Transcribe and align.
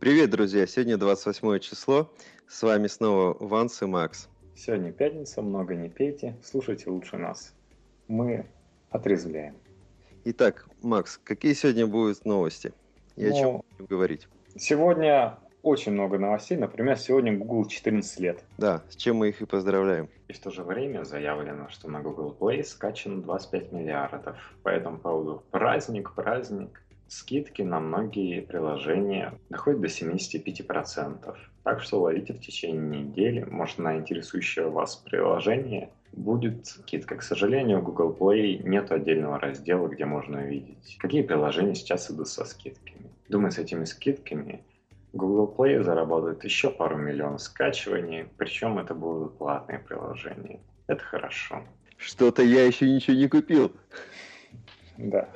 Привет, 0.00 0.30
друзья! 0.30 0.66
Сегодня 0.66 0.98
28 0.98 1.60
число. 1.60 2.12
С 2.46 2.62
вами 2.62 2.88
снова 2.88 3.36
Ванс 3.38 3.80
и 3.80 3.86
Макс. 3.86 4.28
Сегодня 4.54 4.92
пятница, 4.92 5.40
много 5.40 5.74
не 5.74 5.88
пейте, 5.88 6.36
слушайте 6.42 6.90
лучше 6.90 7.16
нас. 7.16 7.54
Мы 8.08 8.44
отрезвляем. 8.90 9.54
Итак, 10.24 10.66
Макс, 10.82 11.18
какие 11.22 11.54
сегодня 11.54 11.86
будут 11.86 12.24
новости? 12.24 12.72
И 13.16 13.26
ну, 13.26 13.30
о 13.30 13.38
чем 13.38 13.62
будем 13.70 13.86
говорить? 13.86 14.28
Сегодня 14.56 15.38
очень 15.62 15.92
много 15.92 16.18
новостей. 16.18 16.58
Например, 16.58 16.98
сегодня 16.98 17.36
Google 17.36 17.66
14 17.66 18.20
лет. 18.20 18.44
Да, 18.58 18.82
с 18.90 18.96
чем 18.96 19.16
мы 19.16 19.30
их 19.30 19.40
и 19.40 19.46
поздравляем. 19.46 20.10
И 20.28 20.32
в 20.34 20.38
то 20.38 20.50
же 20.50 20.62
время 20.62 21.04
заявлено, 21.04 21.68
что 21.70 21.88
на 21.88 22.00
Google 22.00 22.36
Play 22.38 22.62
скачано 22.64 23.22
25 23.22 23.72
миллиардов. 23.72 24.36
По 24.62 24.68
этому 24.68 24.98
поводу 24.98 25.42
праздник, 25.50 26.12
праздник. 26.12 26.82
Скидки 27.08 27.62
на 27.62 27.80
многие 27.80 28.40
приложения 28.40 29.34
доходят 29.50 29.80
до 29.80 29.88
75%. 29.88 31.36
Так 31.62 31.80
что 31.80 32.00
ловите 32.00 32.32
в 32.32 32.40
течение 32.40 33.04
недели, 33.04 33.44
может 33.44 33.78
на 33.78 33.96
интересующее 33.96 34.68
вас 34.68 34.96
приложение 34.96 35.90
будет 36.12 36.66
скидка. 36.66 37.16
К 37.16 37.22
сожалению, 37.22 37.80
в 37.80 37.84
Google 37.84 38.16
Play 38.18 38.62
нет 38.62 38.92
отдельного 38.92 39.38
раздела, 39.38 39.88
где 39.88 40.04
можно 40.04 40.42
увидеть, 40.42 40.96
какие 40.98 41.22
приложения 41.22 41.74
сейчас 41.74 42.10
идут 42.10 42.28
со 42.28 42.44
скидками. 42.44 43.10
Думаю, 43.28 43.52
с 43.52 43.58
этими 43.58 43.84
скидками 43.84 44.62
Google 45.12 45.52
Play 45.56 45.82
заработает 45.82 46.44
еще 46.44 46.70
пару 46.70 46.96
миллионов 46.96 47.40
скачиваний, 47.42 48.26
причем 48.36 48.78
это 48.78 48.94
будут 48.94 49.38
платные 49.38 49.78
приложения. 49.78 50.60
Это 50.86 51.02
хорошо. 51.02 51.62
Что-то 51.96 52.42
я 52.42 52.66
еще 52.66 52.88
ничего 52.88 53.16
не 53.16 53.28
купил. 53.28 53.72
Да. 54.98 55.28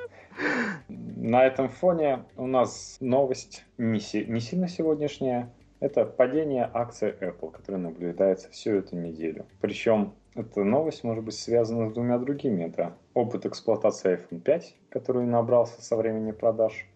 На 0.88 1.44
этом 1.44 1.68
фоне 1.68 2.24
у 2.36 2.46
нас 2.46 2.96
новость 3.00 3.64
не, 3.76 4.00
си- 4.00 4.24
не 4.26 4.40
сильно 4.40 4.68
сегодняшняя. 4.68 5.52
Это 5.80 6.04
падение 6.04 6.68
акций 6.72 7.10
Apple, 7.20 7.52
которое 7.52 7.78
наблюдается 7.78 8.50
всю 8.50 8.76
эту 8.76 8.96
неделю. 8.96 9.46
Причем 9.60 10.14
эта 10.34 10.64
новость 10.64 11.04
может 11.04 11.24
быть 11.24 11.34
связана 11.34 11.88
с 11.88 11.92
двумя 11.92 12.18
другими. 12.18 12.64
Это 12.64 12.96
опыт 13.14 13.46
эксплуатации 13.46 14.16
iPhone 14.16 14.40
5, 14.40 14.76
который 14.90 15.24
набрался 15.26 15.80
со 15.82 15.96
времени 15.96 16.32
продаж, 16.32 16.86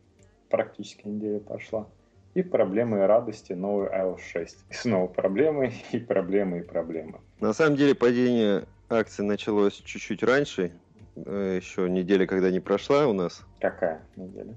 практически 0.48 1.06
неделя 1.06 1.39
прошла, 1.41 1.86
и 2.34 2.42
проблемы 2.42 2.98
и 2.98 3.02
радости 3.02 3.52
новой 3.52 3.89
iOS 3.89 4.20
6. 4.33 4.64
И 4.70 4.74
снова 4.74 5.06
проблемы, 5.06 5.72
и 5.92 5.98
проблемы, 5.98 6.58
и 6.58 6.62
проблемы. 6.62 7.20
На 7.41 7.52
самом 7.52 7.77
деле 7.77 7.95
падение 7.95 8.64
акций 8.89 9.24
началось 9.24 9.74
чуть-чуть 9.74 10.22
раньше, 10.22 10.72
еще 11.16 11.88
неделя, 11.88 12.27
когда 12.27 12.50
не 12.50 12.60
прошла 12.60 13.06
у 13.06 13.12
нас. 13.12 13.44
Какая 13.60 14.02
неделя? 14.16 14.55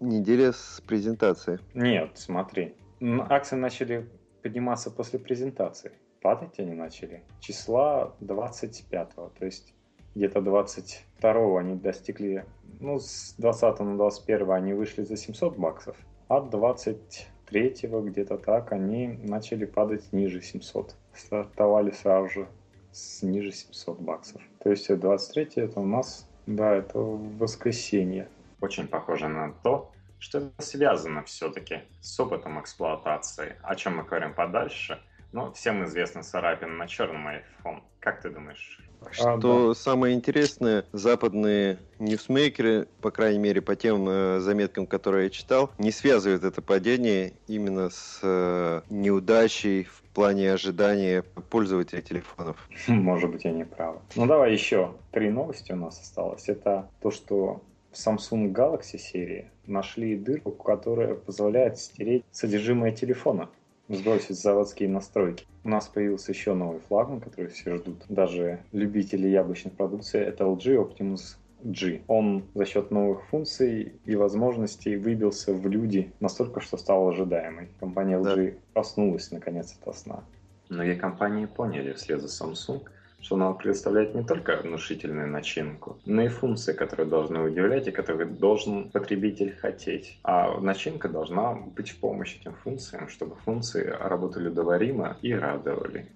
Неделя 0.00 0.52
с 0.52 0.82
презентацией. 0.86 1.60
Нет, 1.74 2.12
смотри. 2.14 2.74
Акции 3.00 3.56
начали 3.56 4.08
подниматься 4.42 4.90
после 4.90 5.18
презентации. 5.18 5.92
Падать 6.20 6.58
они 6.58 6.74
начали 6.74 7.24
числа 7.40 8.14
25-го. 8.20 9.32
То 9.38 9.44
есть 9.44 9.74
где-то 10.14 10.40
22-го 10.40 11.56
они 11.56 11.74
достигли, 11.76 12.44
ну, 12.80 12.98
с 12.98 13.34
20 13.38 13.80
на 13.80 13.96
21 13.96 14.50
они 14.50 14.74
вышли 14.74 15.02
за 15.02 15.16
700 15.16 15.56
баксов, 15.56 15.96
а 16.28 16.40
23-го 16.40 18.02
где-то 18.02 18.38
так 18.38 18.72
они 18.72 19.18
начали 19.22 19.64
падать 19.64 20.12
ниже 20.12 20.42
700. 20.42 20.94
Стартовали 21.14 21.90
сразу 21.90 22.28
же 22.28 22.48
с 22.92 23.22
ниже 23.22 23.52
700 23.52 23.98
баксов. 24.00 24.42
То 24.62 24.70
есть 24.70 24.94
23 24.94 25.64
это 25.64 25.80
у 25.80 25.86
нас, 25.86 26.28
да, 26.46 26.74
это 26.74 26.98
воскресенье. 26.98 28.28
Очень 28.60 28.86
похоже 28.86 29.28
на 29.28 29.52
то, 29.62 29.90
что 30.18 30.38
это 30.38 30.62
связано 30.62 31.24
все-таки 31.24 31.80
с 32.00 32.20
опытом 32.20 32.60
эксплуатации, 32.60 33.56
о 33.62 33.74
чем 33.74 33.96
мы 33.96 34.04
говорим 34.04 34.34
подальше. 34.34 35.02
Но 35.32 35.52
всем 35.52 35.84
известно 35.84 36.22
царапин 36.22 36.76
на 36.76 36.86
черном 36.86 37.26
iPhone. 37.26 37.80
Как 38.00 38.20
ты 38.20 38.30
думаешь? 38.30 38.78
Что 39.10 39.32
а, 39.32 39.38
да. 39.38 39.74
самое 39.74 40.14
интересное, 40.14 40.84
западные 40.92 41.78
ньюсмейкеры, 41.98 42.86
по 43.00 43.10
крайней 43.10 43.38
мере 43.38 43.60
по 43.60 43.74
тем 43.74 44.08
э, 44.08 44.38
заметкам, 44.40 44.86
которые 44.86 45.24
я 45.24 45.30
читал, 45.30 45.70
не 45.78 45.90
связывают 45.90 46.44
это 46.44 46.62
падение 46.62 47.32
именно 47.48 47.90
с 47.90 48.20
э, 48.22 48.82
неудачей 48.90 49.84
в 49.84 50.02
плане 50.14 50.52
ожидания 50.52 51.22
пользователей 51.22 52.02
телефонов. 52.02 52.56
Может 52.86 53.30
быть, 53.30 53.44
я 53.44 53.52
не 53.52 53.64
прав. 53.64 53.96
Ну 54.14 54.26
давай 54.26 54.52
еще 54.52 54.94
три 55.10 55.30
новости 55.30 55.72
у 55.72 55.76
нас 55.76 56.00
осталось. 56.00 56.48
Это 56.48 56.88
то, 57.00 57.10
что 57.10 57.62
в 57.90 57.94
Samsung 57.94 58.52
Galaxy 58.52 58.98
серии 58.98 59.50
нашли 59.66 60.16
дырку, 60.16 60.52
которая 60.52 61.14
позволяет 61.14 61.78
стереть 61.78 62.24
содержимое 62.30 62.92
телефона 62.92 63.48
сбросить 63.96 64.38
заводские 64.38 64.88
настройки. 64.88 65.46
У 65.64 65.68
нас 65.68 65.88
появился 65.88 66.32
еще 66.32 66.54
новый 66.54 66.80
флагман, 66.88 67.20
который 67.20 67.48
все 67.48 67.76
ждут. 67.76 68.04
Даже 68.08 68.60
любители 68.72 69.28
яблочной 69.28 69.70
продукции, 69.72 70.20
это 70.20 70.44
LG 70.44 70.76
Optimus 70.76 71.36
G. 71.62 72.02
Он 72.08 72.44
за 72.54 72.64
счет 72.64 72.90
новых 72.90 73.24
функций 73.26 73.94
и 74.04 74.16
возможностей 74.16 74.96
выбился 74.96 75.52
в 75.52 75.66
люди 75.68 76.12
настолько, 76.20 76.60
что 76.60 76.76
стал 76.76 77.08
ожидаемой. 77.08 77.68
Компания 77.78 78.18
LG 78.18 78.52
да. 78.52 78.58
проснулась 78.72 79.30
наконец 79.30 79.76
от 79.84 79.96
сна. 79.96 80.24
Многие 80.68 80.96
компании 80.96 81.46
поняли 81.46 81.92
вслед 81.92 82.20
за 82.20 82.28
Samsung, 82.28 82.82
что 83.22 83.36
она 83.36 83.52
представляет 83.52 84.14
не 84.14 84.22
только 84.22 84.56
внушительную 84.56 85.28
начинку, 85.28 85.98
но 86.04 86.22
и 86.22 86.28
функции, 86.28 86.72
которые 86.72 87.06
должны 87.06 87.40
удивлять 87.40 87.88
и 87.88 87.92
которые 87.92 88.28
должен 88.28 88.90
потребитель 88.90 89.54
хотеть. 89.56 90.18
А 90.24 90.58
начинка 90.60 91.08
должна 91.08 91.54
быть 91.54 91.90
в 91.90 91.98
помощь 91.98 92.36
этим 92.38 92.54
функциям, 92.54 93.08
чтобы 93.08 93.36
функции 93.36 93.84
работали 93.84 94.48
удоваримо 94.48 95.16
и 95.22 95.32
радовали. 95.32 96.06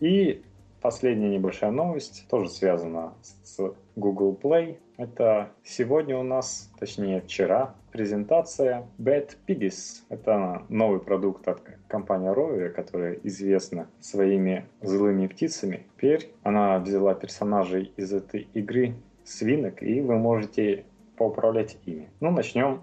И 0.00 0.42
последняя 0.82 1.30
небольшая 1.30 1.70
новость, 1.70 2.26
тоже 2.28 2.50
связана 2.50 3.14
с 3.22 3.58
Google 3.96 4.38
Play. 4.40 4.76
Это 5.02 5.50
сегодня 5.64 6.16
у 6.16 6.22
нас, 6.22 6.70
точнее 6.78 7.22
вчера, 7.22 7.74
презентация 7.90 8.86
Bad 9.00 9.36
Piggies. 9.48 10.04
Это 10.10 10.62
новый 10.68 11.00
продукт 11.00 11.48
от 11.48 11.60
компании 11.88 12.32
Rovio, 12.32 12.68
которая 12.68 13.14
известна 13.24 13.88
своими 13.98 14.64
злыми 14.80 15.26
птицами. 15.26 15.86
Теперь 15.96 16.30
она 16.44 16.78
взяла 16.78 17.14
персонажей 17.14 17.92
из 17.96 18.12
этой 18.12 18.46
игры 18.54 18.94
свинок, 19.24 19.82
и 19.82 20.00
вы 20.00 20.18
можете 20.18 20.84
поуправлять 21.16 21.78
ими. 21.84 22.08
Ну, 22.20 22.30
начнем 22.30 22.82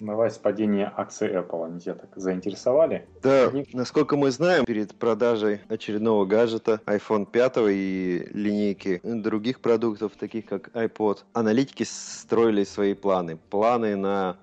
Давай 0.00 0.30
с 0.30 0.38
падения 0.38 0.90
акций 0.96 1.28
Apple. 1.28 1.66
Они 1.66 1.78
тебя 1.78 1.94
так 1.94 2.08
заинтересовали? 2.16 3.06
Да, 3.22 3.48
Они... 3.48 3.66
насколько 3.74 4.16
мы 4.16 4.30
знаем, 4.30 4.64
перед 4.64 4.94
продажей 4.94 5.60
очередного 5.68 6.24
гаджета 6.24 6.80
iPhone 6.86 7.26
5 7.30 7.56
и 7.68 8.26
линейки 8.32 9.02
других 9.04 9.60
продуктов, 9.60 10.12
таких 10.18 10.46
как 10.46 10.68
iPod, 10.70 11.18
аналитики 11.34 11.82
строили 11.82 12.64
свои 12.64 12.94
планы. 12.94 13.36
Планы 13.50 13.94
на 13.94 14.38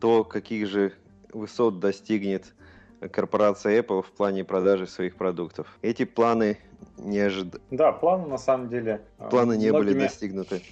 то, 0.00 0.24
каких 0.24 0.66
же 0.66 0.94
высот 1.34 1.78
достигнет 1.78 2.54
корпорация 3.10 3.82
Apple 3.82 4.02
в 4.02 4.12
плане 4.12 4.44
продажи 4.44 4.86
своих 4.86 5.16
продуктов. 5.16 5.78
Эти 5.82 6.06
планы 6.06 6.56
не 6.98 7.18
ожид... 7.20 7.60
Да, 7.70 7.92
планы 7.92 8.26
на 8.28 8.38
самом 8.38 8.68
деле... 8.68 9.02
Э, 9.18 9.28
планы 9.30 9.56
не 9.56 9.70
многими... 9.70 9.92
были 9.92 10.00
достигнуты. 10.00 10.62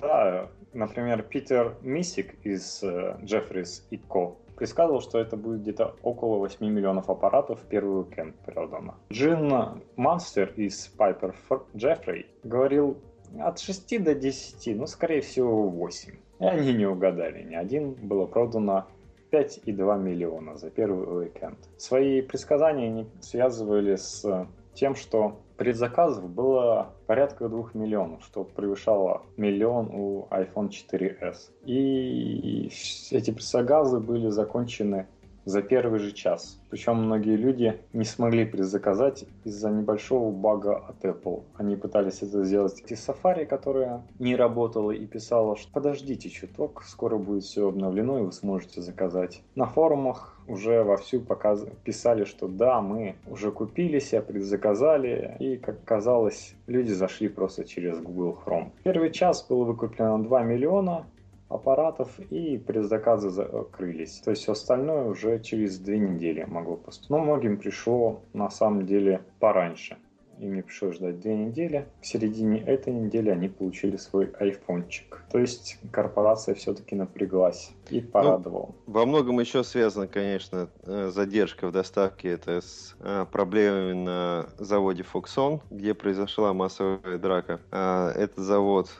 Да, 0.00 0.48
например, 0.72 1.22
Питер 1.22 1.76
Мисик 1.82 2.34
из 2.44 2.82
uh, 2.82 3.20
Jeffries 3.22 3.82
и 3.90 3.96
Co. 3.96 4.36
предсказывал, 4.56 5.00
что 5.00 5.18
это 5.18 5.36
будет 5.36 5.62
где-то 5.62 5.96
около 6.02 6.38
8 6.38 6.66
миллионов 6.66 7.10
аппаратов 7.10 7.60
в 7.60 7.64
первый 7.64 8.02
уикенд 8.02 8.34
продано. 8.44 8.94
Джин 9.12 9.82
Монстер 9.96 10.52
из 10.56 10.92
Piper 10.96 11.34
Jeffrey 11.74 12.26
говорил 12.42 12.98
от 13.38 13.58
6 13.58 14.02
до 14.02 14.14
10, 14.14 14.76
ну, 14.76 14.86
скорее 14.86 15.20
всего, 15.20 15.68
8. 15.68 16.14
И 16.38 16.44
они 16.44 16.74
не 16.74 16.86
угадали. 16.86 17.42
Ни 17.42 17.54
один 17.54 17.92
было 17.92 18.26
продано 18.26 18.86
5,2 19.30 20.02
миллиона 20.02 20.56
за 20.56 20.70
первый 20.70 21.04
уикенд. 21.04 21.58
Свои 21.76 22.22
предсказания 22.22 22.86
они 22.86 23.06
связывали 23.20 23.96
с 23.96 24.46
тем, 24.76 24.94
что 24.94 25.40
предзаказов 25.56 26.28
было 26.28 26.92
порядка 27.06 27.48
2 27.48 27.70
миллионов, 27.74 28.22
что 28.24 28.44
превышало 28.44 29.22
миллион 29.36 29.90
у 29.92 30.28
iPhone 30.30 30.68
4s. 30.68 31.50
И 31.64 32.70
эти 33.10 33.30
предзаказы 33.30 33.98
были 33.98 34.28
закончены 34.28 35.06
за 35.46 35.62
первый 35.62 36.00
же 36.00 36.12
час. 36.12 36.60
Причем 36.68 36.96
многие 36.96 37.36
люди 37.36 37.80
не 37.92 38.04
смогли 38.04 38.44
предзаказать 38.44 39.24
из-за 39.44 39.70
небольшого 39.70 40.30
бага 40.30 40.76
от 40.76 41.02
Apple. 41.04 41.44
Они 41.56 41.76
пытались 41.76 42.22
это 42.22 42.44
сделать 42.44 42.82
из 42.86 43.08
Safari, 43.08 43.46
которая 43.46 44.02
не 44.18 44.36
работала 44.36 44.90
и 44.90 45.06
писала, 45.06 45.56
что 45.56 45.72
подождите 45.72 46.28
чуток, 46.28 46.82
скоро 46.84 47.16
будет 47.16 47.44
все 47.44 47.68
обновлено 47.68 48.18
и 48.18 48.22
вы 48.22 48.32
сможете 48.32 48.82
заказать. 48.82 49.40
На 49.54 49.66
форумах 49.66 50.36
уже 50.48 50.82
вовсю 50.82 51.20
показ... 51.20 51.64
писали, 51.84 52.24
что 52.24 52.48
да, 52.48 52.80
мы 52.80 53.16
уже 53.26 53.50
купили 53.52 54.00
себе, 54.00 54.22
предзаказали, 54.22 55.36
и, 55.38 55.56
как 55.56 55.82
казалось, 55.84 56.54
люди 56.66 56.92
зашли 56.92 57.28
просто 57.28 57.64
через 57.64 57.98
Google 58.00 58.36
Chrome. 58.44 58.70
Первый 58.82 59.10
час 59.12 59.46
было 59.48 59.64
выкуплено 59.64 60.18
2 60.18 60.42
миллиона, 60.42 61.06
аппаратов, 61.48 62.18
и 62.30 62.58
предзаказы 62.58 63.30
закрылись. 63.30 64.20
То 64.24 64.30
есть 64.30 64.42
все 64.42 64.52
остальное 64.52 65.04
уже 65.04 65.40
через 65.40 65.78
две 65.78 65.98
недели 65.98 66.44
могло 66.44 66.76
поступить. 66.76 67.10
Но 67.10 67.18
многим 67.18 67.58
пришло 67.58 68.20
на 68.32 68.50
самом 68.50 68.86
деле 68.86 69.22
пораньше 69.38 69.96
им 70.38 70.54
не 70.54 70.62
пришлось 70.62 70.96
ждать 70.96 71.20
две 71.20 71.36
недели. 71.36 71.86
В 72.00 72.06
середине 72.06 72.60
этой 72.60 72.92
недели 72.92 73.30
они 73.30 73.48
получили 73.48 73.96
свой 73.96 74.30
айфончик. 74.38 75.22
То 75.30 75.38
есть 75.38 75.78
корпорация 75.90 76.54
все-таки 76.54 76.94
напряглась 76.94 77.70
и 77.90 78.00
ну, 78.00 78.08
порадовала. 78.08 78.74
Ну, 78.86 78.92
во 78.92 79.06
многом 79.06 79.40
еще 79.40 79.64
связано, 79.64 80.06
конечно, 80.06 80.68
э, 80.84 81.10
задержка 81.12 81.68
в 81.68 81.72
доставке 81.72 82.30
это 82.30 82.60
с 82.60 82.96
э, 83.00 83.26
проблемами 83.30 83.92
на 83.92 84.46
заводе 84.58 85.04
Foxon, 85.12 85.60
где 85.70 85.94
произошла 85.94 86.52
массовая 86.52 87.18
драка. 87.18 87.60
А 87.70 88.12
этот 88.12 88.38
завод 88.38 88.90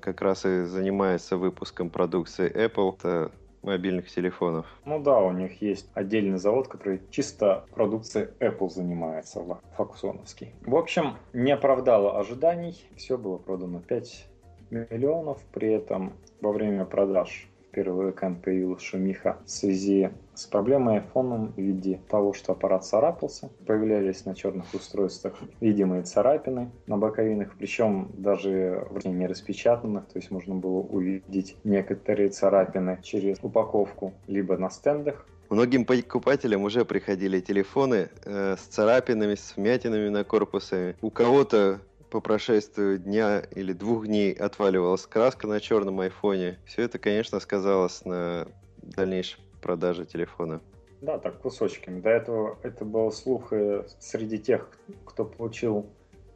как 0.00 0.20
раз 0.20 0.44
и 0.44 0.64
занимается 0.64 1.36
выпуском 1.36 1.90
продукции 1.90 2.50
Apple. 2.50 2.96
Это 2.98 3.30
мобильных 3.62 4.08
телефонов. 4.08 4.66
Ну 4.84 5.02
да, 5.02 5.18
у 5.20 5.32
них 5.32 5.60
есть 5.60 5.90
отдельный 5.94 6.38
завод, 6.38 6.68
который 6.68 7.02
чисто 7.10 7.64
продукцией 7.74 8.28
Apple 8.38 8.70
занимается, 8.70 9.42
фокусоновский. 9.76 10.54
В 10.64 10.76
общем, 10.76 11.16
не 11.32 11.50
оправдало 11.50 12.18
ожиданий, 12.18 12.80
все 12.96 13.18
было 13.18 13.38
продано 13.38 13.80
5 13.80 14.28
миллионов, 14.70 15.42
при 15.52 15.72
этом 15.72 16.12
во 16.40 16.52
время 16.52 16.84
продаж 16.84 17.48
первый 17.76 18.06
уикенд 18.06 18.42
появилась 18.42 18.80
шумиха 18.80 19.36
в 19.44 19.50
связи 19.50 20.08
с 20.34 20.46
проблемой 20.46 21.00
iPhone 21.00 21.52
в 21.52 21.58
виде 21.58 22.00
того, 22.08 22.32
что 22.32 22.52
аппарат 22.52 22.86
царапался. 22.86 23.50
Появлялись 23.66 24.24
на 24.24 24.34
черных 24.34 24.72
устройствах 24.72 25.34
видимые 25.60 26.02
царапины 26.02 26.70
на 26.86 26.96
боковинах, 26.96 27.54
причем 27.58 28.10
даже 28.16 28.86
в 28.90 29.06
не 29.06 29.26
распечатанных, 29.26 30.06
то 30.06 30.18
есть 30.18 30.30
можно 30.30 30.54
было 30.54 30.78
увидеть 30.78 31.56
некоторые 31.64 32.30
царапины 32.30 32.98
через 33.02 33.38
упаковку, 33.42 34.14
либо 34.26 34.56
на 34.56 34.70
стендах, 34.70 35.26
Многим 35.48 35.84
покупателям 35.84 36.64
уже 36.64 36.84
приходили 36.84 37.38
телефоны 37.38 38.08
э, 38.24 38.56
с 38.58 38.62
царапинами, 38.62 39.36
с 39.36 39.56
вмятинами 39.56 40.08
на 40.08 40.24
корпусе. 40.24 40.96
У 41.02 41.10
кого-то 41.10 41.80
по 42.10 42.20
прошествию 42.20 42.98
дня 42.98 43.40
или 43.40 43.72
двух 43.72 44.06
дней 44.06 44.32
отваливалась 44.32 45.06
краска 45.06 45.46
на 45.46 45.60
черном 45.60 46.00
айфоне. 46.00 46.58
Все 46.66 46.82
это, 46.82 46.98
конечно, 46.98 47.40
сказалось 47.40 48.04
на 48.04 48.48
дальнейшей 48.82 49.40
продаже 49.60 50.04
телефона. 50.04 50.60
Да, 51.00 51.18
так 51.18 51.40
кусочками. 51.40 52.00
До 52.00 52.10
этого 52.10 52.58
это 52.62 52.84
был 52.84 53.10
слух 53.12 53.52
среди 53.98 54.38
тех, 54.38 54.68
кто 55.04 55.24
получил 55.24 55.86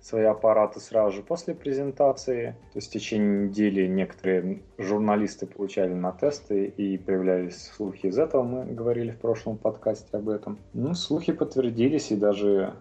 свои 0.00 0.24
аппараты 0.24 0.80
сразу 0.80 1.16
же 1.16 1.22
после 1.22 1.54
презентации. 1.54 2.56
То 2.72 2.78
есть 2.78 2.88
в 2.88 2.92
течение 2.92 3.48
недели 3.48 3.86
некоторые 3.86 4.62
журналисты 4.78 5.46
получали 5.46 5.92
на 5.92 6.12
тесты 6.12 6.66
и 6.66 6.98
появлялись 6.98 7.70
слухи 7.76 8.06
из 8.06 8.18
этого. 8.18 8.42
Мы 8.42 8.64
говорили 8.64 9.10
в 9.10 9.18
прошлом 9.18 9.58
подкасте 9.58 10.16
об 10.16 10.28
этом. 10.28 10.58
Ну, 10.72 10.94
слухи 10.94 11.32
подтвердились 11.32 12.10
и 12.10 12.16
даже 12.16 12.74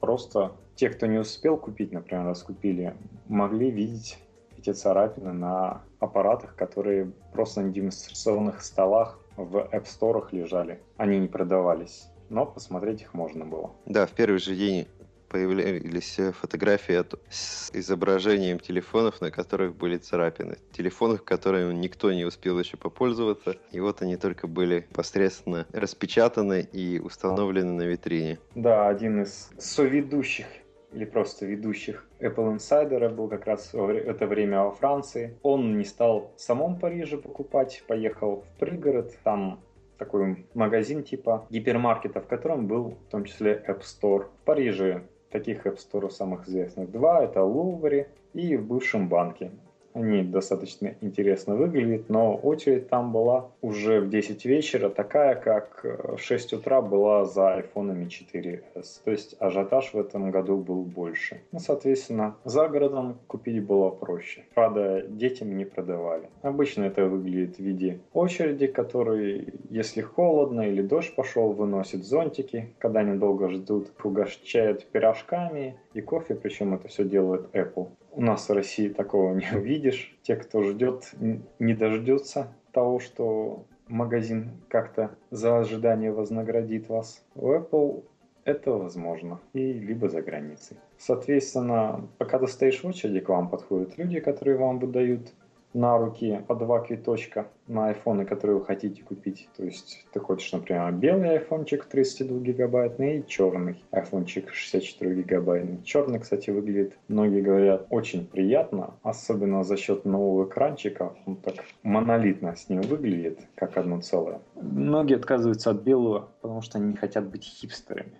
просто 0.00 0.52
те, 0.76 0.88
кто 0.90 1.06
не 1.06 1.18
успел 1.18 1.56
купить, 1.56 1.92
например, 1.92 2.26
раскупили, 2.26 2.94
могли 3.28 3.70
видеть 3.70 4.18
эти 4.58 4.72
царапины 4.72 5.32
на 5.32 5.82
аппаратах, 6.00 6.56
которые 6.56 7.12
просто 7.32 7.60
на 7.60 7.70
демонстрационных 7.70 8.62
столах 8.62 9.20
в 9.36 9.56
App 9.56 9.84
Store 9.84 10.26
лежали. 10.32 10.80
Они 10.96 11.18
не 11.18 11.28
продавались, 11.28 12.08
но 12.28 12.46
посмотреть 12.46 13.02
их 13.02 13.14
можно 13.14 13.44
было. 13.44 13.72
Да, 13.86 14.06
в 14.06 14.12
первый 14.12 14.38
же 14.38 14.54
день 14.56 14.86
появились 15.28 16.20
фотографии 16.40 16.94
от, 16.94 17.20
с 17.28 17.68
изображением 17.72 18.60
телефонов, 18.60 19.20
на 19.20 19.32
которых 19.32 19.74
были 19.74 19.96
царапины. 19.96 20.58
Телефонов, 20.72 21.24
которыми 21.24 21.74
никто 21.74 22.12
не 22.12 22.24
успел 22.24 22.58
еще 22.60 22.76
попользоваться. 22.76 23.56
И 23.72 23.80
вот 23.80 24.00
они 24.00 24.16
только 24.16 24.46
были 24.46 24.86
посредственно 24.94 25.66
распечатаны 25.72 26.68
и 26.72 27.00
установлены 27.00 27.72
на 27.72 27.82
витрине. 27.82 28.38
Да, 28.54 28.86
один 28.86 29.22
из 29.22 29.50
соведущих 29.58 30.46
или 30.94 31.04
просто 31.04 31.46
ведущих 31.46 32.06
Apple 32.20 32.56
Insider 32.56 33.08
был 33.12 33.28
как 33.28 33.46
раз 33.46 33.72
в 33.72 33.88
это 33.88 34.26
время 34.26 34.62
во 34.62 34.70
Франции. 34.70 35.36
Он 35.42 35.76
не 35.76 35.84
стал 35.84 36.32
в 36.36 36.40
самом 36.40 36.78
Париже 36.78 37.18
покупать, 37.18 37.82
поехал 37.86 38.42
в 38.42 38.58
пригород, 38.60 39.12
там 39.24 39.60
такой 39.98 40.46
магазин 40.54 41.02
типа 41.02 41.46
гипермаркета, 41.50 42.20
в 42.20 42.26
котором 42.26 42.66
был 42.66 42.96
в 43.06 43.10
том 43.10 43.24
числе 43.24 43.62
App 43.68 43.80
Store. 43.80 44.26
В 44.42 44.44
Париже 44.44 45.02
таких 45.30 45.66
App 45.66 45.78
Store 45.78 46.10
самых 46.10 46.48
известных 46.48 46.90
два, 46.90 47.24
это 47.24 47.42
Лувре 47.42 48.08
и 48.32 48.56
в 48.56 48.66
бывшем 48.66 49.08
банке. 49.08 49.50
Они 49.94 50.24
достаточно 50.24 50.94
интересно 51.00 51.54
выглядят, 51.54 52.08
но 52.08 52.34
очередь 52.34 52.88
там 52.88 53.12
была 53.12 53.50
уже 53.62 54.00
в 54.00 54.10
10 54.10 54.44
вечера, 54.44 54.88
такая, 54.90 55.36
как 55.36 55.84
в 55.84 56.18
6 56.18 56.52
утра 56.54 56.82
была 56.82 57.24
за 57.24 57.60
iPhone 57.60 58.08
4s. 58.08 58.84
То 59.04 59.10
есть 59.10 59.36
ажиотаж 59.38 59.94
в 59.94 59.98
этом 59.98 60.32
году 60.32 60.56
был 60.56 60.82
больше. 60.82 61.40
Ну, 61.52 61.60
соответственно, 61.60 62.34
за 62.44 62.66
городом 62.68 63.18
купить 63.28 63.64
было 63.64 63.90
проще. 63.90 64.44
Правда, 64.54 65.04
детям 65.08 65.56
не 65.56 65.64
продавали. 65.64 66.28
Обычно 66.42 66.84
это 66.84 67.06
выглядит 67.06 67.56
в 67.56 67.60
виде 67.60 68.00
очереди, 68.12 68.66
который, 68.66 69.54
если 69.70 70.00
холодно 70.00 70.62
или 70.62 70.82
дождь 70.82 71.14
пошел, 71.14 71.52
выносит 71.52 72.04
зонтики, 72.04 72.74
когда 72.78 73.00
они 73.00 73.16
долго 73.16 73.48
ждут, 73.48 73.92
угощают 74.02 74.86
пирожками 74.86 75.76
и 75.94 76.00
кофе, 76.00 76.34
причем 76.34 76.74
это 76.74 76.88
все 76.88 77.04
делает 77.04 77.48
Apple. 77.54 77.88
У 78.16 78.20
нас 78.20 78.48
в 78.48 78.52
России 78.52 78.88
такого 78.88 79.34
не 79.34 79.46
увидишь. 79.56 80.16
Те, 80.22 80.36
кто 80.36 80.62
ждет, 80.62 81.12
не 81.58 81.74
дождется 81.74 82.48
того, 82.72 83.00
что 83.00 83.64
магазин 83.88 84.50
как-то 84.68 85.10
за 85.30 85.58
ожидание 85.58 86.12
вознаградит 86.12 86.88
вас. 86.88 87.24
У 87.34 87.52
Apple 87.52 88.04
это 88.44 88.72
возможно. 88.72 89.40
И 89.52 89.72
либо 89.72 90.08
за 90.08 90.22
границей. 90.22 90.76
Соответственно, 90.98 92.08
пока 92.18 92.38
ты 92.38 92.46
стоишь 92.46 92.82
в 92.82 92.86
очереди, 92.86 93.20
к 93.20 93.28
вам 93.28 93.48
подходят 93.48 93.98
люди, 93.98 94.20
которые 94.20 94.56
вам 94.56 94.78
выдают 94.78 95.32
на 95.74 95.98
руки 95.98 96.40
по 96.46 96.54
два 96.54 96.80
квиточка 96.80 97.48
на 97.66 97.88
айфоны, 97.88 98.24
которые 98.24 98.58
вы 98.58 98.64
хотите 98.64 99.02
купить. 99.02 99.48
То 99.56 99.64
есть 99.64 100.06
ты 100.12 100.20
хочешь, 100.20 100.52
например, 100.52 100.92
белый 100.92 101.30
айфончик 101.30 101.84
32 101.84 102.38
гигабайтный 102.38 103.18
и 103.18 103.26
черный 103.26 103.82
айфончик 103.90 104.52
64 104.52 105.14
гигабайтный. 105.14 105.82
Черный, 105.82 106.20
кстати, 106.20 106.50
выглядит, 106.50 106.96
многие 107.08 107.40
говорят, 107.40 107.86
очень 107.90 108.26
приятно, 108.26 108.94
особенно 109.02 109.64
за 109.64 109.76
счет 109.76 110.04
нового 110.04 110.46
экранчика. 110.48 111.14
Он 111.26 111.36
так 111.36 111.56
монолитно 111.82 112.54
с 112.54 112.68
ним 112.68 112.82
выглядит, 112.82 113.40
как 113.54 113.76
одно 113.76 114.00
целое. 114.00 114.40
Многие 114.54 115.16
отказываются 115.16 115.70
от 115.70 115.82
белого, 115.82 116.28
потому 116.40 116.62
что 116.62 116.78
они 116.78 116.88
не 116.88 116.96
хотят 116.96 117.28
быть 117.28 117.44
хипстерами. 117.44 118.12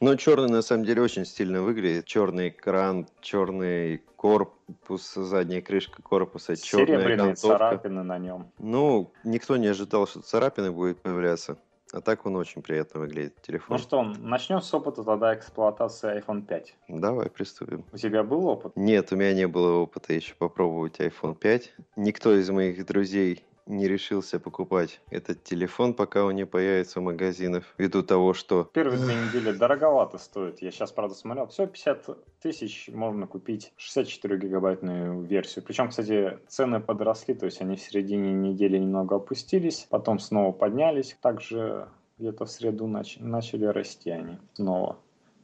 Но 0.00 0.16
черный 0.16 0.48
на 0.48 0.62
самом 0.62 0.84
деле 0.84 1.02
очень 1.02 1.26
стильно 1.26 1.60
выглядит. 1.60 2.06
Черный 2.06 2.48
экран, 2.48 3.06
черный 3.20 3.98
корпус, 4.16 5.12
задняя 5.14 5.60
крышка 5.60 6.00
корпуса, 6.02 6.56
черная 6.56 6.86
Серебряные 6.86 7.34
царапины 7.34 8.02
на 8.02 8.18
нем. 8.18 8.50
Ну, 8.58 9.12
никто 9.24 9.58
не 9.58 9.66
ожидал, 9.66 10.06
что 10.06 10.22
царапины 10.22 10.72
будут 10.72 11.02
появляться. 11.02 11.58
А 11.92 12.00
так 12.00 12.24
он 12.24 12.36
очень 12.36 12.62
приятно 12.62 13.00
выглядит, 13.00 13.42
телефон. 13.42 13.76
Ну 13.76 13.82
что, 13.82 14.02
начнем 14.02 14.62
с 14.62 14.72
опыта 14.72 15.02
тогда 15.02 15.34
эксплуатации 15.34 16.22
iPhone 16.22 16.46
5. 16.46 16.74
Давай, 16.88 17.28
приступим. 17.28 17.84
У 17.92 17.96
тебя 17.96 18.22
был 18.22 18.46
опыт? 18.46 18.72
Нет, 18.76 19.12
у 19.12 19.16
меня 19.16 19.34
не 19.34 19.48
было 19.48 19.78
опыта 19.78 20.12
еще 20.12 20.34
попробовать 20.34 21.00
iPhone 21.00 21.34
5. 21.34 21.72
Никто 21.96 22.32
из 22.34 22.48
моих 22.48 22.86
друзей 22.86 23.44
не 23.70 23.88
решился 23.88 24.38
покупать 24.38 25.00
этот 25.10 25.42
телефон, 25.44 25.94
пока 25.94 26.24
он 26.24 26.34
не 26.34 26.44
появится 26.44 27.00
в 27.00 27.04
магазинах, 27.04 27.64
ввиду 27.78 28.02
того, 28.02 28.34
что... 28.34 28.64
Первые 28.64 28.98
две 28.98 29.14
недели 29.14 29.52
дороговато 29.52 30.18
стоит. 30.18 30.60
Я 30.60 30.70
сейчас, 30.70 30.92
правда, 30.92 31.14
смотрел. 31.14 31.46
Все, 31.46 31.66
50 31.66 32.40
тысяч 32.42 32.88
можно 32.92 33.26
купить 33.26 33.72
64 33.76 34.38
гигабайтную 34.38 35.22
версию. 35.22 35.64
Причем, 35.64 35.88
кстати, 35.88 36.38
цены 36.48 36.80
подросли, 36.80 37.34
то 37.34 37.46
есть 37.46 37.60
они 37.60 37.76
в 37.76 37.80
середине 37.80 38.32
недели 38.32 38.78
немного 38.78 39.16
опустились, 39.16 39.86
потом 39.88 40.18
снова 40.18 40.52
поднялись. 40.52 41.16
Также 41.20 41.88
где-то 42.18 42.44
в 42.44 42.50
среду 42.50 42.86
нач... 42.86 43.16
начали 43.18 43.64
расти 43.66 44.10
они 44.10 44.38
снова 44.54 44.98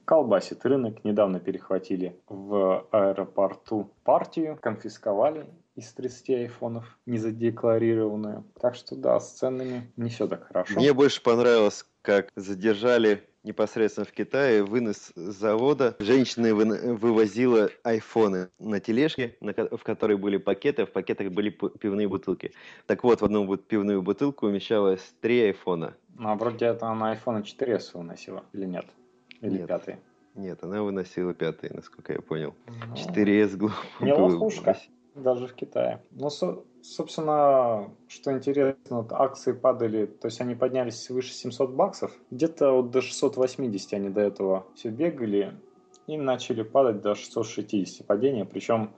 колбасит 0.04 0.64
рынок. 0.64 1.04
Недавно 1.04 1.40
перехватили 1.40 2.18
в 2.28 2.87
аэропорту 2.90 3.90
партию, 4.04 4.59
конфисковали 4.61 5.47
из 5.76 5.92
30 5.92 6.30
айфонов 6.30 6.99
незадекларированную. 7.06 8.45
Так 8.61 8.75
что 8.75 8.97
да, 8.97 9.21
с 9.21 9.35
ценами 9.35 9.92
не 9.97 10.09
все 10.09 10.26
так 10.26 10.49
хорошо. 10.49 10.75
Мне 10.75 10.92
больше 10.92 11.23
понравилось, 11.23 11.85
как 12.02 12.33
задержали 12.35 13.23
непосредственно 13.45 14.06
в 14.06 14.12
Китае 14.12 14.64
вынос 14.64 15.12
завода. 15.14 15.95
Женщина 15.99 16.54
вывозила 16.54 17.71
айфоны 17.85 18.49
на 18.59 18.80
тележке, 18.80 19.37
в 19.40 19.83
которой 19.85 20.16
были 20.16 20.38
пакеты, 20.38 20.83
а 20.83 20.87
в 20.87 20.90
пакетах 20.92 21.30
были 21.30 21.50
пивные 21.50 22.09
бутылки. 22.09 22.52
Так 22.87 23.04
вот, 23.04 23.21
в 23.21 23.25
одну 23.25 23.56
пивную 23.56 24.02
бутылку 24.02 24.47
умещалось 24.47 25.14
три 25.21 25.42
айфона. 25.42 25.95
Ну, 26.18 26.30
а 26.30 26.35
вроде 26.35 26.66
это 26.66 26.88
она 26.88 27.14
iPhone 27.14 27.42
4s 27.42 27.90
выносила, 27.92 28.42
или 28.52 28.64
нет? 28.64 28.87
Или 29.42 29.59
нет. 29.59 29.68
пятый? 29.68 29.97
Нет, 30.35 30.59
она 30.62 30.83
выносила 30.83 31.33
пятый, 31.35 31.71
насколько 31.73 32.14
я 32.14 32.21
понял. 32.21 32.54
Ну, 32.66 32.95
4s 32.95 33.56
глупо. 33.56 33.75
Не 34.00 34.12
лохушка. 34.12 34.76
Даже 35.16 35.46
в 35.46 35.54
Китае. 35.54 36.02
Ну, 36.11 36.28
со- 36.28 36.62
собственно, 36.82 37.90
что 38.06 38.32
интересно, 38.32 38.99
вот 38.99 39.12
акции 39.12 39.52
падали, 39.52 40.04
то 40.04 40.26
есть 40.26 40.42
они 40.42 40.54
поднялись 40.54 41.08
выше 41.08 41.32
700 41.32 41.70
баксов. 41.70 42.12
Где-то 42.30 42.73
вот 42.73 42.90
до 42.90 43.00
680 43.00 43.94
они 43.94 44.11
до 44.11 44.20
этого 44.20 44.66
все 44.75 44.90
бегали 44.90 45.58
и 46.06 46.18
начали 46.18 46.62
падать 46.62 47.00
до 47.00 47.14
660 47.14 48.06
падения. 48.06 48.44
Причем 48.44 48.90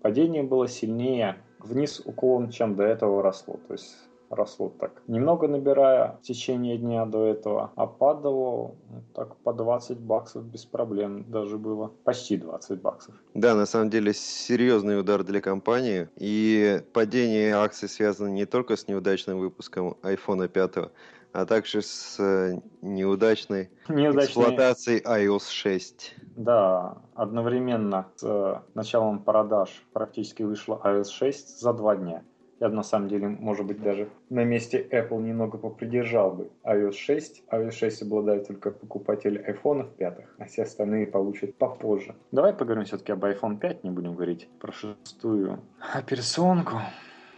падение 0.00 0.44
было 0.44 0.68
сильнее 0.68 1.38
вниз 1.58 2.00
уклон, 2.04 2.50
чем 2.50 2.76
до 2.76 2.84
этого 2.84 3.20
росло. 3.20 3.58
То 3.66 3.72
есть 3.72 3.96
росло 4.34 4.68
так 4.68 5.02
немного 5.06 5.48
набирая 5.48 6.18
в 6.22 6.22
течение 6.22 6.76
дня 6.78 7.06
до 7.06 7.26
этого, 7.26 7.72
а 7.76 7.86
падало 7.86 8.74
так 9.14 9.36
по 9.36 9.52
20 9.52 9.98
баксов 9.98 10.44
без 10.44 10.64
проблем 10.64 11.24
даже 11.28 11.58
было. 11.58 11.92
Почти 12.04 12.36
20 12.36 12.80
баксов. 12.80 13.14
Да, 13.34 13.54
на 13.54 13.66
самом 13.66 13.90
деле 13.90 14.12
серьезный 14.12 14.98
удар 14.98 15.24
для 15.24 15.40
компании. 15.40 16.08
И 16.16 16.82
падение 16.92 17.54
акций 17.54 17.88
связано 17.88 18.28
не 18.28 18.46
только 18.46 18.76
с 18.76 18.88
неудачным 18.88 19.38
выпуском 19.38 19.96
iPhone 20.02 20.48
5, 20.48 20.90
а 21.32 21.46
также 21.46 21.82
с 21.82 22.16
э, 22.20 22.60
неудачной 22.80 23.70
Неудачные... 23.88 24.26
эксплуатацией 24.26 25.02
iOS 25.02 25.50
6. 25.50 26.14
Да, 26.36 26.98
одновременно 27.14 28.06
с 28.16 28.24
э, 28.24 28.60
началом 28.74 29.22
продаж 29.22 29.84
практически 29.92 30.44
вышла 30.44 30.80
iOS 30.84 31.10
6 31.10 31.60
за 31.60 31.72
два 31.72 31.96
дня. 31.96 32.22
Я 32.60 32.68
на 32.68 32.82
самом 32.82 33.08
деле, 33.08 33.28
может 33.28 33.66
быть, 33.66 33.82
даже 33.82 34.08
на 34.30 34.44
месте 34.44 34.86
Apple 34.90 35.20
немного 35.20 35.58
попридержал 35.58 36.32
бы 36.32 36.50
iOS 36.64 36.92
6. 36.92 37.44
iOS 37.50 37.70
6 37.72 38.02
обладает 38.02 38.46
только 38.46 38.70
покупатели 38.70 39.44
iPhone 39.46 39.94
5, 39.96 40.18
а 40.38 40.44
все 40.44 40.62
остальные 40.62 41.08
получат 41.08 41.54
попозже. 41.56 42.14
Давай 42.30 42.52
поговорим 42.52 42.84
все-таки 42.84 43.12
об 43.12 43.24
iPhone 43.24 43.58
5, 43.58 43.84
не 43.84 43.90
будем 43.90 44.14
говорить 44.14 44.48
про 44.60 44.72
шестую 44.72 45.60
операционку 45.92 46.80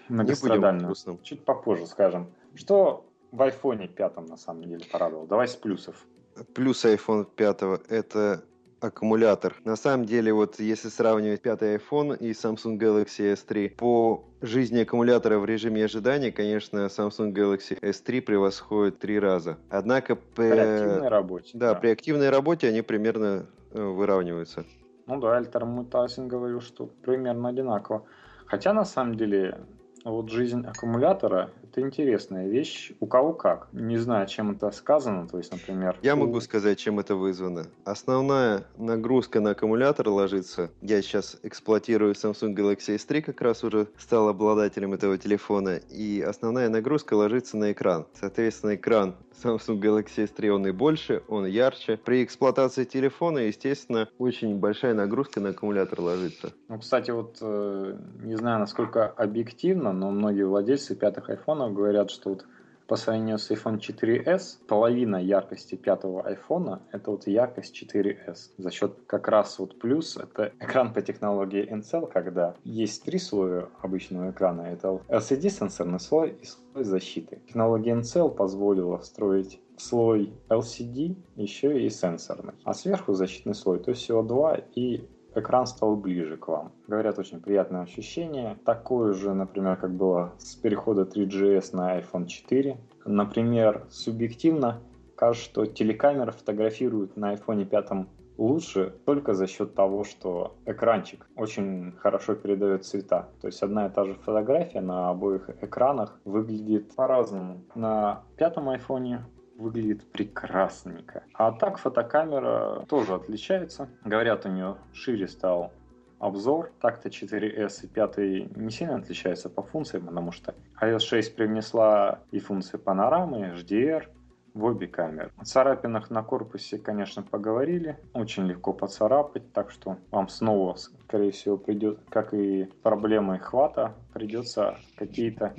многострадальную. 0.08 0.94
Чуть 1.22 1.44
попозже 1.44 1.86
скажем. 1.86 2.26
Что 2.54 3.06
в 3.32 3.40
iPhone 3.40 3.88
5 3.88 4.28
на 4.28 4.36
самом 4.36 4.64
деле 4.64 4.84
порадовал? 4.90 5.26
Давай 5.26 5.48
с 5.48 5.56
плюсов. 5.56 6.06
Плюс 6.54 6.84
iPhone 6.84 7.26
5 7.34 7.62
это 7.88 8.44
аккумулятор. 8.86 9.54
На 9.64 9.76
самом 9.76 10.06
деле, 10.06 10.32
вот 10.32 10.58
если 10.58 10.88
сравнивать 10.88 11.42
пятый 11.42 11.76
iPhone 11.76 12.16
и 12.16 12.30
Samsung 12.30 12.78
Galaxy 12.78 13.34
S3, 13.34 13.76
по 13.76 14.24
жизни 14.40 14.80
аккумулятора 14.80 15.38
в 15.38 15.44
режиме 15.44 15.84
ожидания, 15.84 16.32
конечно, 16.32 16.86
Samsung 16.86 17.32
Galaxy 17.32 17.78
S3 17.80 18.22
превосходит 18.22 18.98
три 18.98 19.18
раза. 19.18 19.58
Однако 19.70 20.16
при, 20.16 20.50
при 20.50 20.58
активной 20.58 21.08
работе. 21.08 21.50
Да, 21.54 21.74
да, 21.74 21.80
при 21.80 21.88
активной 21.88 22.30
работе 22.30 22.68
они 22.68 22.82
примерно 22.82 23.46
э, 23.72 23.82
выравниваются. 23.82 24.64
Ну 25.06 25.20
да, 25.20 25.36
Альтер 25.36 25.64
Мутасин 25.64 26.28
говорил, 26.28 26.60
что 26.60 26.86
примерно 26.86 27.50
одинаково. 27.50 28.04
Хотя 28.46 28.72
на 28.72 28.84
самом 28.84 29.16
деле 29.16 29.60
вот 30.04 30.30
жизнь 30.30 30.64
аккумулятора– 30.66 31.50
это 31.76 31.86
интересная 31.86 32.48
вещь. 32.48 32.92
У 33.00 33.06
кого 33.06 33.34
как. 33.34 33.68
Не 33.72 33.98
знаю, 33.98 34.26
чем 34.26 34.52
это 34.52 34.70
сказано. 34.70 35.28
То 35.28 35.38
есть, 35.38 35.52
например... 35.52 35.98
Я 36.02 36.14
у... 36.14 36.18
могу 36.18 36.40
сказать, 36.40 36.78
чем 36.78 36.98
это 36.98 37.14
вызвано. 37.14 37.66
Основная 37.84 38.64
нагрузка 38.78 39.40
на 39.40 39.50
аккумулятор 39.50 40.08
ложится. 40.08 40.70
Я 40.80 41.02
сейчас 41.02 41.38
эксплуатирую 41.42 42.14
Samsung 42.14 42.54
Galaxy 42.54 42.96
S3, 42.96 43.20
как 43.22 43.40
раз 43.42 43.62
уже 43.62 43.88
стал 43.98 44.28
обладателем 44.28 44.94
этого 44.94 45.18
телефона. 45.18 45.80
И 45.90 46.22
основная 46.22 46.68
нагрузка 46.68 47.14
ложится 47.14 47.56
на 47.58 47.72
экран. 47.72 48.06
Соответственно, 48.14 48.76
экран 48.76 49.16
Samsung 49.42 49.80
Galaxy 49.80 50.28
S3 50.28 50.48
он 50.48 50.66
и 50.66 50.70
больше, 50.70 51.22
он 51.28 51.46
ярче. 51.46 51.98
При 52.02 52.24
эксплуатации 52.24 52.84
телефона, 52.84 53.38
естественно, 53.38 54.08
очень 54.18 54.58
большая 54.58 54.94
нагрузка 54.94 55.40
на 55.40 55.50
аккумулятор 55.50 56.00
ложится. 56.00 56.52
Ну, 56.68 56.78
кстати, 56.78 57.10
вот 57.10 57.36
э, 57.40 57.96
не 58.22 58.36
знаю, 58.36 58.60
насколько 58.60 59.06
объективно, 59.06 59.92
но 59.92 60.10
многие 60.10 60.46
владельцы 60.46 60.96
пятых 60.96 61.28
айфонов 61.28 61.65
говорят, 61.70 62.10
что 62.10 62.30
вот 62.30 62.46
по 62.86 62.96
сравнению 62.96 63.38
с 63.38 63.50
iPhone 63.50 63.78
4s, 63.78 64.58
половина 64.68 65.16
яркости 65.16 65.74
пятого 65.74 66.24
iPhone 66.30 66.80
это 66.92 67.10
вот 67.10 67.26
яркость 67.26 67.82
4s. 67.82 68.36
За 68.58 68.70
счет 68.70 68.96
как 69.06 69.28
раз 69.28 69.58
вот 69.58 69.78
плюс, 69.78 70.16
это 70.16 70.52
экран 70.60 70.92
по 70.92 71.02
технологии 71.02 71.68
NCL, 71.68 72.12
когда 72.12 72.54
есть 72.64 73.04
три 73.04 73.18
слоя 73.18 73.68
обычного 73.82 74.30
экрана. 74.30 74.62
Это 74.62 75.00
LCD 75.08 75.50
сенсорный 75.50 76.00
слой 76.00 76.38
и 76.40 76.44
слой 76.44 76.84
защиты. 76.84 77.40
Технология 77.48 77.92
NCL 77.94 78.34
позволила 78.34 78.98
встроить 78.98 79.60
слой 79.76 80.32
LCD 80.48 81.16
еще 81.36 81.84
и 81.84 81.90
сенсорный, 81.90 82.54
а 82.64 82.72
сверху 82.72 83.12
защитный 83.14 83.54
слой, 83.54 83.78
то 83.78 83.90
есть 83.90 84.02
всего 84.02 84.22
два 84.22 84.58
и 84.74 85.06
экран 85.36 85.66
стал 85.66 85.96
ближе 85.96 86.36
к 86.36 86.48
вам. 86.48 86.72
Говорят, 86.86 87.18
очень 87.18 87.40
приятное 87.40 87.82
ощущение. 87.82 88.58
Такое 88.64 89.12
же, 89.12 89.34
например, 89.34 89.76
как 89.76 89.94
было 89.94 90.32
с 90.38 90.54
перехода 90.54 91.02
3GS 91.02 91.74
на 91.74 91.98
iPhone 91.98 92.26
4. 92.26 92.76
Например, 93.04 93.84
субъективно 93.90 94.80
кажется, 95.14 95.44
что 95.44 95.66
телекамера 95.66 96.32
фотографирует 96.32 97.16
на 97.16 97.34
iPhone 97.34 97.64
5 97.64 98.06
лучше 98.38 98.94
только 99.04 99.34
за 99.34 99.46
счет 99.46 99.74
того, 99.74 100.04
что 100.04 100.56
экранчик 100.66 101.26
очень 101.36 101.92
хорошо 101.92 102.34
передает 102.34 102.84
цвета. 102.84 103.28
То 103.40 103.48
есть 103.48 103.62
одна 103.62 103.86
и 103.86 103.90
та 103.90 104.04
же 104.04 104.14
фотография 104.14 104.80
на 104.80 105.10
обоих 105.10 105.48
экранах 105.62 106.18
выглядит 106.24 106.94
по-разному. 106.94 107.62
На 107.74 108.22
пятом 108.36 108.68
айфоне 108.68 109.24
выглядит 109.58 110.04
прекрасненько. 110.12 111.24
А 111.34 111.52
так 111.52 111.78
фотокамера 111.78 112.84
тоже 112.88 113.14
отличается. 113.14 113.88
Говорят, 114.04 114.46
у 114.46 114.48
нее 114.50 114.76
шире 114.92 115.28
стал 115.28 115.72
обзор. 116.18 116.72
Так-то 116.80 117.08
4S 117.08 117.84
и 117.84 117.86
5 117.86 118.56
не 118.56 118.70
сильно 118.70 118.96
отличаются 118.96 119.48
по 119.48 119.62
функциям, 119.62 120.06
потому 120.06 120.32
что 120.32 120.54
iOS 120.80 121.00
6 121.00 121.36
привнесла 121.36 122.20
и 122.30 122.38
функции 122.38 122.76
панорамы, 122.76 123.54
HDR, 123.56 124.08
в 124.56 124.64
обе 124.64 124.86
камеры. 124.86 125.30
О 125.36 125.44
царапинах 125.44 126.10
на 126.10 126.22
корпусе, 126.22 126.78
конечно, 126.78 127.22
поговорили. 127.22 127.98
Очень 128.14 128.46
легко 128.46 128.72
поцарапать, 128.72 129.52
так 129.52 129.70
что 129.70 129.98
вам 130.10 130.28
снова, 130.28 130.76
скорее 130.76 131.30
всего, 131.30 131.58
придет, 131.58 132.00
как 132.08 132.32
и 132.32 132.64
проблемы 132.82 133.38
хвата, 133.38 133.94
придется 134.14 134.78
какие-то 134.96 135.54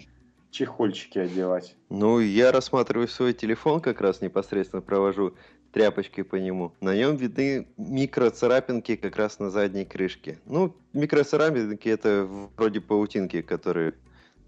чехольчики 0.57 1.19
одевать. 1.19 1.75
Ну, 1.89 2.19
я 2.19 2.51
рассматриваю 2.51 3.07
свой 3.07 3.33
телефон, 3.33 3.79
как 3.79 4.01
раз 4.01 4.21
непосредственно 4.21 4.81
провожу 4.81 5.35
тряпочкой 5.71 6.23
по 6.23 6.35
нему. 6.35 6.73
На 6.81 6.95
нем 6.95 7.15
видны 7.15 7.67
микроцарапинки 7.77 8.95
как 8.95 9.15
раз 9.17 9.39
на 9.39 9.51
задней 9.51 9.85
крышке. 9.85 10.39
Ну, 10.45 10.75
микроцарапинки 10.93 11.87
это 11.87 12.27
вроде 12.57 12.81
паутинки, 12.81 13.41
которые, 13.41 13.93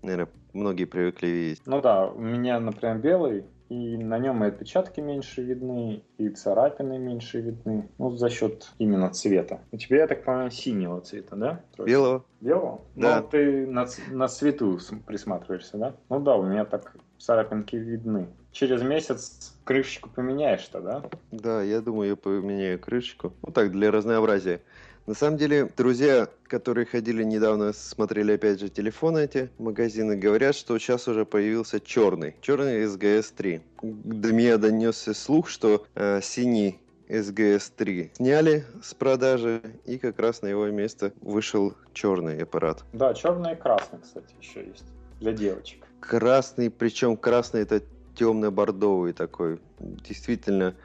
наверное, 0.02 0.30
многие 0.54 0.86
привыкли 0.86 1.28
видеть. 1.28 1.62
Ну 1.66 1.82
да, 1.82 2.08
у 2.08 2.20
меня, 2.20 2.60
например, 2.60 2.98
белый, 2.98 3.46
и 3.70 3.98
на 3.98 4.18
нем 4.18 4.44
и 4.44 4.48
отпечатки 4.48 5.00
меньше 5.00 5.44
видны, 5.44 6.04
и 6.18 6.30
царапины 6.30 6.98
меньше 6.98 7.40
видны, 7.40 7.88
ну, 7.98 8.16
за 8.16 8.30
счет 8.30 8.72
именно 8.80 9.10
цвета. 9.12 9.62
У 9.72 9.78
тебя, 9.78 9.98
я 9.98 10.08
так 10.08 10.24
понимаю, 10.24 10.52
синего 10.52 11.00
цвета, 11.02 11.36
да? 11.36 11.62
Белого. 11.78 12.26
Белого? 12.42 12.82
Да. 12.96 13.22
Ну, 13.22 13.28
ты 13.28 13.68
на, 13.68 13.86
на 14.12 14.28
цвету 14.28 14.80
присматриваешься, 15.06 15.78
да? 15.78 15.96
Ну 16.10 16.20
да, 16.20 16.36
у 16.36 16.44
меня 16.44 16.66
так 16.66 16.96
царапинки 17.20 17.76
видны. 17.76 18.28
Через 18.52 18.82
месяц 18.82 19.56
крышечку 19.64 20.10
поменяешь-то, 20.10 20.82
да? 20.82 21.04
Да, 21.32 21.62
я 21.62 21.82
думаю, 21.82 22.10
я 22.10 22.16
поменяю 22.16 22.80
крышечку. 22.80 23.34
Ну 23.44 23.52
так, 23.52 23.72
для 23.72 23.92
разнообразия. 23.92 24.62
На 25.10 25.16
самом 25.16 25.38
деле, 25.38 25.68
друзья, 25.76 26.28
которые 26.46 26.86
ходили 26.86 27.24
недавно, 27.24 27.74
смотрели 27.74 28.34
опять 28.34 28.60
же 28.60 28.70
телефоны 28.70 29.24
эти 29.24 29.50
магазины, 29.58 30.16
говорят, 30.16 30.54
что 30.54 30.78
сейчас 30.78 31.08
уже 31.08 31.26
появился 31.26 31.80
черный, 31.80 32.36
черный 32.42 32.84
SGS 32.84 33.34
3. 33.36 33.62
До 33.82 34.32
меня 34.32 34.60
донесся 34.60 35.16
слух, 35.16 35.50
что 35.50 35.88
э, 35.96 36.22
синий 36.22 36.80
SGS 37.08 37.72
3 37.76 38.12
сняли 38.18 38.66
с 38.84 38.94
продажи, 38.94 39.64
и 39.86 39.98
как 39.98 40.20
раз 40.20 40.44
на 40.44 40.48
его 40.48 40.68
место 40.68 41.12
вышел 41.22 41.74
черный 41.92 42.44
аппарат. 42.44 42.84
Да, 42.94 43.16
черный 43.16 43.54
и 43.54 43.56
красный, 43.56 43.98
кстати, 44.04 44.36
еще 44.40 44.64
есть 44.64 44.86
для 45.20 45.32
девочек. 45.32 45.88
Красный, 46.02 46.70
причем 46.70 47.18
красный 47.18 47.62
это 47.62 47.82
темно-бордовый 48.14 49.14
такой. 49.14 49.60
Действительно, 49.80 50.76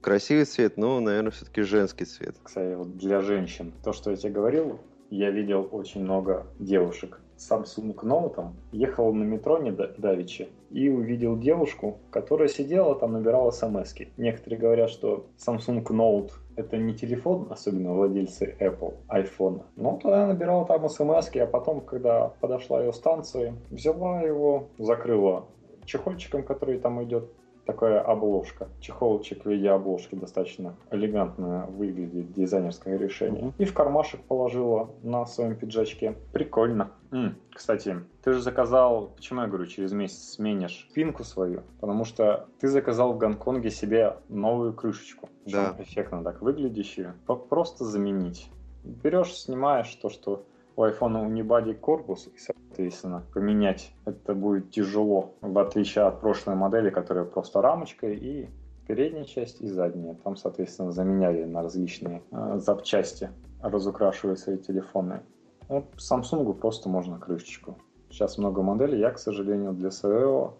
красивый 0.00 0.44
цвет, 0.44 0.76
но, 0.76 1.00
наверное, 1.00 1.30
все-таки 1.30 1.62
женский 1.62 2.04
цвет. 2.04 2.36
Кстати, 2.42 2.74
вот 2.74 2.96
для 2.96 3.20
женщин, 3.20 3.72
то, 3.84 3.92
что 3.92 4.10
я 4.10 4.16
тебе 4.16 4.32
говорил, 4.32 4.78
я 5.10 5.30
видел 5.30 5.68
очень 5.70 6.02
много 6.02 6.46
девушек 6.58 7.20
с 7.38 7.50
Samsung 7.50 7.94
Note, 8.02 8.52
ехал 8.72 9.12
на 9.14 9.22
метро 9.22 9.58
не 9.58 9.70
давеча 9.70 10.48
и 10.70 10.88
увидел 10.88 11.38
девушку, 11.38 11.98
которая 12.10 12.48
сидела 12.48 12.94
там, 12.96 13.12
набирала 13.12 13.52
смс 13.52 13.94
-ки. 13.94 14.08
Некоторые 14.16 14.58
говорят, 14.58 14.90
что 14.90 15.26
Samsung 15.38 15.84
Note 15.84 16.32
это 16.56 16.76
не 16.76 16.94
телефон, 16.94 17.46
особенно 17.50 17.94
владельцы 17.94 18.56
Apple, 18.58 18.94
iPhone. 19.08 19.62
Но 19.76 19.98
тогда 20.02 20.26
набирала 20.26 20.66
там 20.66 20.88
смс 20.88 21.30
а 21.36 21.46
потом, 21.46 21.80
когда 21.80 22.28
подошла 22.40 22.82
ее 22.82 22.92
станция, 22.92 23.54
взяла 23.70 24.22
его, 24.22 24.68
закрыла 24.78 25.46
чехольчиком, 25.84 26.42
который 26.42 26.78
там 26.78 27.02
идет 27.04 27.30
такая 27.68 28.00
обложка. 28.00 28.68
Чехолчик 28.80 29.44
в 29.44 29.46
виде 29.50 29.68
обложки 29.68 30.14
достаточно 30.14 30.74
элегантно 30.90 31.66
выглядит, 31.66 32.32
дизайнерское 32.32 32.96
решение. 32.96 33.42
Mm-hmm. 33.42 33.54
И 33.58 33.64
в 33.66 33.74
кармашек 33.74 34.22
положила 34.22 34.88
на 35.02 35.26
своем 35.26 35.54
пиджачке. 35.54 36.14
Прикольно. 36.32 36.92
М, 37.10 37.36
кстати, 37.52 37.96
ты 38.24 38.32
же 38.32 38.40
заказал, 38.40 39.08
почему 39.14 39.42
я 39.42 39.48
говорю, 39.48 39.66
через 39.66 39.92
месяц 39.92 40.30
сменишь 40.30 40.88
пинку 40.94 41.24
свою? 41.24 41.62
Потому 41.78 42.06
что 42.06 42.46
ты 42.58 42.68
заказал 42.68 43.12
в 43.12 43.18
Гонконге 43.18 43.70
себе 43.70 44.16
новую 44.30 44.72
крышечку. 44.72 45.28
Да. 45.44 45.76
Эффектно 45.78 46.24
так 46.24 46.40
выглядящую. 46.40 47.12
Просто 47.50 47.84
заменить. 47.84 48.48
Берешь, 48.82 49.34
снимаешь 49.34 49.94
то, 49.96 50.08
что 50.08 50.46
у 50.78 50.84
iPhone 50.84 51.20
унибади 51.26 51.72
корпус, 51.72 52.28
и, 52.28 52.38
соответственно, 52.38 53.24
поменять 53.34 53.92
это 54.04 54.32
будет 54.32 54.70
тяжело, 54.70 55.34
в 55.40 55.58
отличие 55.58 56.04
от 56.04 56.20
прошлой 56.20 56.54
модели, 56.54 56.90
которая 56.90 57.24
просто 57.24 57.60
рамочка 57.60 58.06
и 58.06 58.46
передняя 58.86 59.24
часть 59.24 59.60
и 59.60 59.66
задняя. 59.66 60.14
Там, 60.22 60.36
соответственно, 60.36 60.92
заменяли 60.92 61.42
на 61.42 61.62
различные 61.62 62.22
э, 62.30 62.60
запчасти, 62.60 63.30
разукрашивая 63.60 64.36
свои 64.36 64.56
телефоны. 64.56 65.22
Вот 65.66 65.86
Samsung 65.96 66.54
просто 66.54 66.88
можно 66.88 67.18
крышечку. 67.18 67.76
Сейчас 68.08 68.38
много 68.38 68.62
моделей. 68.62 69.00
Я, 69.00 69.10
к 69.10 69.18
сожалению, 69.18 69.72
для 69.72 69.90
своего 69.90 70.54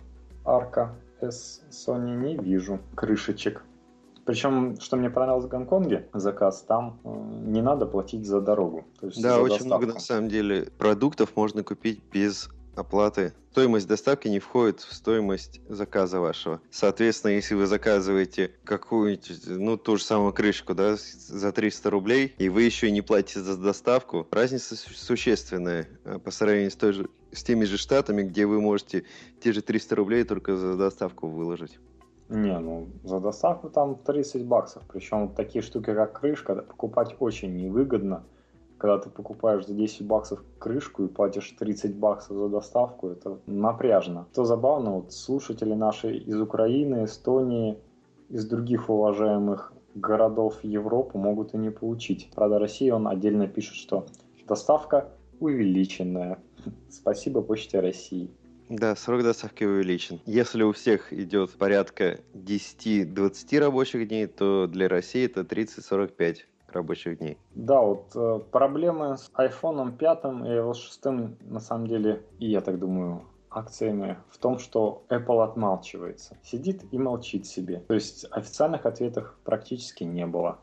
арка 0.44 0.96
S 1.20 1.62
Sony 1.70 2.16
не 2.16 2.36
вижу 2.36 2.80
крышечек. 2.96 3.62
Причем, 4.28 4.78
что 4.78 4.98
мне 4.98 5.08
понравилось 5.08 5.46
в 5.46 5.48
Гонконге, 5.48 6.06
заказ, 6.12 6.62
там 6.68 7.00
э, 7.02 7.08
не 7.46 7.62
надо 7.62 7.86
платить 7.86 8.26
за 8.26 8.42
дорогу. 8.42 8.84
Есть 9.00 9.22
да, 9.22 9.40
очень 9.40 9.60
доставку. 9.60 9.66
много 9.66 9.94
на 9.94 10.00
самом 10.00 10.28
деле 10.28 10.68
продуктов 10.76 11.34
можно 11.34 11.64
купить 11.64 12.02
без 12.12 12.50
оплаты. 12.76 13.32
Стоимость 13.52 13.88
доставки 13.88 14.28
не 14.28 14.38
входит 14.38 14.80
в 14.80 14.92
стоимость 14.92 15.62
заказа 15.70 16.20
вашего. 16.20 16.60
Соответственно, 16.70 17.30
если 17.30 17.54
вы 17.54 17.66
заказываете 17.66 18.50
какую-нибудь, 18.64 19.46
ну, 19.46 19.78
ту 19.78 19.96
же 19.96 20.04
самую 20.04 20.34
крышку, 20.34 20.74
да, 20.74 20.96
за 20.98 21.50
300 21.50 21.88
рублей, 21.88 22.34
и 22.36 22.50
вы 22.50 22.64
еще 22.64 22.88
и 22.88 22.90
не 22.90 23.00
платите 23.00 23.40
за 23.40 23.56
доставку, 23.56 24.28
разница 24.30 24.76
существенная 24.76 25.88
э, 26.04 26.18
по 26.18 26.30
сравнению 26.30 26.70
с, 26.70 26.76
той 26.76 26.92
же, 26.92 27.08
с 27.32 27.42
теми 27.42 27.64
же 27.64 27.78
штатами, 27.78 28.24
где 28.24 28.44
вы 28.44 28.60
можете 28.60 29.04
те 29.42 29.54
же 29.54 29.62
300 29.62 29.96
рублей 29.96 30.24
только 30.24 30.54
за 30.54 30.76
доставку 30.76 31.28
выложить. 31.28 31.78
Не, 32.28 32.58
ну 32.58 32.88
за 33.04 33.20
доставку 33.20 33.70
там 33.70 33.96
30 33.96 34.44
баксов. 34.44 34.82
Причем 34.92 35.30
такие 35.30 35.62
штуки, 35.62 35.94
как 35.94 36.20
крышка, 36.20 36.54
покупать 36.56 37.16
очень 37.18 37.56
невыгодно. 37.56 38.24
Когда 38.76 38.98
ты 38.98 39.10
покупаешь 39.10 39.66
за 39.66 39.74
10 39.74 40.06
баксов 40.06 40.44
крышку 40.58 41.04
и 41.04 41.08
платишь 41.08 41.50
30 41.58 41.96
баксов 41.96 42.36
за 42.36 42.48
доставку, 42.48 43.08
это 43.08 43.38
напряжно. 43.46 44.26
То 44.34 44.44
забавно, 44.44 44.92
вот 44.92 45.12
слушатели 45.12 45.74
наши 45.74 46.16
из 46.16 46.40
Украины, 46.40 47.04
Эстонии, 47.04 47.78
из 48.28 48.46
других 48.46 48.88
уважаемых 48.88 49.72
городов 49.94 50.62
Европы 50.62 51.18
могут 51.18 51.54
и 51.54 51.58
не 51.58 51.70
получить. 51.70 52.30
Правда, 52.34 52.58
Россия, 52.58 52.94
он 52.94 53.08
отдельно 53.08 53.48
пишет, 53.48 53.74
что 53.74 54.06
доставка 54.46 55.08
увеличенная. 55.40 56.38
Спасибо 56.90 57.42
Почте 57.42 57.80
России. 57.80 58.30
Да, 58.68 58.94
срок 58.96 59.22
доставки 59.22 59.64
увеличен. 59.64 60.20
Если 60.26 60.62
у 60.62 60.72
всех 60.72 61.12
идет 61.12 61.52
порядка 61.52 62.20
10-20 62.34 63.58
рабочих 63.58 64.08
дней, 64.08 64.26
то 64.26 64.66
для 64.66 64.88
России 64.88 65.24
это 65.24 65.40
30-45 65.40 66.36
рабочих 66.68 67.18
дней. 67.18 67.38
Да, 67.54 67.80
вот 67.80 68.10
э, 68.14 68.40
проблемы 68.50 69.16
с 69.16 69.30
iPhone 69.38 69.96
5 69.96 70.18
и 70.18 70.26
iOS 70.50 70.74
6 70.74 71.04
на 71.48 71.60
самом 71.60 71.86
деле, 71.86 72.22
и 72.38 72.50
я 72.50 72.60
так 72.60 72.78
думаю, 72.78 73.22
акциями 73.50 74.18
в 74.30 74.38
том, 74.38 74.58
что 74.58 75.02
Apple 75.08 75.42
отмалчивается. 75.42 76.36
Сидит 76.42 76.82
и 76.92 76.98
молчит 76.98 77.46
себе. 77.46 77.82
То 77.88 77.94
есть 77.94 78.26
официальных 78.30 78.84
ответов 78.84 79.34
практически 79.44 80.04
не 80.04 80.26
было. 80.26 80.58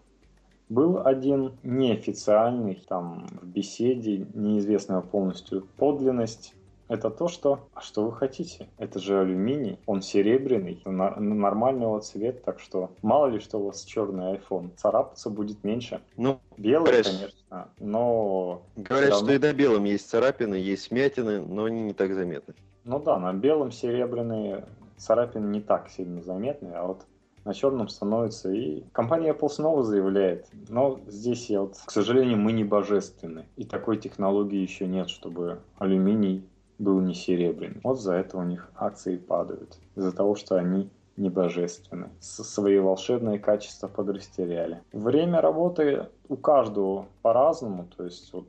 Был 0.69 1.05
один 1.05 1.57
неофициальный, 1.63 2.83
там 2.88 3.27
в 3.41 3.47
беседе, 3.47 4.27
неизвестная 4.33 5.01
полностью 5.01 5.67
подлинность 5.77 6.55
это 6.88 7.10
то, 7.10 7.27
что... 7.27 7.68
А 7.74 7.82
что 7.82 8.06
вы 8.06 8.12
хотите? 8.12 8.68
Это 8.77 9.00
же 9.00 9.20
алюминий, 9.20 9.80
он 9.86 10.01
серебряный, 10.01 10.82
нормального 10.86 12.01
цвета, 12.01 12.42
так 12.44 12.60
что 12.60 12.92
мало 13.01 13.27
ли 13.27 13.39
что 13.39 13.60
у 13.60 13.65
вас 13.65 13.84
черный 13.84 14.36
iPhone, 14.36 14.72
царапаться 14.75 15.30
будет 15.30 15.63
меньше. 15.63 16.02
Ну, 16.17 16.39
белый, 16.58 16.86
говорят, 16.86 17.08
конечно, 17.08 17.69
но... 17.80 18.62
Говорят, 18.76 19.12
равно... 19.12 19.28
что 19.28 19.36
и 19.36 19.39
на 19.39 19.54
белом 19.54 19.84
есть 19.86 20.10
царапины, 20.10 20.56
есть 20.56 20.91
вмятины, 20.91 21.41
но 21.41 21.65
они 21.65 21.82
не 21.82 21.93
так 21.93 22.13
заметны. 22.13 22.54
Ну 22.84 23.00
да, 23.00 23.17
на 23.17 23.34
белом 23.34 23.71
серебряные 23.71 24.65
царапины 24.98 25.48
не 25.48 25.62
так 25.62 25.89
сильно 25.89 26.21
заметны, 26.21 26.69
а 26.69 26.86
вот 26.86 27.06
на 27.45 27.54
черном 27.54 27.88
становится. 27.88 28.52
И 28.52 28.84
компания 28.91 29.32
Apple 29.32 29.50
снова 29.50 29.84
заявляет, 29.84 30.48
но 30.69 31.00
здесь 31.08 31.50
я 31.50 31.62
вот, 31.62 31.78
к 31.86 31.91
сожалению, 31.91 32.38
мы 32.38 32.52
не 32.52 32.63
божественны. 32.63 33.45
И 33.56 33.63
такой 33.63 33.98
технологии 33.98 34.60
еще 34.60 34.88
нет, 34.88 35.10
чтобы 35.10 35.60
алюминий 35.78 36.43
был 36.77 36.99
не 37.01 37.13
серебряный. 37.13 37.79
Вот 37.83 37.99
за 37.99 38.13
это 38.13 38.38
у 38.38 38.43
них 38.43 38.69
акции 38.75 39.17
падают. 39.17 39.77
Из-за 39.95 40.11
того, 40.11 40.35
что 40.35 40.55
они 40.55 40.89
не 41.17 41.29
божественны. 41.29 42.09
Свои 42.19 42.79
волшебные 42.79 43.39
качества 43.39 43.88
подрастеряли. 43.88 44.81
Время 44.91 45.41
работы 45.41 46.07
у 46.27 46.35
каждого 46.35 47.07
по-разному. 47.21 47.88
То 47.95 48.03
есть 48.03 48.33
вот 48.33 48.47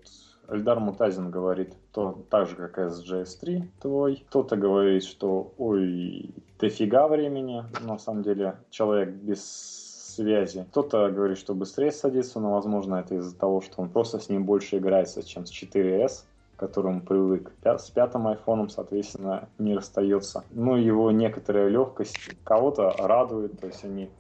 Эльдар 0.49 0.81
Мутазин 0.81 1.31
говорит 1.31 1.75
то 1.93 2.25
так 2.29 2.49
же, 2.49 2.57
как 2.57 2.79
SGS3 2.79 3.63
твой. 3.81 4.25
Кто-то 4.29 4.57
говорит, 4.57 5.05
что 5.05 5.53
ой, 5.59 6.31
дофига 6.59 7.09
времени. 7.09 7.65
На 7.83 7.99
самом 7.99 8.23
деле 8.23 8.57
человек 8.71 9.11
без 9.11 9.85
связи. 10.17 10.67
Кто-то 10.71 11.11
говорит, 11.11 11.39
что 11.39 11.55
быстрее 11.55 11.93
садится, 11.93 12.41
но 12.41 12.53
возможно 12.53 12.97
это 12.97 13.15
из-за 13.17 13.37
того, 13.37 13.61
что 13.61 13.83
он 13.83 13.91
просто 13.91 14.19
с 14.19 14.29
ним 14.29 14.45
больше 14.45 14.79
играется, 14.79 15.23
чем 15.23 15.47
с 15.47 15.53
4S 15.53 16.25
которому 16.57 17.01
привык. 17.01 17.53
С 17.63 17.91
пятым 17.91 18.27
айфоном, 18.29 18.69
соответственно, 18.69 19.49
не 19.59 19.75
расстается. 19.75 20.45
Ну, 20.51 20.77
его 20.77 21.11
некоторая 21.11 21.69
легкость 21.69 22.17
кого-то 22.45 22.95
радует, 22.99 23.61
то 23.61 23.67
есть 23.67 23.85
они 23.85 24.11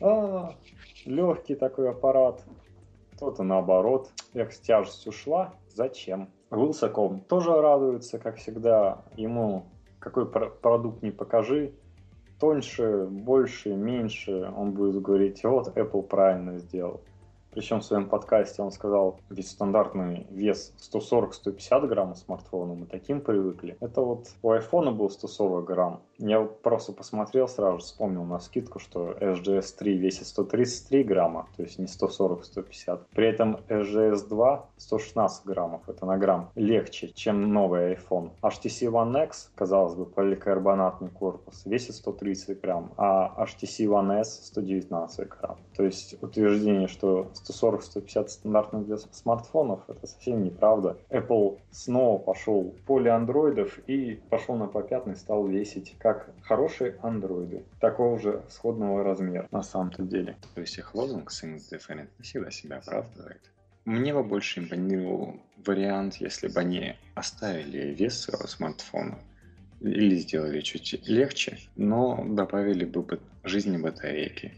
а, 0.00 0.54
легкий 1.04 1.54
такой 1.54 1.90
аппарат. 1.90 2.42
Кто-то 3.14 3.42
наоборот, 3.42 4.10
эх, 4.32 4.54
тяжесть 4.54 5.06
ушла, 5.06 5.54
зачем? 5.74 6.30
Вилсаком 6.50 7.20
тоже 7.20 7.52
радуется, 7.60 8.18
как 8.18 8.36
всегда. 8.36 9.04
Ему 9.16 9.66
какой 9.98 10.26
продукт 10.26 11.02
не 11.02 11.10
покажи, 11.10 11.74
тоньше, 12.40 13.06
больше, 13.06 13.74
меньше, 13.74 14.50
он 14.56 14.72
будет 14.72 15.00
говорить, 15.00 15.44
вот 15.44 15.76
Apple 15.76 16.02
правильно 16.02 16.58
сделал. 16.58 17.02
Причем 17.52 17.80
в 17.80 17.84
своем 17.84 18.08
подкасте 18.08 18.62
он 18.62 18.70
сказал, 18.70 19.18
ведь 19.28 19.48
стандартный 19.48 20.26
вес 20.30 20.72
140-150 20.78 21.86
грамм 21.88 22.14
смартфона, 22.14 22.74
мы 22.74 22.86
таким 22.86 23.20
привыкли. 23.20 23.76
Это 23.80 24.02
вот 24.02 24.28
у 24.42 24.52
iPhone 24.52 24.92
был 24.92 25.10
140 25.10 25.64
грамм. 25.64 26.02
Я 26.22 26.42
просто 26.42 26.92
посмотрел 26.92 27.48
сразу, 27.48 27.78
вспомнил 27.78 28.24
на 28.24 28.40
скидку, 28.40 28.78
что 28.78 29.12
SGS 29.12 29.74
3 29.78 29.96
весит 29.96 30.26
133 30.26 31.02
грамма, 31.02 31.48
то 31.56 31.62
есть 31.62 31.78
не 31.78 31.86
140-150. 31.86 33.00
При 33.14 33.26
этом 33.26 33.60
SGS 33.68 34.28
2 34.28 34.66
116 34.76 35.46
граммов, 35.46 35.88
это 35.88 36.04
на 36.04 36.18
грамм 36.18 36.50
легче, 36.56 37.10
чем 37.14 37.54
новый 37.54 37.94
iPhone. 37.94 38.32
HTC 38.42 38.90
One 38.90 39.24
X, 39.24 39.50
казалось 39.54 39.94
бы, 39.94 40.04
поликарбонатный 40.04 41.08
корпус, 41.08 41.62
весит 41.64 41.94
130 41.94 42.60
грамм, 42.60 42.92
а 42.98 43.34
HTC 43.42 43.86
One 43.86 44.20
S 44.20 44.46
119 44.48 45.26
грамм. 45.26 45.56
То 45.74 45.84
есть 45.84 46.22
утверждение, 46.22 46.88
что 46.88 47.28
140-150 47.48 48.28
стандартных 48.28 48.84
для 48.84 48.98
смартфонов, 48.98 49.80
это 49.88 50.06
совсем 50.06 50.44
неправда. 50.44 50.98
Apple 51.08 51.58
снова 51.70 52.18
пошел 52.18 52.74
в 52.78 52.84
поле 52.84 53.10
андроидов 53.10 53.78
и 53.86 54.20
пошел 54.28 54.56
на 54.56 54.66
попятный, 54.66 55.16
стал 55.16 55.46
весить 55.46 55.96
как 55.98 56.09
хорошие 56.42 56.96
андроиды, 57.02 57.64
такого 57.80 58.18
же 58.18 58.42
сходного 58.48 59.04
размера 59.04 59.48
на 59.50 59.62
самом-то 59.62 60.02
деле. 60.02 60.36
То 60.54 60.60
есть 60.60 60.78
их 60.78 60.94
лозунг 60.94 61.30
Things 61.30 61.62
Different 61.70 62.08
всегда 62.20 62.50
себя 62.50 62.78
оправдывает. 62.78 63.40
Мне 63.84 64.12
бы 64.12 64.22
больше 64.22 64.60
импонировал 64.60 65.36
вариант, 65.66 66.16
если 66.16 66.48
бы 66.48 66.60
они 66.60 66.96
оставили 67.14 67.94
вес 67.94 68.20
своего 68.20 68.46
смартфона 68.46 69.18
или 69.80 70.16
сделали 70.16 70.60
чуть 70.60 71.08
легче, 71.08 71.58
но 71.76 72.24
добавили 72.26 72.84
бы 72.84 73.18
жизни 73.44 73.78
батарейки 73.78 74.52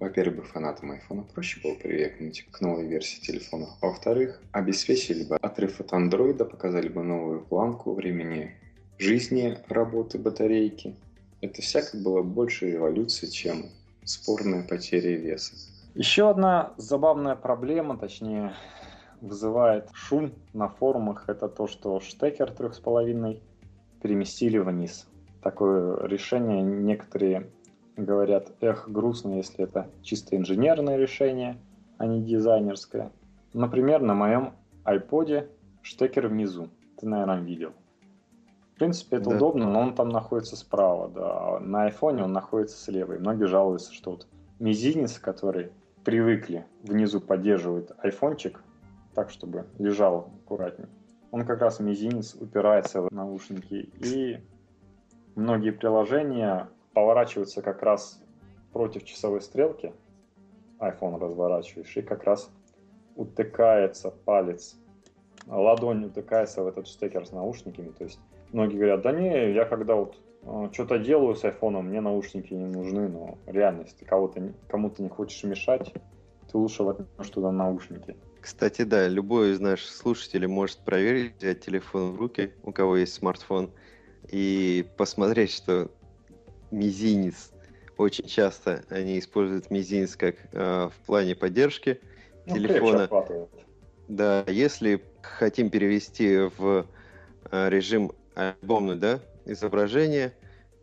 во-первых, 0.00 0.48
фанатам 0.48 0.92
iPhone 0.92 1.30
проще 1.32 1.60
было 1.62 1.74
привыкнуть 1.74 2.46
к 2.50 2.60
новой 2.62 2.86
версии 2.86 3.20
телефона. 3.20 3.68
Во-вторых, 3.82 4.40
обеспечили 4.50 5.24
бы 5.24 5.36
отрыв 5.36 5.78
от 5.78 5.92
андроида, 5.92 6.46
показали 6.46 6.88
бы 6.88 7.02
новую 7.02 7.42
планку 7.42 7.92
времени 7.92 8.56
жизни 9.00 9.56
работы 9.68 10.18
батарейки. 10.18 10.94
Это 11.40 11.62
всяко 11.62 11.96
было 11.96 12.22
больше 12.22 12.70
революции, 12.70 13.26
чем 13.26 13.66
спорная 14.04 14.66
потеря 14.66 15.16
веса. 15.16 15.54
Еще 15.94 16.28
одна 16.28 16.74
забавная 16.76 17.34
проблема, 17.34 17.96
точнее, 17.96 18.52
вызывает 19.20 19.88
шум 19.92 20.32
на 20.52 20.68
форумах, 20.68 21.24
это 21.28 21.48
то, 21.48 21.66
что 21.66 22.00
штекер 22.00 22.52
3,5 22.56 23.40
переместили 24.02 24.58
вниз. 24.58 25.06
такое 25.42 26.06
решение. 26.06 26.62
Некоторые 26.62 27.50
говорят, 27.96 28.52
эх, 28.60 28.88
грустно, 28.88 29.36
если 29.36 29.64
это 29.64 29.88
чисто 30.02 30.36
инженерное 30.36 30.96
решение, 30.98 31.56
а 31.96 32.06
не 32.06 32.22
дизайнерское. 32.22 33.10
Например, 33.54 34.00
на 34.02 34.14
моем 34.14 34.52
iPod 34.84 35.48
штекер 35.82 36.28
внизу. 36.28 36.68
Ты, 36.98 37.06
наверное, 37.06 37.40
видел. 37.40 37.72
В 38.80 38.82
принципе, 38.82 39.16
это 39.16 39.28
да. 39.28 39.36
удобно, 39.36 39.70
но 39.70 39.80
он 39.80 39.94
там 39.94 40.08
находится 40.08 40.56
справа, 40.56 41.10
да. 41.10 41.56
А 41.56 41.60
на 41.60 41.84
айфоне 41.84 42.24
он 42.24 42.32
находится 42.32 42.78
слева. 42.78 43.12
И 43.12 43.18
многие 43.18 43.46
жалуются, 43.46 43.92
что 43.92 44.12
вот 44.12 44.26
мизинец, 44.58 45.18
который 45.18 45.70
привыкли 46.02 46.64
внизу 46.82 47.20
поддерживает 47.20 47.92
айфончик, 47.98 48.62
так, 49.14 49.28
чтобы 49.28 49.66
лежал 49.78 50.30
аккуратнее. 50.42 50.88
Он 51.30 51.44
как 51.44 51.60
раз 51.60 51.78
мизинец 51.78 52.34
упирается 52.34 53.02
в 53.02 53.12
наушники. 53.12 53.90
И 54.02 54.42
многие 55.34 55.72
приложения 55.72 56.70
поворачиваются 56.94 57.60
как 57.60 57.82
раз 57.82 58.22
против 58.72 59.04
часовой 59.04 59.42
стрелки. 59.42 59.92
iPhone 60.78 61.18
разворачиваешь, 61.18 61.94
и 61.98 62.00
как 62.00 62.24
раз 62.24 62.50
утыкается 63.14 64.10
палец, 64.10 64.78
ладонь 65.46 66.06
утыкается 66.06 66.62
в 66.62 66.66
этот 66.66 66.86
штекер 66.86 67.26
с 67.26 67.32
наушниками. 67.32 67.90
То 67.90 68.04
есть 68.04 68.18
многие 68.52 68.76
говорят, 68.76 69.02
да 69.02 69.12
не, 69.12 69.52
я 69.52 69.64
когда 69.64 69.94
вот 69.94 70.16
э, 70.42 70.68
что-то 70.72 70.98
делаю 70.98 71.34
с 71.34 71.44
айфоном, 71.44 71.88
мне 71.88 72.00
наушники 72.00 72.52
не 72.54 72.66
нужны, 72.66 73.08
но 73.08 73.38
реально, 73.46 73.82
если 73.82 73.98
ты 73.98 74.04
кого-то, 74.04 74.52
кому-то 74.68 75.02
не 75.02 75.08
хочешь 75.08 75.42
мешать, 75.44 75.92
ты 76.50 76.58
лучше 76.58 76.82
возьмешь 76.82 77.30
туда 77.32 77.52
наушники. 77.52 78.16
Кстати, 78.40 78.82
да, 78.82 79.06
любой 79.06 79.52
из 79.52 79.60
наших 79.60 79.90
слушателей 79.90 80.46
может 80.46 80.78
проверить, 80.78 81.36
взять 81.38 81.60
телефон 81.60 82.12
в 82.12 82.18
руки, 82.18 82.52
у 82.62 82.72
кого 82.72 82.96
есть 82.96 83.14
смартфон, 83.14 83.70
и 84.28 84.86
посмотреть, 84.96 85.52
что 85.52 85.90
мизинец, 86.70 87.52
очень 87.98 88.26
часто 88.26 88.82
они 88.88 89.18
используют 89.18 89.70
мизинец 89.70 90.16
как 90.16 90.36
э, 90.52 90.88
в 90.88 91.06
плане 91.06 91.34
поддержки 91.34 92.00
ну, 92.46 92.54
телефона. 92.54 93.08
Да, 94.08 94.44
если 94.48 95.02
хотим 95.20 95.70
перевести 95.70 96.48
в 96.56 96.86
э, 97.50 97.68
режим 97.68 98.12
альбомный, 98.40 98.96
да, 98.96 99.20
изображение, 99.44 100.32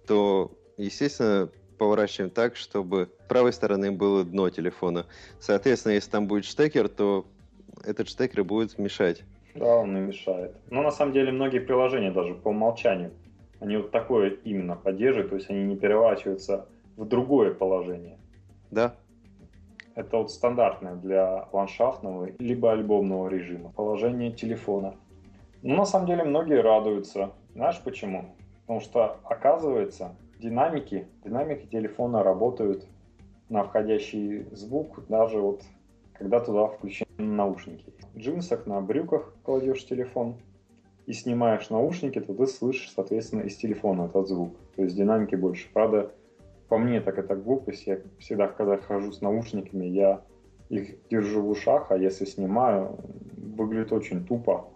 то, 0.06 0.52
естественно, 0.78 1.50
поворачиваем 1.78 2.32
так, 2.32 2.56
чтобы 2.56 3.10
с 3.26 3.28
правой 3.28 3.54
стороны 3.54 3.92
было 3.92 4.24
дно 4.24 4.50
телефона. 4.50 5.06
Соответственно, 5.40 5.94
если 5.94 6.10
там 6.10 6.28
будет 6.28 6.46
штекер, 6.46 6.88
то 6.88 7.26
этот 7.84 8.10
штекер 8.10 8.44
будет 8.44 8.78
мешать. 8.78 9.24
Да, 9.56 9.78
он 9.78 9.98
и 9.98 10.00
мешает. 10.00 10.56
Но 10.70 10.82
на 10.82 10.92
самом 10.92 11.14
деле 11.14 11.32
многие 11.32 11.60
приложения 11.60 12.12
даже 12.12 12.36
по 12.36 12.50
умолчанию, 12.50 13.12
они 13.60 13.78
вот 13.78 13.92
такое 13.92 14.32
именно 14.44 14.76
поддерживают, 14.76 15.30
то 15.30 15.36
есть 15.36 15.50
они 15.50 15.64
не 15.64 15.76
переворачиваются 15.76 16.68
в 16.96 17.06
другое 17.06 17.54
положение. 17.54 18.18
Да. 18.70 18.96
Это 19.96 20.18
вот 20.18 20.32
стандартное 20.32 20.96
для 20.96 21.48
ландшафтного 21.52 22.30
либо 22.38 22.72
альбомного 22.72 23.30
режима 23.30 23.72
положение 23.72 24.32
телефона. 24.32 24.96
Но 25.64 25.76
на 25.76 25.86
самом 25.86 26.06
деле 26.06 26.24
многие 26.24 26.62
радуются. 26.62 27.32
Знаешь 27.58 27.82
почему? 27.84 28.36
Потому 28.62 28.82
что 28.82 29.18
оказывается 29.24 30.16
динамики, 30.38 31.08
динамики 31.26 31.66
телефона 31.66 32.22
работают 32.22 32.86
на 33.50 33.64
входящий 33.64 34.44
звук 34.52 35.04
даже 35.10 35.40
вот 35.40 35.64
когда 36.14 36.40
туда 36.40 36.68
включены 36.68 37.08
наушники. 37.18 37.92
В 38.14 38.20
джинсах, 38.20 38.68
на 38.68 38.80
брюках 38.80 39.34
кладешь 39.42 39.84
телефон 39.88 40.36
и 41.08 41.14
снимаешь 41.14 41.72
наушники, 41.72 42.20
то 42.20 42.36
ты 42.36 42.46
слышишь, 42.46 42.92
соответственно, 42.92 43.42
из 43.42 43.56
телефона 43.56 44.04
этот 44.04 44.28
звук. 44.28 44.54
То 44.76 44.84
есть 44.84 44.96
динамики 44.96 45.34
больше. 45.34 45.68
Правда, 45.74 46.12
по 46.70 46.78
мне 46.78 47.02
так 47.02 47.18
это 47.18 47.36
глупость. 47.36 47.88
Я 47.88 48.02
всегда, 48.20 48.50
когда 48.50 48.78
хожу 48.78 49.12
с 49.12 49.22
наушниками, 49.22 49.86
я 49.86 50.22
их 50.70 51.08
держу 51.10 51.42
в 51.42 51.50
ушах, 51.50 51.90
а 51.90 51.98
если 51.98 52.26
снимаю, 52.26 53.00
выглядит 53.36 53.92
очень 53.92 54.24
тупо, 54.28 54.68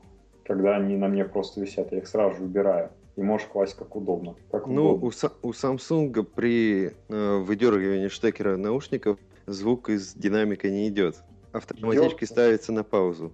когда 0.51 0.75
они 0.75 0.97
на 0.97 1.07
мне 1.07 1.23
просто 1.23 1.61
висят. 1.61 1.91
Я 1.91 1.99
их 1.99 2.07
сразу 2.07 2.37
же 2.37 2.43
убираю. 2.43 2.89
И 3.15 3.21
можешь 3.21 3.47
класть 3.47 3.75
как 3.75 3.95
удобно. 3.95 4.35
Как 4.51 4.67
ну, 4.67 4.95
удобно. 4.95 5.07
У, 5.41 5.47
у 5.47 5.51
Samsung 5.51 6.23
при 6.23 6.91
э, 7.07 7.37
выдергивании 7.37 8.09
штекера 8.09 8.57
наушников 8.57 9.17
звук 9.45 9.89
из 9.89 10.13
динамика 10.13 10.69
не 10.69 10.89
идет 10.89 11.23
автоматически 11.53 12.25
ставится 12.25 12.71
на 12.71 12.83
паузу 12.83 13.31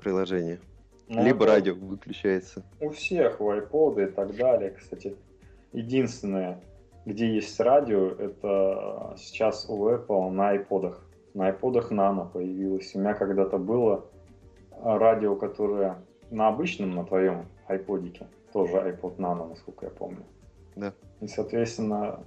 приложение. 0.00 0.60
Ну, 1.08 1.24
Либо 1.24 1.44
это... 1.44 1.54
радио 1.54 1.74
выключается. 1.74 2.64
У 2.80 2.90
всех, 2.90 3.40
в 3.40 3.48
iPod 3.48 4.04
и 4.04 4.10
так 4.12 4.36
далее. 4.36 4.70
Кстати, 4.70 5.16
единственное, 5.72 6.60
где 7.04 7.34
есть 7.34 7.58
радио, 7.58 8.08
это 8.10 9.14
сейчас 9.16 9.66
у 9.68 9.88
Apple 9.88 10.30
на 10.30 10.56
iPod. 10.56 10.96
На 11.34 11.50
iPod 11.50 11.90
Nano 11.90 12.30
появилось. 12.30 12.94
У 12.94 13.00
меня 13.00 13.14
когда-то 13.14 13.58
было 13.58 14.04
радио, 14.82 15.34
которое 15.36 15.98
на 16.30 16.48
обычном, 16.48 16.94
на 16.94 17.04
твоем 17.04 17.46
iPodике, 17.68 18.26
тоже 18.52 18.76
iPod 18.76 19.16
Nano, 19.16 19.48
насколько 19.48 19.86
я 19.86 19.90
помню. 19.90 20.24
Да. 20.76 20.92
И, 21.20 21.26
соответственно, 21.26 22.20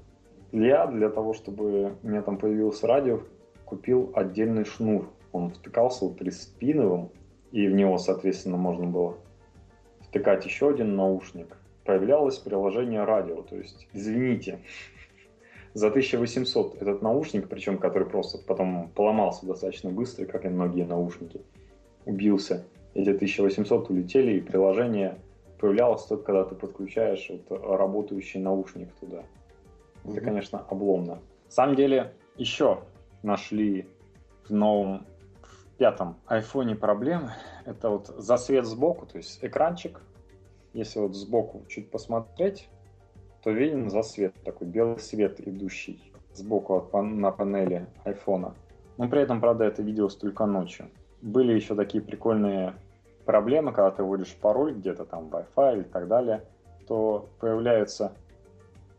я 0.51 0.87
для 0.87 1.09
того, 1.09 1.33
чтобы 1.33 1.95
у 2.03 2.07
меня 2.07 2.21
там 2.21 2.37
появилось 2.37 2.83
радио, 2.83 3.21
купил 3.65 4.11
отдельный 4.15 4.65
шнур 4.65 5.09
он 5.33 5.49
втыкался 5.49 6.05
вот 6.05 6.21
спиновым, 6.31 7.09
и 7.51 7.67
в 7.67 7.73
него, 7.73 7.97
соответственно, 7.97 8.55
можно 8.55 8.85
было 8.85 9.17
втыкать 10.01 10.45
еще 10.45 10.69
один 10.69 10.95
наушник. 10.95 11.57
Появлялось 11.83 12.37
приложение 12.37 13.03
радио, 13.03 13.41
то 13.41 13.57
есть, 13.57 13.87
извините, 13.91 14.59
за 15.73 15.87
1800 15.87 16.81
этот 16.81 17.01
наушник, 17.01 17.49
причем 17.49 17.79
который 17.79 18.07
просто 18.07 18.37
потом 18.37 18.89
поломался 18.95 19.45
достаточно 19.45 19.89
быстро, 19.89 20.25
как 20.25 20.45
и 20.45 20.49
многие 20.49 20.85
наушники, 20.85 21.41
убился. 22.05 22.63
Эти 22.93 23.09
1800 23.09 23.89
улетели, 23.89 24.33
и 24.33 24.41
приложение 24.41 25.17
появлялось 25.59 26.03
только 26.03 26.25
когда 26.25 26.43
ты 26.43 26.55
подключаешь 26.55 27.29
вот 27.29 27.63
работающий 27.63 28.39
наушник 28.39 28.93
туда. 28.99 29.23
Mm-hmm. 30.03 30.11
Это, 30.11 30.21
конечно, 30.21 30.65
обломно. 30.69 31.15
На 31.15 31.51
самом 31.51 31.75
деле, 31.75 32.13
еще 32.37 32.79
нашли 33.23 33.87
в 34.47 34.53
новом 34.53 35.05
пятом 35.77 36.17
айфоне 36.27 36.75
проблемы. 36.75 37.31
Это 37.65 37.89
вот 37.89 38.07
засвет 38.07 38.65
сбоку, 38.65 39.05
то 39.05 39.17
есть 39.17 39.39
экранчик. 39.43 40.01
Если 40.73 40.99
вот 40.99 41.15
сбоку 41.15 41.63
чуть 41.67 41.89
посмотреть, 41.89 42.69
то 43.43 43.51
виден 43.51 43.89
засвет, 43.89 44.33
такой 44.43 44.67
белый 44.67 44.99
свет, 44.99 45.39
идущий 45.45 46.11
сбоку 46.33 46.75
от, 46.75 46.93
на 46.93 47.31
панели 47.31 47.87
айфона. 48.05 48.55
Но 48.97 49.07
при 49.07 49.21
этом, 49.21 49.39
правда, 49.39 49.65
это 49.65 49.81
виделось 49.81 50.15
только 50.15 50.45
ночью. 50.45 50.89
Были 51.21 51.53
еще 51.53 51.75
такие 51.75 52.03
прикольные 52.03 52.73
проблемы, 53.25 53.71
когда 53.71 53.91
ты 53.91 54.03
вводишь 54.03 54.35
пароль 54.35 54.73
где-то 54.73 55.05
там 55.05 55.29
Wi-Fi 55.29 55.81
и 55.81 55.83
так 55.83 56.07
далее, 56.07 56.43
то 56.87 57.29
появляются 57.39 58.13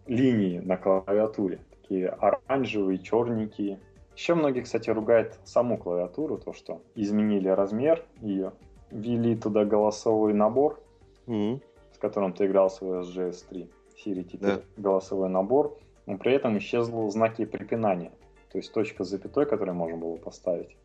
линии 0.07 0.59
на 0.59 0.77
клавиатуре, 0.77 1.61
такие 1.71 2.09
оранжевые, 2.09 2.99
черненькие, 2.99 3.81
еще 4.15 4.35
многие, 4.35 4.61
кстати, 4.61 4.91
ругают 4.91 5.39
саму 5.45 5.77
клавиатуру, 5.77 6.39
то, 6.39 6.53
что 6.53 6.83
изменили 6.95 7.49
размер 7.49 8.05
ее, 8.21 8.53
ввели 8.91 9.37
туда 9.37 9.65
голосовой 9.65 10.35
набор, 10.35 10.81
mm-hmm. 11.27 11.61
с 11.93 11.99
которым 11.99 12.33
ты 12.33 12.47
играл 12.47 12.69
в 12.69 12.81
SGS 12.83 13.45
3. 13.49 13.71
Siri 13.97 14.23
теперь 14.23 14.57
да. 14.57 14.63
голосовой 14.77 15.29
набор, 15.29 15.77
но 16.07 16.17
при 16.17 16.33
этом 16.33 16.59
исчезли 16.59 17.09
знаки 17.11 17.45
препинания. 17.45 18.13
То 18.53 18.59
есть 18.59 18.73
точка 18.73 19.03
с 19.03 19.09
запятой, 19.09 19.47
которую 19.47 19.75
можно 19.75 19.97
было 19.97 20.17
поставить, 20.17 20.77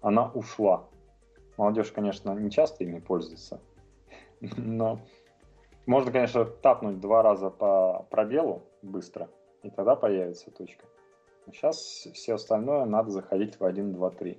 она 0.00 0.30
ушла. 0.34 0.88
Молодежь, 1.60 1.92
конечно, 1.92 2.32
не 2.32 2.50
часто 2.50 2.84
ими 2.84 3.00
пользуется, 3.00 3.60
но 4.40 4.98
можно, 5.84 6.10
конечно, 6.10 6.46
тапнуть 6.46 7.00
два 7.00 7.22
раза 7.22 7.50
по 7.50 8.06
пробелу 8.08 8.62
быстро, 8.80 9.28
и 9.62 9.68
тогда 9.68 9.94
появится 9.94 10.50
точка. 10.50 10.86
Сейчас 11.44 11.76
все 12.14 12.36
остальное 12.36 12.86
надо 12.86 13.10
заходить 13.10 13.60
в 13.60 13.64
1, 13.66 13.92
2, 13.92 14.10
3. 14.10 14.38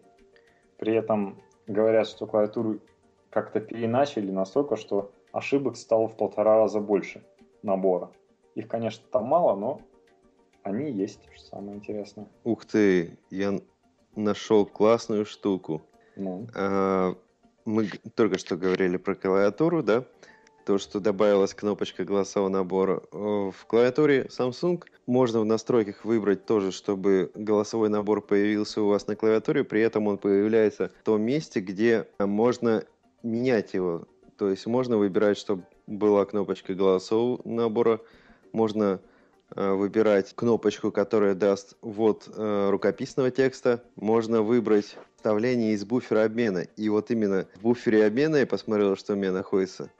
При 0.80 0.96
этом 0.96 1.40
говорят, 1.68 2.08
что 2.08 2.26
клавиатуру 2.26 2.80
как-то 3.30 3.60
переначали 3.60 4.32
настолько, 4.32 4.76
что 4.76 5.12
ошибок 5.32 5.78
стало 5.78 6.08
в 6.08 6.18
полтора 6.18 6.58
раза 6.58 6.80
больше 6.80 7.24
набора. 7.62 8.10
Их, 8.56 8.68
конечно, 8.68 9.06
там 9.12 9.26
мало, 9.26 9.56
но 9.56 9.82
они 10.64 10.90
есть, 10.90 11.20
что 11.36 11.46
самое 11.46 11.78
интересное. 11.78 12.28
Ух 12.46 12.66
ты, 12.66 13.20
я 13.30 13.60
нашел 14.16 14.66
классную 14.66 15.28
штуку. 15.28 15.84
Ну. 16.16 16.48
А, 16.56 17.16
мы 17.66 17.90
только 18.16 18.38
что 18.38 18.58
говорили 18.58 18.98
про 18.98 19.16
клавиатуру, 19.16 19.84
да? 19.84 20.06
то, 20.66 20.78
что 20.78 21.00
добавилась 21.00 21.56
кнопочка 21.56 22.06
голосового 22.06 22.50
набора. 22.50 23.02
В 23.12 23.56
клавиатуре 23.68 24.28
Samsung 24.30 24.84
можно 25.08 25.40
в 25.42 25.46
настройках 25.46 26.06
выбрать 26.06 26.46
тоже, 26.46 26.72
чтобы 26.72 27.32
голосовой 27.34 27.90
набор 27.90 28.22
появился 28.22 28.82
у 28.82 28.88
вас 28.88 29.08
на 29.08 29.16
клавиатуре, 29.16 29.64
при 29.64 29.82
этом 29.82 30.08
он 30.08 30.20
появляется 30.20 30.92
в 31.02 31.04
том 31.04 31.24
месте, 31.24 31.62
где 31.62 32.08
можно 32.20 32.84
менять 33.24 33.74
его. 33.74 34.08
То 34.38 34.50
есть 34.50 34.66
можно 34.68 34.98
выбирать, 34.98 35.38
чтобы 35.38 35.64
была 35.88 36.26
кнопочка 36.26 36.74
голосового 36.76 37.42
набора 37.44 38.00
можно 38.54 38.84
э, 38.84 39.00
выбирать 39.56 40.34
кнопочку, 40.34 40.92
которая 40.92 41.36
даст 41.36 41.78
ввод 41.82 42.30
э, 42.34 42.70
рукописного 42.70 43.32
текста. 43.32 43.84
Можно 43.96 44.42
выбрать 44.42 44.98
вставление 45.16 45.74
из 45.74 45.86
буфера 45.86 46.26
обмена. 46.26 46.66
И 46.78 46.90
вот 46.90 47.12
именно 47.12 47.48
в 47.56 47.62
буфере 47.62 48.06
обмена 48.06 48.38
я 48.38 48.48
посмотрел, 48.48 48.96
что 48.96 49.14
у 49.14 49.16
меня 49.16 49.32
находится. 49.32 49.92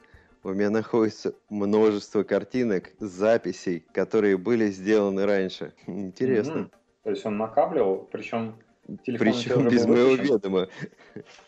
У 0.44 0.50
меня 0.50 0.70
находится 0.70 1.36
множество 1.50 2.24
картинок, 2.24 2.92
записей, 3.00 3.86
которые 3.94 4.38
были 4.38 4.72
сделаны 4.72 5.26
раньше. 5.26 5.74
Интересно. 5.86 6.52
Mm-hmm. 6.52 6.72
То 7.04 7.10
есть 7.12 7.26
он 7.26 7.38
накапливал, 7.38 8.08
причем 8.12 8.56
телефон 9.04 9.28
Причем 9.28 9.70
без 9.70 9.86
моего 9.86 10.16
ведома. 10.16 10.68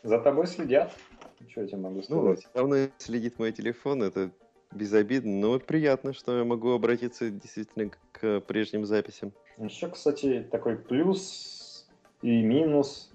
За 0.03 0.19
тобой 0.19 0.47
следят. 0.47 0.93
Что 1.49 1.61
я 1.61 1.67
тебе 1.67 1.77
могу 1.77 1.95
ну, 1.95 2.03
сказать? 2.03 2.47
Ну, 2.53 2.61
давно 2.61 2.75
следит 2.97 3.39
мой 3.39 3.51
телефон, 3.51 4.03
это 4.03 4.31
безобидно, 4.75 5.31
но 5.31 5.59
приятно, 5.59 6.13
что 6.13 6.37
я 6.37 6.43
могу 6.43 6.71
обратиться 6.71 7.29
действительно 7.29 7.91
к 8.11 8.41
прежним 8.41 8.85
записям. 8.85 9.31
Еще, 9.57 9.87
кстати, 9.89 10.45
такой 10.51 10.77
плюс 10.77 11.87
и 12.21 12.41
минус 12.41 13.11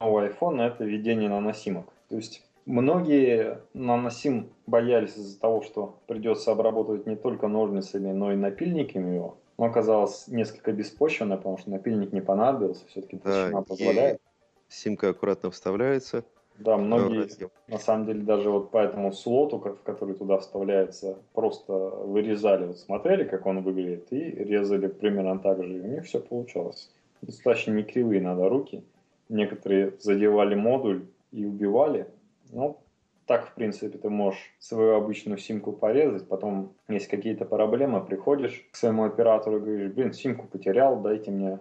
нового 0.00 0.28
iPhone 0.28 0.60
это 0.60 0.84
введение 0.84 1.28
наносимок. 1.28 1.86
То 2.08 2.16
есть 2.16 2.42
многие 2.66 3.60
наносим 3.74 4.50
боялись 4.66 5.16
из-за 5.16 5.38
того, 5.38 5.62
что 5.62 5.98
придется 6.06 6.52
обработать 6.52 7.06
не 7.06 7.16
только 7.16 7.48
ножницами, 7.48 8.12
но 8.12 8.32
и 8.32 8.36
напильниками 8.36 9.14
его. 9.14 9.36
Но 9.58 9.66
оказалось 9.66 10.26
несколько 10.28 10.72
беспочвенно, 10.72 11.36
потому 11.36 11.58
что 11.58 11.70
напильник 11.70 12.12
не 12.12 12.20
понадобился, 12.20 12.84
все-таки 12.88 13.18
толщина 13.18 13.60
да, 13.60 13.62
позволяет. 13.62 14.20
Симка 14.68 15.10
аккуратно 15.10 15.50
вставляется. 15.50 16.24
Да, 16.58 16.76
многие, 16.76 17.28
на 17.66 17.78
самом 17.78 18.06
деле, 18.06 18.22
даже 18.22 18.48
вот 18.50 18.70
по 18.70 18.78
этому 18.78 19.12
слоту, 19.12 19.58
в 19.58 19.82
который 19.82 20.14
туда 20.14 20.38
вставляется, 20.38 21.18
просто 21.32 21.72
вырезали, 21.72 22.66
вот 22.66 22.78
смотрели, 22.78 23.24
как 23.24 23.46
он 23.46 23.62
выглядит, 23.62 24.12
и 24.12 24.30
резали 24.30 24.86
примерно 24.86 25.38
так 25.38 25.62
же, 25.64 25.76
и 25.76 25.80
у 25.80 25.86
них 25.86 26.04
все 26.04 26.20
получалось. 26.20 26.92
Достаточно 27.22 27.72
не 27.72 27.82
кривые 27.82 28.20
надо 28.20 28.48
руки. 28.48 28.84
Некоторые 29.28 29.94
задевали 29.98 30.54
модуль 30.54 31.06
и 31.32 31.44
убивали. 31.44 32.06
Ну, 32.52 32.78
так, 33.26 33.48
в 33.48 33.54
принципе, 33.54 33.98
ты 33.98 34.10
можешь 34.10 34.54
свою 34.58 34.96
обычную 34.96 35.38
симку 35.38 35.72
порезать, 35.72 36.28
потом, 36.28 36.74
есть 36.88 37.08
какие-то 37.08 37.46
проблемы, 37.46 38.04
приходишь 38.04 38.68
к 38.70 38.76
своему 38.76 39.04
оператору 39.04 39.56
и 39.56 39.60
говоришь, 39.60 39.92
блин, 39.92 40.12
симку 40.12 40.46
потерял, 40.46 41.00
дайте 41.00 41.30
мне 41.30 41.58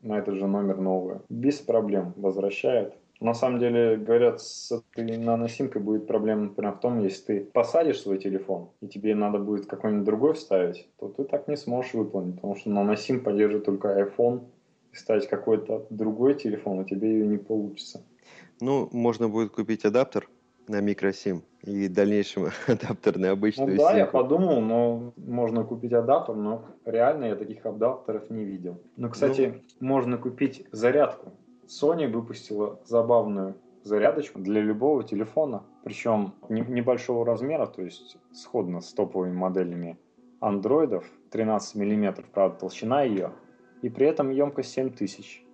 на 0.00 0.18
этот 0.18 0.34
же 0.36 0.46
номер 0.46 0.78
новую. 0.78 1.22
Без 1.28 1.58
проблем 1.60 2.14
возвращают. 2.16 2.94
На 3.22 3.34
самом 3.34 3.60
деле, 3.60 3.96
говорят, 3.96 4.40
с 4.40 4.72
этой 4.72 5.16
наносимкой 5.16 5.80
будет 5.80 6.08
проблема, 6.08 6.42
например, 6.42 6.72
в 6.72 6.80
том, 6.80 6.98
если 7.00 7.22
ты 7.22 7.44
посадишь 7.44 8.00
свой 8.00 8.18
телефон, 8.18 8.70
и 8.80 8.88
тебе 8.88 9.14
надо 9.14 9.38
будет 9.38 9.66
какой-нибудь 9.66 10.04
другой 10.04 10.32
вставить, 10.34 10.88
то 10.98 11.08
ты 11.08 11.22
так 11.24 11.46
не 11.46 11.56
сможешь 11.56 11.94
выполнить, 11.94 12.34
потому 12.34 12.56
что 12.56 12.70
наносим 12.70 13.22
поддерживает 13.22 13.64
только 13.64 13.88
iPhone, 14.02 14.42
и 14.92 14.96
ставить 14.96 15.28
какой-то 15.28 15.86
другой 15.90 16.34
телефон, 16.34 16.80
у 16.80 16.84
тебя 16.84 17.08
ее 17.08 17.26
не 17.26 17.38
получится. 17.38 18.04
Ну, 18.60 18.88
можно 18.92 19.28
будет 19.28 19.52
купить 19.52 19.84
адаптер 19.84 20.28
на 20.68 20.80
микросим 20.80 21.42
и 21.62 21.88
в 21.88 21.92
дальнейшем 21.92 22.48
адаптер 22.66 23.18
на 23.18 23.30
обычную 23.30 23.70
ну, 23.70 23.76
да, 23.76 23.88
симку. 23.88 23.98
я 23.98 24.06
подумал, 24.06 24.60
но 24.60 25.12
можно 25.16 25.64
купить 25.64 25.92
адаптер, 25.92 26.34
но 26.34 26.64
реально 26.84 27.26
я 27.26 27.36
таких 27.36 27.64
адаптеров 27.64 28.30
не 28.30 28.44
видел. 28.44 28.80
Но, 28.96 29.08
кстати, 29.08 29.62
ну... 29.80 29.86
можно 29.86 30.18
купить 30.18 30.66
зарядку 30.72 31.32
Sony 31.66 32.08
выпустила 32.08 32.78
забавную 32.84 33.54
зарядочку 33.84 34.38
для 34.38 34.60
любого 34.60 35.02
телефона, 35.02 35.64
причем 35.84 36.34
небольшого 36.48 37.26
размера, 37.26 37.66
то 37.66 37.82
есть 37.82 38.16
сходно 38.32 38.80
с 38.80 38.92
топовыми 38.92 39.32
моделями 39.32 39.98
андроидов, 40.40 41.04
13 41.30 41.76
мм, 41.76 42.24
правда, 42.32 42.58
толщина 42.58 43.02
ее, 43.02 43.32
и 43.82 43.88
при 43.88 44.06
этом 44.06 44.30
емкость 44.30 44.72
7000. 44.72 45.44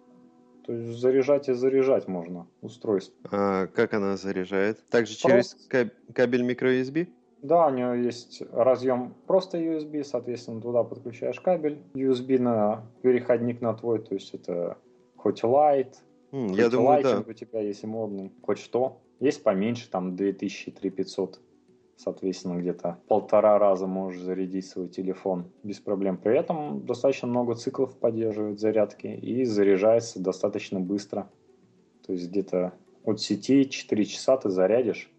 То 0.65 0.73
есть 0.75 0.99
заряжать 0.99 1.49
и 1.49 1.55
заряжать 1.55 2.09
можно 2.09 2.47
устройство. 2.61 3.17
А 3.31 3.67
как 3.69 3.95
она 3.95 4.17
заряжает? 4.17 4.85
Также 4.91 5.15
через 5.17 5.55
каб- 5.69 5.95
кабель 6.15 6.51
microUSB? 6.51 7.09
Да, 7.41 7.69
у 7.69 7.71
нее 7.71 8.05
есть 8.05 8.43
разъем 8.53 9.15
просто 9.27 9.59
USB, 9.59 10.05
соответственно, 10.05 10.61
туда 10.61 10.83
подключаешь 10.83 11.41
кабель 11.41 11.79
USB 11.95 12.39
на 12.39 12.85
переходник 13.03 13.61
на 13.61 13.75
твой, 13.75 14.01
то 14.01 14.15
есть 14.15 14.35
это 14.35 14.77
хоть 15.19 15.43
Light, 15.43 15.97
mm, 16.33 16.49
хоть 16.49 16.59
я 16.59 16.71
думаю, 16.71 17.03
да. 17.03 17.25
у 17.27 17.33
тебя 17.35 17.61
есть 17.61 17.85
модный, 17.85 18.33
хоть 18.43 18.59
что. 18.59 19.01
Есть 19.21 19.43
поменьше, 19.43 19.91
там 19.91 20.15
2000-3500. 20.15 21.41
Соответственно, 21.97 22.61
где-то 22.61 23.01
полтора 23.09 23.59
раза 23.59 23.89
можешь 23.89 24.21
зарядить 24.21 24.67
свой 24.67 24.89
телефон 24.89 25.51
без 25.65 25.81
проблем. 25.81 26.17
При 26.17 26.39
этом 26.39 26.87
достаточно 26.87 27.27
много 27.27 27.57
циклов 27.57 27.99
поддерживает 27.99 28.61
зарядки 28.61 29.09
и 29.09 29.45
заряжается 29.45 30.23
достаточно 30.23 30.79
быстро. 30.79 31.29
То 32.07 32.13
есть 32.13 32.29
где-то 32.31 32.73
от 33.05 33.21
сети 33.21 33.69
4 33.69 34.05
часа 34.05 34.37
ты 34.37 34.49
зарядишь 34.49 35.11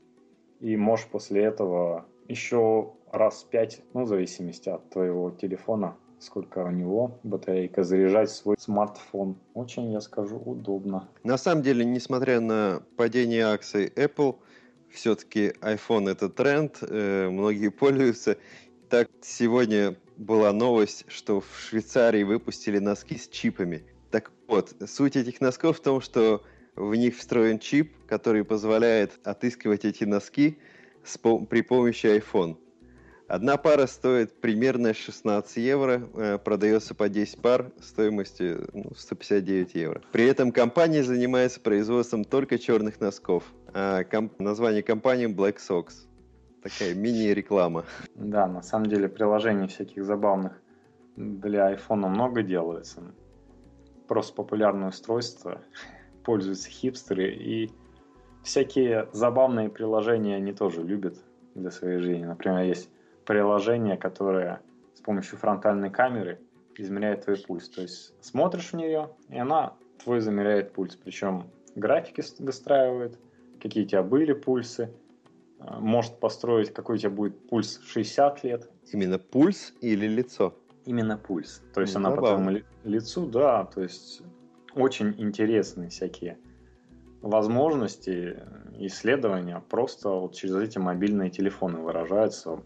и 0.62 0.78
можешь 0.78 1.08
после 1.08 1.44
этого 1.44 2.06
еще 2.30 2.94
раз 3.12 3.44
5, 3.44 3.82
ну, 3.94 4.04
в 4.04 4.08
зависимости 4.08 4.70
от 4.70 4.90
твоего 4.90 5.32
телефона, 5.32 5.98
сколько 6.20 6.60
у 6.60 6.72
него 6.72 7.20
батарейка, 7.24 7.84
заряжать 7.84 8.30
свой 8.30 8.56
смартфон. 8.60 9.38
Очень, 9.54 9.92
я 9.92 10.02
скажу, 10.02 10.38
удобно. 10.38 11.10
На 11.24 11.38
самом 11.38 11.64
деле, 11.64 11.86
несмотря 11.86 12.40
на 12.40 12.84
падение 12.98 13.46
акций 13.46 13.92
Apple, 13.96 14.36
все-таки 14.90 15.54
iPhone 15.62 16.10
это 16.10 16.30
тренд, 16.30 16.78
э, 16.82 17.30
многие 17.30 17.70
пользуются. 17.70 18.38
Так, 18.90 19.08
сегодня 19.22 19.96
была 20.18 20.52
новость, 20.52 21.06
что 21.08 21.42
в 21.42 21.60
Швейцарии 21.60 22.24
выпустили 22.24 22.80
носки 22.80 23.18
с 23.18 23.28
чипами. 23.28 23.84
Так 24.12 24.32
вот, 24.48 24.76
суть 24.88 25.16
этих 25.16 25.42
носков 25.42 25.78
в 25.78 25.82
том, 25.82 26.02
что 26.02 26.44
в 26.76 26.96
них 26.96 27.18
встроен 27.18 27.60
чип, 27.60 27.94
который 28.08 28.44
позволяет 28.44 29.20
отыскивать 29.24 29.86
эти 29.86 30.06
носки 30.06 30.58
с, 31.04 31.18
при 31.18 31.62
помощи 31.62 32.08
iPhone. 32.08 32.58
Одна 33.30 33.58
пара 33.58 33.86
стоит 33.86 34.42
примерно 34.42 34.96
16 34.96 35.58
евро, 35.58 36.02
э, 36.16 36.40
продается 36.40 36.96
по 36.96 37.10
10 37.10 37.40
пар 37.40 37.72
стоимостью 37.80 38.68
ну, 38.74 38.92
159 38.98 39.76
евро. 39.76 40.02
При 40.12 40.26
этом 40.26 40.52
компания 40.52 41.04
занимается 41.04 41.60
производством 41.60 42.26
только 42.26 42.58
черных 42.58 43.00
носков. 43.00 43.44
А 43.72 44.04
комп- 44.04 44.40
название 44.40 44.82
компании 44.82 45.28
Black 45.28 45.58
Sox. 45.58 46.08
Такая 46.64 46.96
мини-реклама. 46.96 47.86
Да, 48.16 48.48
на 48.48 48.64
самом 48.64 48.88
деле 48.88 49.08
приложений 49.08 49.68
всяких 49.68 50.04
забавных 50.06 50.60
для 51.16 51.72
iPhone 51.72 52.08
много 52.08 52.42
делается. 52.42 53.04
Просто 54.08 54.34
популярное 54.34 54.90
устройство, 54.90 55.62
пользуются 56.24 56.68
хипстеры 56.68 57.32
и 57.32 57.70
всякие 58.42 59.08
забавные 59.14 59.70
приложения 59.70 60.36
они 60.36 60.52
тоже 60.52 60.82
любят 60.82 61.16
для 61.54 61.70
своей 61.70 62.00
жизни. 62.00 62.26
Например, 62.26 62.64
есть 62.64 62.90
приложение, 63.30 63.96
которое 63.96 64.60
с 64.96 65.02
помощью 65.02 65.38
фронтальной 65.38 65.92
камеры 65.92 66.40
измеряет 66.76 67.26
твой 67.26 67.38
пульс. 67.38 67.70
То 67.70 67.84
есть 67.84 68.16
смотришь 68.22 68.72
в 68.72 68.74
нее, 68.74 69.12
и 69.30 69.38
она 69.38 69.74
твой 70.04 70.20
замеряет 70.20 70.74
пульс. 70.74 70.96
Причем 70.96 71.46
графики 71.76 72.24
выстраивает, 72.40 73.20
какие 73.62 73.84
у 73.84 73.88
тебя 73.88 74.02
были 74.02 74.34
пульсы, 74.34 74.92
а, 75.60 75.80
может 75.80 76.20
построить, 76.20 76.74
какой 76.74 76.96
у 76.96 76.98
тебя 76.98 77.12
будет 77.12 77.48
пульс 77.50 77.80
60 77.86 78.44
лет. 78.44 78.68
Именно 78.92 79.20
пульс 79.20 79.74
или 79.80 80.08
лицо? 80.08 80.56
Именно 80.86 81.16
пульс. 81.20 81.62
То 81.76 81.82
есть 81.82 81.94
ну, 81.94 82.00
она 82.00 82.10
забавно. 82.16 82.38
по 82.38 82.42
твоему 82.42 82.66
лицу, 82.84 83.28
да, 83.28 83.66
то 83.66 83.84
есть 83.84 84.24
очень 84.74 85.14
интересные 85.20 85.90
всякие 85.90 86.40
возможности 87.22 88.40
исследования 88.80 89.62
просто 89.70 90.10
вот 90.10 90.34
через 90.34 90.56
эти 90.56 90.80
мобильные 90.80 91.30
телефоны 91.30 91.80
выражаются 91.80 92.62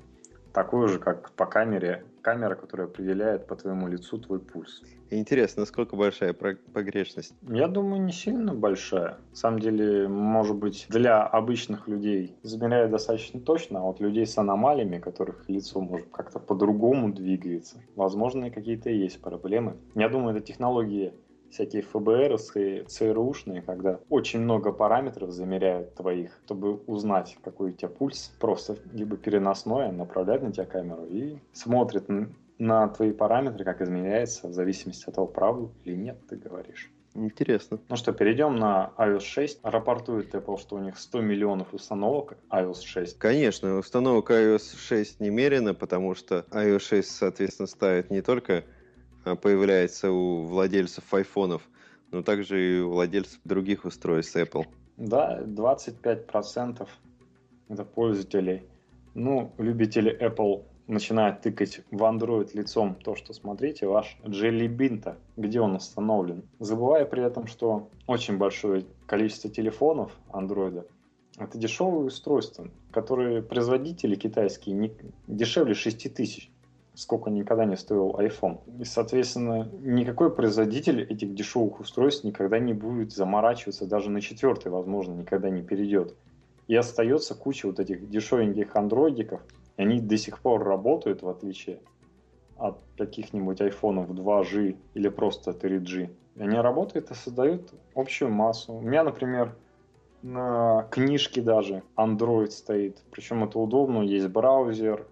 такую 0.54 0.88
же, 0.88 1.00
как 1.00 1.32
по 1.32 1.46
камере, 1.46 2.06
камера, 2.22 2.56
которая 2.56 2.88
определяет 2.88 3.48
по 3.48 3.56
твоему 3.56 3.88
лицу 3.88 4.18
твой 4.20 4.39
пульс. 4.39 4.82
Интересно, 5.10 5.62
насколько 5.62 5.96
большая 5.96 6.34
погрешность? 6.34 7.36
Я 7.44 7.68
думаю, 7.68 8.02
не 8.02 8.12
сильно 8.12 8.54
большая. 8.54 9.18
На 9.32 9.36
самом 9.36 9.60
деле, 9.60 10.08
может 10.08 10.56
быть, 10.56 10.88
для 10.89 11.24
обычных 11.24 11.88
людей 11.88 12.36
замеряет 12.44 12.92
достаточно 12.92 13.39
точно, 13.39 13.80
а 13.80 13.84
вот 13.84 14.00
людей 14.00 14.26
с 14.26 14.38
аномалиями, 14.38 15.00
которых 15.00 15.48
лицо 15.50 15.82
может 15.82 16.10
как-то 16.10 16.39
по-другому 16.39 17.13
двигается, 17.13 17.82
возможно, 17.96 18.50
какие-то 18.50 18.89
есть 18.89 19.22
проблемы. 19.22 19.78
Я 19.96 20.10
думаю, 20.10 20.36
эта 20.36 20.46
технология 20.46 21.13
всякие 21.54 21.84
ФБРовские, 21.84 22.84
ЦРУшные, 22.86 23.62
когда 23.62 24.00
очень 24.10 24.42
много 24.42 24.72
параметров 24.72 25.32
замеряют 25.32 25.94
твоих, 25.96 26.32
чтобы 26.46 26.76
узнать, 26.88 27.38
какой 27.44 27.72
у 27.72 27.74
тебя 27.74 27.89
пульс, 27.89 28.34
просто 28.39 28.78
либо 28.92 29.18
переносное, 29.18 29.92
направляют 29.92 30.44
на 30.44 30.52
тебя 30.52 30.66
камеру 30.66 31.06
и 31.06 31.38
смотрят 31.54 32.06
на 32.58 32.88
твои 32.89 33.12
параметры, 33.12 33.63
как 33.63 33.82
изменяется, 33.82 34.48
в 34.48 34.54
зависимости 34.54 35.08
от 35.08 35.16
того, 35.16 35.28
правду 35.28 35.72
или 35.84 35.96
нет 35.96 36.18
ты 36.28 36.36
говоришь. 36.36 36.92
Интересно. 37.16 37.80
Ну 37.89 37.96
что, 37.96 38.12
перейдем 38.12 38.56
на 38.56 38.92
iOS 38.98 39.20
6. 39.20 39.60
Рапортует 39.62 40.34
Apple, 40.34 40.60
что 40.60 40.78
у 40.78 40.80
них 40.80 40.98
100 40.98 41.22
миллионов 41.22 41.72
установок 41.72 42.38
iOS 42.50 42.84
6. 42.84 43.20
Конечно, 43.20 43.78
установок 43.78 44.32
iOS 44.32 44.76
6 44.76 45.20
немерено, 45.20 45.76
потому 45.76 46.16
что 46.16 46.46
iOS 46.50 46.80
6, 46.80 47.12
соответственно, 47.12 47.68
ставит 47.68 48.10
не 48.10 48.22
только 48.24 48.63
а, 48.63 48.83
появляется 49.24 50.12
у 50.12 50.44
владельцев 50.44 51.14
айфонов, 51.14 51.62
но 52.12 52.22
также 52.24 52.78
и 52.78 52.80
у 52.82 52.92
владельцев 52.92 53.40
других 53.44 53.86
устройств 53.86 54.36
Apple. 54.36 54.66
Да, 54.98 55.42
25% 55.42 56.88
это 57.70 57.84
пользователей. 57.84 58.64
Ну, 59.14 59.52
любители 59.58 60.16
Apple 60.20 60.64
начинает 60.88 61.42
тыкать 61.42 61.82
в 61.92 62.04
Android 62.04 62.50
лицом 62.54 62.96
то, 62.96 63.16
что 63.16 63.34
смотрите, 63.34 63.88
ваш 63.88 64.18
Jelly 64.24 64.68
Bean-то, 64.68 65.18
где 65.38 65.62
он 65.62 65.76
установлен. 65.76 66.44
Забывая 66.60 67.06
при 67.06 67.24
этом, 67.24 67.48
что 67.48 67.90
очень 68.08 68.38
большое 68.38 68.86
количество 69.08 69.50
телефонов 69.50 70.12
Android 70.30 70.86
это 71.38 71.58
дешевые 71.58 72.06
устройства, 72.06 72.68
которые 72.92 73.42
производители 73.42 74.16
китайские 74.16 74.76
не, 74.76 74.94
дешевле 75.28 75.74
6 75.74 76.14
тысяч 76.14 76.52
сколько 76.95 77.29
никогда 77.29 77.65
не 77.65 77.75
стоил 77.75 78.12
iPhone. 78.17 78.60
И, 78.79 78.86
соответственно, 78.86 79.69
никакой 79.82 80.34
производитель 80.34 81.01
этих 81.01 81.34
дешевых 81.34 81.79
устройств 81.79 82.23
никогда 82.23 82.60
не 82.60 82.73
будет 82.73 83.12
заморачиваться, 83.12 83.86
даже 83.86 84.10
на 84.10 84.21
четвертый, 84.21 84.71
возможно, 84.71 85.13
никогда 85.13 85.49
не 85.49 85.63
перейдет. 85.63 86.15
И 86.67 86.75
остается 86.75 87.36
куча 87.36 87.67
вот 87.67 87.79
этих 87.79 88.10
дешевеньких 88.10 88.75
андроидиков, 88.75 89.41
и 89.77 89.82
они 89.82 89.99
до 89.99 90.17
сих 90.17 90.39
пор 90.39 90.63
работают, 90.63 91.23
в 91.23 91.29
отличие 91.29 91.79
от 92.58 92.77
каких-нибудь 92.97 93.60
айфонов 93.62 94.10
2G 94.10 94.77
или 94.93 95.10
просто 95.10 95.51
3G. 95.51 96.10
И 96.36 96.41
они 96.41 96.58
работают 96.58 97.12
и 97.12 97.15
создают 97.15 97.73
общую 97.95 98.32
массу. 98.32 98.73
У 98.73 98.82
меня, 98.82 99.03
например, 99.03 99.56
на 100.21 100.88
книжке 100.89 101.41
даже 101.41 101.84
Android 101.97 102.51
стоит. 102.51 103.03
Причем 103.12 103.43
это 103.43 103.60
удобно, 103.60 104.01
есть 104.01 104.27
браузер. 104.27 105.06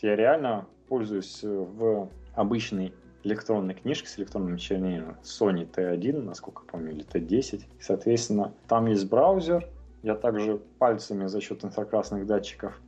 Я 0.00 0.16
реально 0.16 0.66
пользуюсь 0.92 1.38
в 1.42 2.10
обычной 2.34 2.92
электронной 3.22 3.72
книжке 3.72 4.08
с 4.08 4.18
электронным 4.18 4.58
чернилами 4.58 5.16
Sony 5.22 5.66
T1, 5.66 6.20
насколько 6.20 6.64
помню, 6.64 6.92
или 6.92 7.02
T10. 7.02 7.62
Соответственно, 7.80 8.52
там 8.68 8.84
есть 8.84 9.08
браузер. 9.08 9.66
Я 10.02 10.16
также 10.16 10.60
пальцами 10.78 11.24
за 11.28 11.40
счет 11.40 11.64
инфракрасных 11.64 12.26
датчиков 12.26 12.78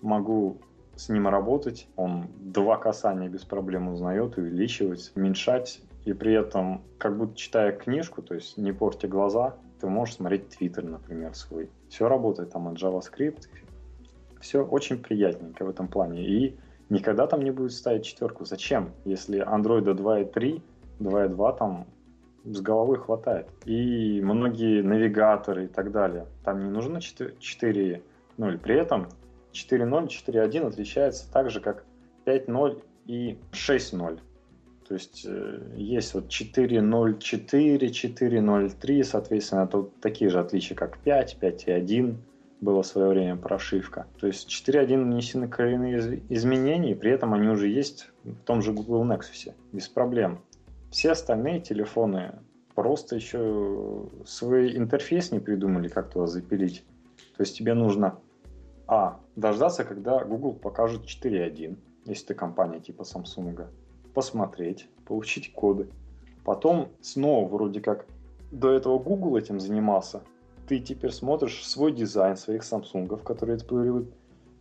могу 0.00 0.56
с 0.96 1.08
ним 1.08 1.28
работать. 1.28 1.86
Он 1.94 2.26
два 2.40 2.78
касания 2.78 3.28
без 3.28 3.44
проблем 3.44 3.86
узнает, 3.86 4.36
увеличивать, 4.36 5.12
уменьшать. 5.14 5.82
И 6.04 6.14
при 6.14 6.34
этом, 6.34 6.82
как 6.98 7.16
будто 7.16 7.36
читая 7.36 7.70
книжку, 7.70 8.22
то 8.22 8.34
есть 8.34 8.56
не 8.56 8.72
порти 8.72 9.06
глаза, 9.06 9.54
ты 9.80 9.86
можешь 9.86 10.16
смотреть 10.16 10.48
Твиттер, 10.48 10.82
например, 10.82 11.32
свой. 11.36 11.70
Все 11.88 12.08
работает 12.08 12.50
там 12.50 12.66
от 12.66 12.82
JavaScript. 12.82 13.44
Все 14.40 14.64
очень 14.64 15.00
приятненько 15.00 15.64
в 15.64 15.68
этом 15.68 15.86
плане. 15.86 16.26
И 16.26 16.58
никогда 16.92 17.26
там 17.26 17.42
не 17.42 17.50
будет 17.50 17.72
ставить 17.72 18.04
четверку. 18.04 18.44
Зачем? 18.44 18.92
Если 19.04 19.44
Android 19.44 19.84
2.3, 19.84 20.62
2.2 21.00 21.58
там 21.58 21.86
с 22.44 22.60
головой 22.60 22.98
хватает. 22.98 23.48
И 23.64 24.20
многие 24.22 24.82
навигаторы 24.82 25.64
и 25.64 25.68
так 25.68 25.90
далее. 25.90 26.26
Там 26.44 26.64
не 26.64 26.70
нужно 26.70 26.98
4.0. 26.98 28.58
При 28.58 28.74
этом 28.74 29.08
4.0, 29.52 30.06
4.1 30.06 30.66
отличается 30.66 31.30
так 31.32 31.50
же, 31.50 31.60
как 31.60 31.84
5.0 32.26 32.82
и 33.06 33.38
6.0. 33.52 34.20
То 34.88 34.94
есть 34.94 35.24
э, 35.26 35.60
есть 35.76 36.12
вот 36.14 36.26
4.0.4, 36.26 37.78
4.0.3, 37.78 39.04
соответственно, 39.04 39.64
это 39.64 39.88
такие 40.00 40.30
же 40.30 40.40
отличия, 40.40 40.76
как 40.76 40.98
5, 40.98 41.38
5.1 41.40 42.16
была 42.62 42.82
в 42.82 42.86
свое 42.86 43.08
время 43.08 43.36
прошивка. 43.36 44.06
То 44.18 44.28
есть 44.28 44.48
4.1 44.48 45.04
внесены 45.04 45.48
коренные 45.48 46.22
изменения, 46.30 46.92
и 46.92 46.94
при 46.94 47.10
этом 47.10 47.34
они 47.34 47.48
уже 47.48 47.68
есть 47.68 48.10
в 48.24 48.36
том 48.44 48.62
же 48.62 48.72
Google 48.72 49.04
Nexus, 49.04 49.52
без 49.72 49.88
проблем. 49.88 50.40
Все 50.90 51.10
остальные 51.10 51.60
телефоны 51.60 52.38
просто 52.74 53.16
еще 53.16 54.06
свой 54.24 54.76
интерфейс 54.76 55.32
не 55.32 55.40
придумали, 55.40 55.88
как 55.88 56.10
туда 56.10 56.26
запилить. 56.26 56.84
То 57.36 57.42
есть 57.42 57.58
тебе 57.58 57.74
нужно 57.74 58.18
а. 58.86 59.18
Дождаться, 59.36 59.84
когда 59.84 60.22
Google 60.24 60.52
покажет 60.52 61.04
4.1, 61.04 61.76
если 62.04 62.26
ты 62.26 62.34
компания 62.34 62.80
типа 62.80 63.02
Samsung. 63.02 63.66
Посмотреть, 64.14 64.88
получить 65.06 65.52
коды. 65.52 65.88
Потом 66.44 66.90
снова 67.00 67.48
вроде 67.48 67.80
как 67.80 68.06
до 68.50 68.70
этого 68.70 68.98
Google 68.98 69.36
этим 69.36 69.58
занимался. 69.58 70.22
Ты 70.66 70.78
теперь 70.78 71.12
смотришь 71.12 71.64
свой 71.66 71.92
дизайн 71.92 72.36
своих 72.36 72.62
Samsung, 72.62 73.22
которые 73.22 73.56
эксплуатируют, 73.56 74.12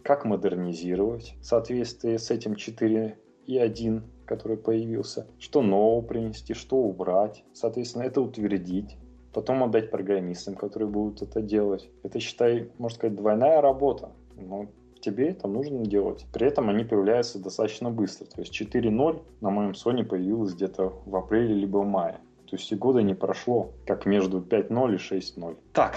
как 0.04 0.26
модернизировать 0.26 1.36
в 1.40 1.46
соответствии 1.46 2.18
с 2.18 2.32
этим 2.32 2.54
4.1, 2.54 4.02
который 4.26 4.58
появился, 4.58 5.28
что 5.40 5.62
нового 5.62 6.02
принести, 6.02 6.54
что 6.54 6.78
убрать, 6.78 7.44
соответственно, 7.54 8.04
это 8.04 8.22
утвердить, 8.22 8.98
потом 9.34 9.64
отдать 9.64 9.92
программистам, 9.92 10.56
которые 10.56 10.90
будут 10.90 11.22
это 11.22 11.42
делать. 11.42 11.90
Это, 12.04 12.20
считай, 12.20 12.70
можно 12.78 12.96
сказать, 12.96 13.16
двойная 13.16 13.62
работа. 13.62 14.12
Но 14.36 14.68
тебе 15.02 15.30
это 15.30 15.48
нужно 15.48 15.86
делать. 15.86 16.26
При 16.34 16.48
этом 16.48 16.70
они 16.70 16.84
появляются 16.84 17.40
достаточно 17.40 17.90
быстро. 17.90 18.26
То 18.26 18.42
есть 18.42 18.60
4.0 18.60 19.22
на 19.42 19.50
моем 19.50 19.72
Sony 19.72 20.04
появилось 20.04 20.54
где-то 20.54 20.94
в 21.06 21.16
апреле 21.16 21.54
либо 21.54 21.78
в 21.80 21.86
мае. 21.86 22.20
То 22.52 22.58
есть 22.58 22.70
и 22.70 22.76
года 22.76 23.02
не 23.02 23.14
прошло, 23.14 23.74
как 23.88 24.06
между 24.06 24.42
5.0 24.42 24.96
и 24.96 24.98
6.0. 24.98 25.58
Так, 25.72 25.96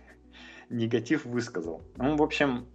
негатив 0.68 1.24
высказал. 1.24 1.80
Ну, 1.96 2.16
в 2.16 2.22
общем, 2.24 2.66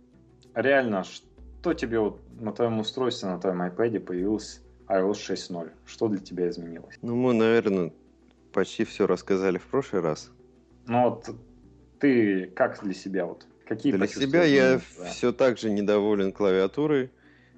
реально, 0.56 1.04
что 1.04 1.74
тебе 1.74 2.00
вот 2.00 2.22
на 2.40 2.54
твоем 2.54 2.80
устройстве, 2.80 3.28
на 3.28 3.38
твоем 3.38 3.62
iPad 3.64 4.00
появилось 4.00 4.62
iOS 4.88 5.12
6.0? 5.12 5.72
Что 5.86 6.08
для 6.08 6.20
тебя 6.20 6.48
изменилось? 6.48 6.98
Ну, 7.02 7.18
мы, 7.18 7.34
наверное, 7.34 7.92
почти 8.54 8.86
все 8.86 9.08
рассказали 9.08 9.58
в 9.58 9.66
прошлый 9.66 10.02
раз. 10.02 10.32
Ну 10.88 11.10
вот 11.10 11.36
ты 12.00 12.46
как 12.46 12.82
для 12.82 12.94
себя 12.94 13.26
вот? 13.26 13.46
Какие 13.66 13.92
для 13.92 14.08
себя 14.08 14.46
я 14.46 14.80
да? 14.98 15.06
все 15.10 15.34
так 15.34 15.58
же 15.58 15.70
недоволен 15.70 16.32
клавиатурой. 16.32 17.12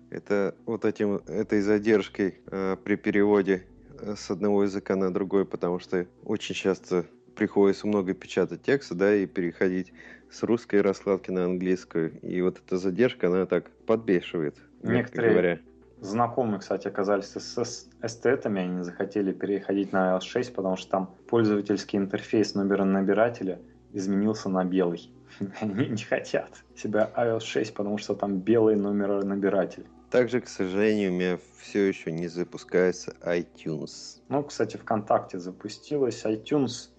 Это 0.10 0.56
вот 0.66 0.84
этим, 0.84 1.18
этой 1.28 1.62
задержкой 1.62 2.40
э, 2.48 2.76
при 2.84 2.96
переводе 2.96 3.68
с 4.16 4.32
одного 4.32 4.64
языка 4.64 4.96
на 4.96 5.14
другой, 5.14 5.46
потому 5.46 5.80
что 5.80 6.06
очень 6.24 6.56
часто 6.56 7.06
приходится 7.36 7.88
много 7.88 8.14
печатать 8.14 8.64
текста, 8.64 8.96
да, 8.96 9.16
и 9.16 9.26
переходить 9.26 9.94
с 10.30 10.44
русской 10.44 10.82
раскладки 10.82 11.32
на 11.32 11.46
английскую. 11.46 12.20
И 12.22 12.42
вот 12.42 12.62
эта 12.66 12.78
задержка, 12.78 13.28
она 13.28 13.46
так 13.46 13.70
подбешивает, 13.86 14.58
Некоторые 14.82 15.32
говоря. 15.32 15.60
знакомые, 16.02 16.60
кстати, 16.60 16.88
оказались 16.88 17.28
с 17.28 17.88
эстетами, 18.02 18.62
они 18.62 18.84
захотели 18.84 19.32
переходить 19.32 19.92
на 19.92 20.16
iOS 20.16 20.22
6, 20.22 20.54
потому 20.54 20.76
что 20.76 20.90
там 20.90 21.16
пользовательский 21.28 21.98
интерфейс 21.98 22.56
номера 22.56 22.84
набирателя 22.84 23.60
изменился 23.94 24.50
на 24.50 24.64
белый. 24.66 25.12
Они 25.62 25.88
не 25.88 26.04
хотят 26.04 26.64
себя 26.76 27.12
iOS 27.16 27.42
6, 27.42 27.74
потому 27.74 27.98
что 27.98 28.16
там 28.16 28.40
белый 28.40 28.76
номер 28.76 29.24
набиратель. 29.24 29.86
Также, 30.14 30.42
к 30.42 30.48
сожалению, 30.48 31.12
у 31.12 31.16
меня 31.16 31.40
все 31.60 31.88
еще 31.88 32.12
не 32.12 32.28
запускается 32.28 33.16
iTunes. 33.22 34.20
Ну, 34.30 34.44
кстати, 34.44 34.78
ВКонтакте 34.78 35.40
запустилась 35.40 36.24
iTunes. 36.24 36.90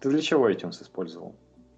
Ты 0.00 0.08
для 0.08 0.22
чего 0.22 0.48
iTunes 0.50 0.82
использовал? 0.82 1.34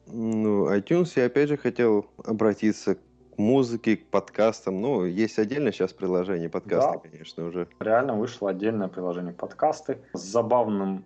Ну, 0.06 0.72
iTunes 0.72 1.14
я 1.16 1.26
опять 1.26 1.48
же 1.48 1.56
хотел 1.56 2.06
обратиться 2.24 2.94
к 2.94 2.98
музыке, 3.38 3.96
к 3.96 4.06
подкастам. 4.06 4.80
Ну, 4.80 5.04
есть 5.04 5.40
отдельно 5.40 5.72
сейчас 5.72 5.92
приложение 5.92 6.48
подкасты, 6.48 7.00
да. 7.02 7.08
конечно, 7.10 7.46
уже. 7.46 7.66
Реально 7.80 8.14
вышло 8.14 8.50
отдельное 8.50 8.86
приложение 8.86 9.34
подкасты 9.34 9.98
с 10.12 10.20
забавным 10.20 11.04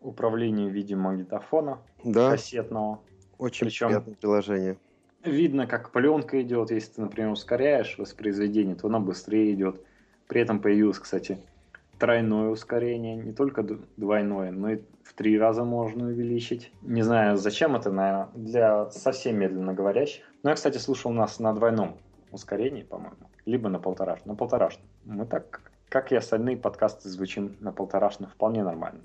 управлением 0.00 0.70
в 0.70 0.72
виде 0.72 0.96
магнитофона 0.96 1.78
да. 2.02 2.30
кассетного. 2.30 3.00
Очень 3.36 3.66
Причем 3.66 3.88
приятное 3.88 4.14
приложение. 4.14 4.78
Видно, 5.24 5.66
как 5.66 5.90
пленка 5.90 6.40
идет. 6.40 6.70
Если 6.70 6.94
ты, 6.94 7.00
например, 7.02 7.30
ускоряешь 7.30 7.98
воспроизведение, 7.98 8.74
то 8.74 8.88
она 8.88 9.00
быстрее 9.00 9.52
идет. 9.52 9.80
При 10.28 10.40
этом 10.40 10.60
появилось, 10.60 10.98
кстати, 10.98 11.38
тройное 11.98 12.48
ускорение, 12.48 13.16
не 13.16 13.32
только 13.32 13.62
двойное, 13.96 14.50
но 14.50 14.72
и 14.72 14.80
в 15.04 15.12
три 15.12 15.38
раза 15.38 15.64
можно 15.64 16.06
увеличить. 16.06 16.72
Не 16.82 17.02
знаю, 17.02 17.36
зачем 17.36 17.76
это, 17.76 17.92
наверное, 17.92 18.28
для 18.34 18.90
совсем 18.90 19.38
медленно 19.38 19.74
говорящих. 19.74 20.24
Но 20.42 20.50
я, 20.50 20.56
кстати, 20.56 20.78
слушал 20.78 21.12
нас 21.12 21.38
на 21.38 21.52
двойном 21.52 21.98
ускорении, 22.32 22.82
по-моему, 22.82 23.16
либо 23.44 23.68
на 23.68 23.78
полтораш. 23.78 24.24
На 24.24 24.34
полтораш. 24.34 24.78
Мы 25.04 25.26
так, 25.26 25.60
как 25.88 26.12
и 26.12 26.16
остальные 26.16 26.56
подкасты, 26.56 27.08
звучим 27.10 27.56
на 27.60 27.72
полторашно 27.72 28.28
вполне 28.28 28.64
нормально. 28.64 29.00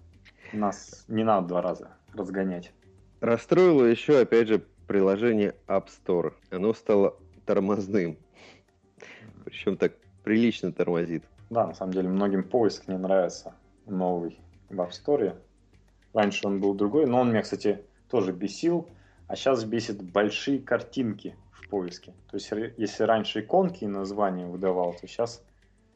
Нас 0.54 1.04
не 1.10 1.24
надо 1.24 1.48
два 1.48 1.62
раза 1.62 1.90
разгонять. 2.14 2.72
Расстроило 3.20 3.84
еще, 3.84 4.20
опять 4.20 4.48
же, 4.48 4.64
приложение 4.88 5.56
App 5.68 5.88
Store. 5.88 6.34
Оно 6.52 6.74
стало 6.74 7.16
тормозным. 7.46 8.18
Причем 9.44 9.78
так 9.78 9.94
прилично 10.24 10.72
тормозит. 10.72 11.24
Да, 11.50 11.68
на 11.68 11.74
самом 11.74 11.94
деле 11.94 12.10
многим 12.10 12.44
поиск 12.44 12.88
не 12.88 12.98
нравится 12.98 13.54
новый 13.86 14.40
в 14.70 14.80
App 14.80 14.92
Store. 14.92 15.36
Раньше 16.14 16.48
он 16.48 16.60
был 16.60 16.74
другой, 16.74 17.06
но 17.06 17.22
он 17.22 17.30
меня, 17.30 17.42
кстати, 17.42 17.84
тоже 18.10 18.32
бесил. 18.32 18.88
А 19.28 19.36
сейчас 19.36 19.64
бесит 19.64 20.02
большие 20.02 20.60
картинки 20.60 21.36
в 21.52 21.68
поиске. 21.70 22.14
То 22.30 22.38
есть, 22.38 22.52
если 22.78 23.04
раньше 23.04 23.42
иконки 23.42 23.84
и 23.84 23.88
названия 23.88 24.46
выдавал, 24.46 24.94
то 24.94 25.08
сейчас 25.08 25.44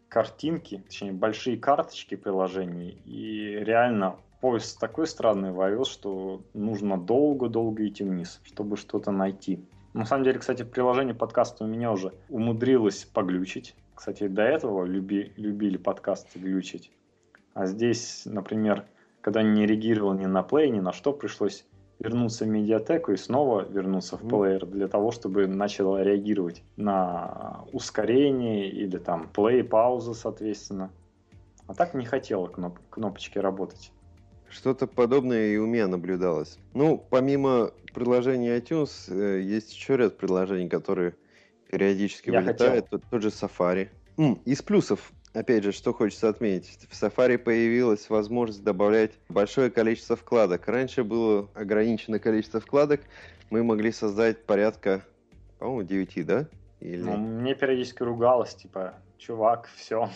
картинки, 0.08 0.84
точнее, 0.86 1.14
большие 1.14 1.58
карточки 1.58 2.16
приложений. 2.16 3.02
И 3.06 3.56
реально 3.62 4.18
поиск 4.42 4.80
такой 4.80 5.08
странный 5.08 5.52
вовел, 5.52 5.86
что 5.86 6.42
нужно 6.54 6.98
долго-долго 6.98 7.88
идти 7.88 8.04
вниз, 8.04 8.40
чтобы 8.44 8.78
что-то 8.78 9.12
найти. 9.12 9.66
На 9.94 10.06
самом 10.06 10.24
деле, 10.24 10.40
кстати, 10.40 10.64
приложение 10.64 11.16
подкаста 11.16 11.64
у 11.64 11.68
меня 11.68 11.92
уже 11.92 12.14
умудрилось 12.30 13.06
поглючить. 13.06 13.76
Кстати, 13.96 14.28
до 14.28 14.44
этого 14.44 14.86
люби, 14.86 15.34
любили 15.36 15.78
подкасты 15.78 16.40
глючить. 16.40 16.92
А 17.54 17.66
здесь, 17.66 18.24
например, 18.26 18.86
когда 19.22 19.42
не 19.42 19.66
реагировал 19.66 20.14
ни 20.14 20.26
на 20.26 20.44
плей, 20.44 20.70
ни 20.70 20.80
на 20.80 20.94
что, 20.94 21.12
пришлось 21.12 21.66
вернуться 22.00 22.46
в 22.46 22.48
медиатеку 22.48 23.12
и 23.12 23.18
снова 23.18 23.68
вернуться 23.68 24.18
в 24.18 24.28
плеер 24.28 24.66
для 24.66 24.88
того, 24.88 25.12
чтобы 25.12 25.48
начал 25.48 25.98
реагировать 25.98 26.64
на 26.78 27.66
ускорение 27.74 28.70
или 28.70 28.98
там 28.98 29.28
плей, 29.28 29.64
паузы, 29.64 30.14
соответственно. 30.14 30.92
А 31.68 31.74
так 31.74 31.94
не 31.94 32.06
хотела 32.06 32.48
кноп 32.48 32.80
кнопочки 32.90 33.38
работать. 33.38 33.92
Что-то 34.50 34.88
подобное 34.88 35.48
и 35.54 35.58
у 35.58 35.66
меня 35.66 35.88
наблюдалось. 35.88 36.58
Ну, 36.74 36.98
помимо 37.10 37.72
приложения 37.94 38.58
iTunes, 38.58 38.92
э, 39.10 39.42
есть 39.42 39.74
еще 39.74 39.98
ряд 39.98 40.18
приложений, 40.18 40.70
которые 40.70 41.16
периодически 41.70 42.30
Я 42.30 42.42
вылетают. 42.42 42.90
Тот, 42.90 43.04
тот 43.10 43.22
же 43.22 43.30
Safari. 43.30 43.90
М, 44.18 44.40
из 44.46 44.62
плюсов 44.62 45.12
Опять 45.34 45.64
же, 45.64 45.72
что 45.72 45.94
хочется 45.94 46.28
отметить. 46.28 46.88
В 46.90 46.94
Safari 46.94 47.38
появилась 47.38 48.10
возможность 48.10 48.64
добавлять 48.64 49.12
большое 49.30 49.70
количество 49.70 50.16
вкладок. 50.16 50.68
Раньше 50.68 51.04
было 51.04 51.48
ограниченное 51.54 52.18
количество 52.20 52.60
вкладок. 52.60 53.02
Мы 53.52 53.64
могли 53.64 53.92
создать 53.92 54.44
порядка, 54.46 55.06
по-моему, 55.60 55.84
9, 55.84 56.26
да? 56.26 56.48
Или... 56.80 57.02
Ну, 57.04 57.18
мне 57.18 57.54
периодически 57.54 58.02
ругалось, 58.02 58.56
типа, 58.56 58.96
чувак, 59.20 59.70
все, 59.76 60.10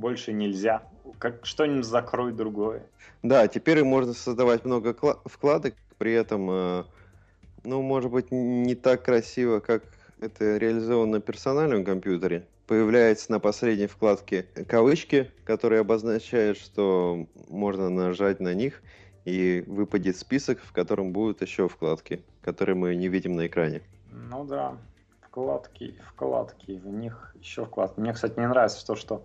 больше 0.00 0.32
нельзя. 0.32 0.82
Как 1.18 1.44
что-нибудь 1.44 1.84
закрой 1.84 2.32
другое. 2.32 2.86
Да, 3.22 3.46
теперь 3.48 3.84
можно 3.84 4.14
создавать 4.14 4.64
много 4.64 4.94
вкладок, 5.24 5.74
при 5.98 6.12
этом, 6.12 6.48
э, 6.50 6.84
ну, 7.64 7.82
может 7.82 8.10
быть, 8.10 8.30
не 8.30 8.74
так 8.74 9.04
красиво, 9.04 9.60
как 9.60 9.84
это 10.20 10.56
реализовано 10.56 11.12
на 11.12 11.20
персональном 11.20 11.84
компьютере 11.84 12.46
появляется 12.70 13.32
на 13.32 13.40
последней 13.40 13.88
вкладке 13.88 14.46
кавычки, 14.68 15.32
которые 15.44 15.80
обозначают, 15.80 16.56
что 16.56 17.26
можно 17.48 17.88
нажать 17.90 18.38
на 18.38 18.54
них, 18.54 18.80
и 19.24 19.64
выпадет 19.66 20.16
список, 20.16 20.60
в 20.60 20.72
котором 20.72 21.10
будут 21.10 21.42
еще 21.42 21.68
вкладки, 21.68 22.22
которые 22.42 22.76
мы 22.76 22.94
не 22.94 23.08
видим 23.08 23.32
на 23.32 23.48
экране. 23.48 23.82
Ну 24.12 24.44
да, 24.44 24.76
вкладки, 25.20 25.96
вкладки, 26.10 26.72
в 26.72 26.86
них 26.86 27.34
еще 27.40 27.64
вкладки. 27.64 27.98
Мне, 27.98 28.12
кстати, 28.12 28.38
не 28.38 28.46
нравится 28.46 28.86
то, 28.86 28.94
что 28.94 29.24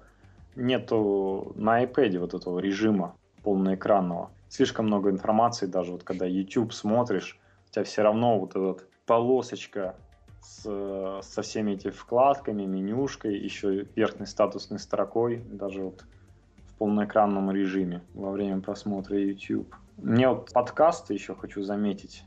нету 0.55 1.53
на 1.55 1.83
iPad 1.83 2.19
вот 2.19 2.33
этого 2.33 2.59
режима 2.59 3.15
полноэкранного. 3.43 4.31
Слишком 4.49 4.87
много 4.87 5.09
информации, 5.09 5.65
даже 5.65 5.91
вот 5.91 6.03
когда 6.03 6.25
YouTube 6.25 6.73
смотришь, 6.73 7.39
у 7.67 7.71
тебя 7.71 7.83
все 7.83 8.01
равно 8.03 8.39
вот 8.39 8.55
эта 8.55 8.83
полосочка 9.05 9.95
с, 10.41 11.21
со 11.21 11.41
всеми 11.41 11.71
этими 11.71 11.91
вкладками, 11.91 12.65
менюшкой, 12.65 13.37
еще 13.37 13.87
верхней 13.95 14.25
статусной 14.25 14.79
строкой, 14.79 15.41
даже 15.45 15.83
вот 15.83 16.05
в 16.67 16.75
полноэкранном 16.75 17.51
режиме 17.51 18.01
во 18.13 18.31
время 18.31 18.61
просмотра 18.61 19.19
YouTube. 19.19 19.73
Мне 19.97 20.29
вот 20.29 20.51
подкасты 20.51 21.13
еще 21.13 21.35
хочу 21.35 21.61
заметить, 21.63 22.23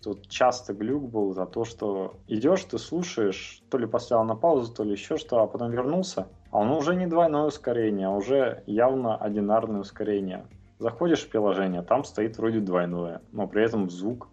что 0.00 0.14
часто 0.28 0.74
глюк 0.74 1.10
был 1.10 1.34
за 1.34 1.44
то, 1.44 1.64
что 1.64 2.14
идешь, 2.28 2.62
ты 2.64 2.78
слушаешь, 2.78 3.62
то 3.68 3.78
ли 3.78 3.86
поставил 3.86 4.22
на 4.24 4.36
паузу, 4.36 4.72
то 4.72 4.84
ли 4.84 4.92
еще 4.92 5.16
что, 5.16 5.42
а 5.42 5.46
потом 5.48 5.72
вернулся, 5.72 6.28
а 6.52 6.58
он 6.58 6.70
уже 6.70 6.94
не 6.94 7.08
двойное 7.08 7.46
ускорение, 7.46 8.06
а 8.06 8.10
уже 8.10 8.62
явно 8.66 9.16
одинарное 9.16 9.80
ускорение. 9.80 10.46
Заходишь 10.78 11.24
в 11.24 11.30
приложение, 11.30 11.82
там 11.82 12.04
стоит 12.04 12.38
вроде 12.38 12.60
двойное, 12.60 13.22
но 13.32 13.48
при 13.48 13.64
этом 13.64 13.90
звук 13.90 14.28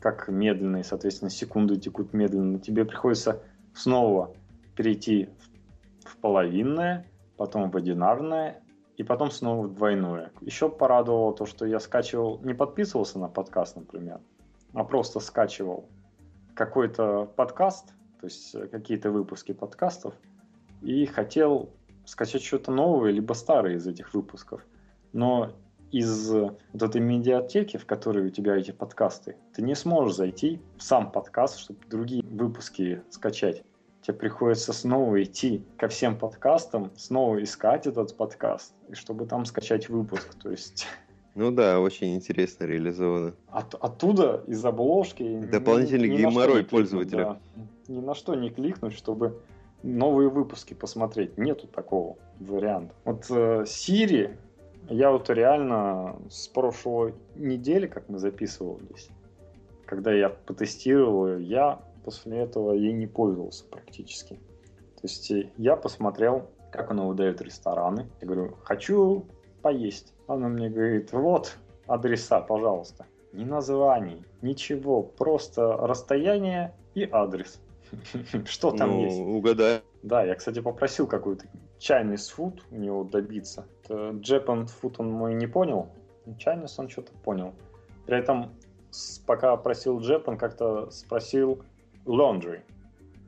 как 0.00 0.28
медленные, 0.28 0.82
соответственно, 0.82 1.30
секунды 1.30 1.76
текут 1.76 2.14
медленно, 2.14 2.58
тебе 2.58 2.86
приходится 2.86 3.42
снова 3.74 4.30
перейти 4.76 5.28
в 6.06 6.16
половинное, 6.18 7.06
потом 7.36 7.70
в 7.70 7.76
одинарное, 7.76 8.62
и 8.96 9.02
потом 9.02 9.30
снова 9.30 9.66
в 9.66 9.74
двойное. 9.74 10.32
Еще 10.40 10.70
порадовало 10.70 11.34
то, 11.34 11.44
что 11.44 11.66
я 11.66 11.80
скачивал, 11.80 12.40
не 12.42 12.54
подписывался 12.54 13.18
на 13.18 13.28
подкаст, 13.28 13.76
например, 13.76 14.20
а 14.72 14.84
просто 14.84 15.20
скачивал 15.20 15.88
какой-то 16.54 17.26
подкаст, 17.36 17.88
то 18.20 18.26
есть 18.26 18.56
какие-то 18.70 19.10
выпуски 19.10 19.52
подкастов, 19.52 20.14
и 20.82 21.06
хотел 21.06 21.70
скачать 22.04 22.42
что-то 22.42 22.70
новое, 22.70 23.10
либо 23.10 23.32
старое 23.34 23.76
из 23.76 23.86
этих 23.86 24.14
выпусков. 24.14 24.64
Но 25.12 25.52
из 25.92 26.30
вот 26.30 26.82
этой 26.82 27.00
медиатеки, 27.00 27.76
в 27.76 27.86
которой 27.86 28.26
у 28.26 28.30
тебя 28.30 28.56
эти 28.56 28.70
подкасты, 28.70 29.36
ты 29.54 29.62
не 29.62 29.74
сможешь 29.74 30.16
зайти 30.16 30.60
в 30.76 30.82
сам 30.82 31.10
подкаст, 31.10 31.58
чтобы 31.58 31.80
другие 31.88 32.22
выпуски 32.22 33.02
скачать. 33.10 33.62
Тебе 34.02 34.14
приходится 34.14 34.72
снова 34.72 35.22
идти 35.22 35.64
ко 35.78 35.88
всем 35.88 36.18
подкастам, 36.18 36.92
снова 36.96 37.42
искать 37.42 37.86
этот 37.86 38.16
подкаст, 38.16 38.74
и 38.88 38.94
чтобы 38.94 39.26
там 39.26 39.44
скачать 39.44 39.88
выпуск. 39.88 40.34
То 40.40 40.50
есть 40.50 40.86
ну 41.36 41.50
да, 41.50 41.80
очень 41.80 42.14
интересно 42.14 42.64
реализовано. 42.64 43.34
От, 43.48 43.74
оттуда, 43.74 44.42
из 44.46 44.64
обложки... 44.64 45.40
Дополнительный 45.40 46.08
ни, 46.08 46.16
геморрой 46.16 46.64
пользователя. 46.64 47.24
Да, 47.24 47.38
ни 47.88 48.00
на 48.00 48.14
что 48.14 48.34
не 48.34 48.48
кликнуть, 48.48 48.94
чтобы 48.94 49.38
новые 49.82 50.30
выпуски 50.30 50.72
посмотреть. 50.72 51.36
Нету 51.36 51.66
такого 51.66 52.16
варианта. 52.40 52.94
Вот 53.04 53.26
э, 53.28 53.64
Siri 53.64 54.34
я 54.88 55.10
вот 55.10 55.28
реально 55.28 56.16
с 56.30 56.48
прошлой 56.48 57.14
недели, 57.34 57.86
как 57.86 58.08
мы 58.08 58.18
записывались, 58.18 59.10
когда 59.84 60.12
я 60.12 60.30
потестировал 60.30 61.28
ее, 61.28 61.44
я 61.44 61.80
после 62.04 62.38
этого 62.38 62.72
ей 62.72 62.92
не 62.92 63.06
пользовался 63.06 63.64
практически. 63.64 64.34
То 64.34 65.02
есть 65.02 65.30
э, 65.30 65.50
я 65.58 65.76
посмотрел, 65.76 66.48
как 66.72 66.90
она 66.90 67.04
выдает 67.04 67.42
рестораны. 67.42 68.06
Я 68.20 68.26
говорю, 68.26 68.56
хочу 68.62 69.26
поесть. 69.66 70.14
Она 70.28 70.46
мне 70.46 70.70
говорит, 70.70 71.12
вот 71.12 71.56
адреса, 71.88 72.40
пожалуйста. 72.40 73.04
Ни 73.32 73.42
названий, 73.42 74.24
ничего, 74.40 75.02
просто 75.02 75.76
расстояние 75.76 76.72
и 76.94 77.08
адрес. 77.10 77.60
Что 78.44 78.70
там 78.70 78.90
ну, 78.90 79.04
есть? 79.04 79.18
Угадай. 79.18 79.82
Да, 80.04 80.22
я, 80.22 80.36
кстати, 80.36 80.60
попросил 80.60 81.08
какой-то 81.08 81.46
чайный 81.80 82.16
фуд 82.16 82.62
у 82.70 82.76
него 82.76 83.02
добиться. 83.02 83.66
Japan 83.88 84.66
фуд 84.66 85.00
он 85.00 85.10
мой 85.10 85.34
не 85.34 85.48
понял, 85.48 85.88
Чайнис 86.38 86.78
он 86.78 86.88
что-то 86.88 87.10
понял. 87.24 87.52
При 88.06 88.16
этом, 88.16 88.52
пока 89.26 89.56
просил 89.56 89.98
Japan, 89.98 90.36
как-то 90.36 90.92
спросил 90.92 91.64
laundry. 92.04 92.60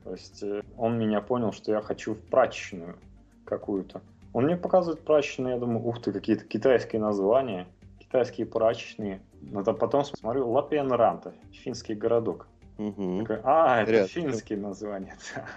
То 0.05 0.11
есть 0.11 0.41
э, 0.41 0.61
он 0.77 0.97
меня 0.97 1.19
понял, 1.19 1.51
что 1.51 1.73
я 1.73 1.81
хочу 1.81 2.13
в 2.13 2.21
прачечную 2.29 2.95
какую-то. 3.43 4.01
Он 4.33 4.45
мне 4.45 4.55
показывает 4.57 5.03
прачечную, 5.03 5.53
я 5.55 5.59
думаю, 5.59 5.85
ух 5.85 6.01
ты, 6.01 6.11
какие-то 6.11 6.45
китайские 6.45 7.01
названия, 7.01 7.67
китайские 7.99 8.45
прачечные. 8.45 9.21
Но 9.41 9.63
потом 9.63 10.03
смотрю, 10.03 10.49
Лапиан 10.49 10.91
Ранта, 10.91 11.33
финский 11.51 11.95
городок. 11.95 12.47
Угу. 12.77 13.21
Такой, 13.21 13.41
а, 13.43 13.81
это 13.81 13.91
Ряд. 13.91 14.09
финские 14.09 14.59
названия. 14.59 15.17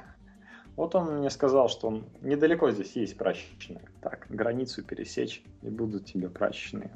Вот 0.74 0.94
он 0.94 1.18
мне 1.18 1.28
сказал, 1.28 1.68
что 1.68 1.88
он 1.88 2.06
недалеко 2.22 2.70
здесь 2.70 2.96
есть 2.96 3.18
прачечная. 3.18 3.82
Так, 4.00 4.26
границу 4.30 4.82
пересечь, 4.82 5.44
и 5.60 5.68
будут 5.68 6.06
тебе 6.06 6.30
прачечные. 6.30 6.90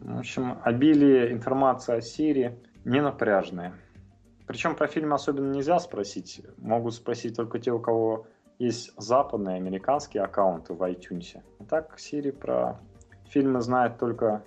В 0.00 0.18
общем, 0.18 0.58
обилие 0.64 1.30
информации 1.30 1.94
о 1.94 2.00
Сирии 2.00 2.58
не 2.84 3.00
напряжное. 3.00 3.74
Причем 4.48 4.74
про 4.74 4.88
фильм 4.88 5.14
особенно 5.14 5.52
нельзя 5.52 5.78
спросить. 5.78 6.42
Могут 6.58 6.94
спросить 6.94 7.36
только 7.36 7.60
те, 7.60 7.70
у 7.70 7.78
кого 7.78 8.26
есть 8.62 8.92
западные 8.96 9.56
американские 9.56 10.22
аккаунты 10.22 10.72
в 10.74 10.82
iTunes. 10.82 11.42
А 11.58 11.64
так 11.64 11.98
Сири 11.98 12.30
про 12.30 12.80
фильмы 13.28 13.60
знает 13.60 13.98
только 13.98 14.44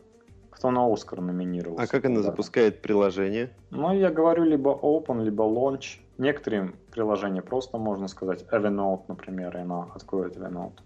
кто 0.50 0.72
на 0.72 0.92
Оскар 0.92 1.20
номинировался. 1.20 1.84
А 1.84 1.88
как 1.88 2.06
она 2.06 2.18
да. 2.18 2.24
запускает 2.24 2.82
приложение? 2.82 3.50
Ну, 3.72 3.94
я 3.94 4.10
говорю 4.10 4.44
либо 4.46 4.70
Open, 4.70 5.22
либо 5.22 5.44
Launch. 5.44 6.00
Некоторые 6.18 6.72
приложения 6.92 7.42
просто 7.42 7.78
можно 7.78 8.08
сказать 8.08 8.46
Evernote, 8.54 9.04
например, 9.10 9.58
и 9.58 9.60
она 9.60 9.90
откроет 9.94 10.38
Evernote. 10.38 10.80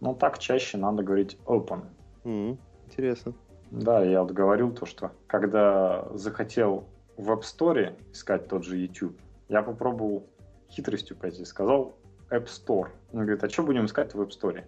Но 0.00 0.14
так 0.14 0.40
чаще 0.40 0.76
надо 0.76 1.04
говорить 1.04 1.38
Open. 1.46 1.84
Mm, 2.24 2.58
интересно. 2.86 3.32
Да, 3.70 4.02
я 4.02 4.22
вот 4.22 4.32
говорил 4.32 4.72
то, 4.72 4.86
что 4.86 5.12
когда 5.28 6.08
захотел 6.14 6.88
в 7.16 7.30
App 7.30 7.42
Store 7.42 7.94
искать 8.10 8.48
тот 8.48 8.64
же 8.64 8.76
YouTube, 8.76 9.16
я 9.48 9.62
попробовал 9.62 10.26
хитростью 10.68 11.16
пойти, 11.16 11.44
сказал 11.44 11.94
App 12.30 12.46
Store. 12.46 12.88
Он 13.12 13.20
говорит, 13.20 13.44
а 13.44 13.48
что 13.48 13.62
будем 13.62 13.86
искать 13.86 14.14
в 14.14 14.20
App 14.20 14.30
Store? 14.30 14.64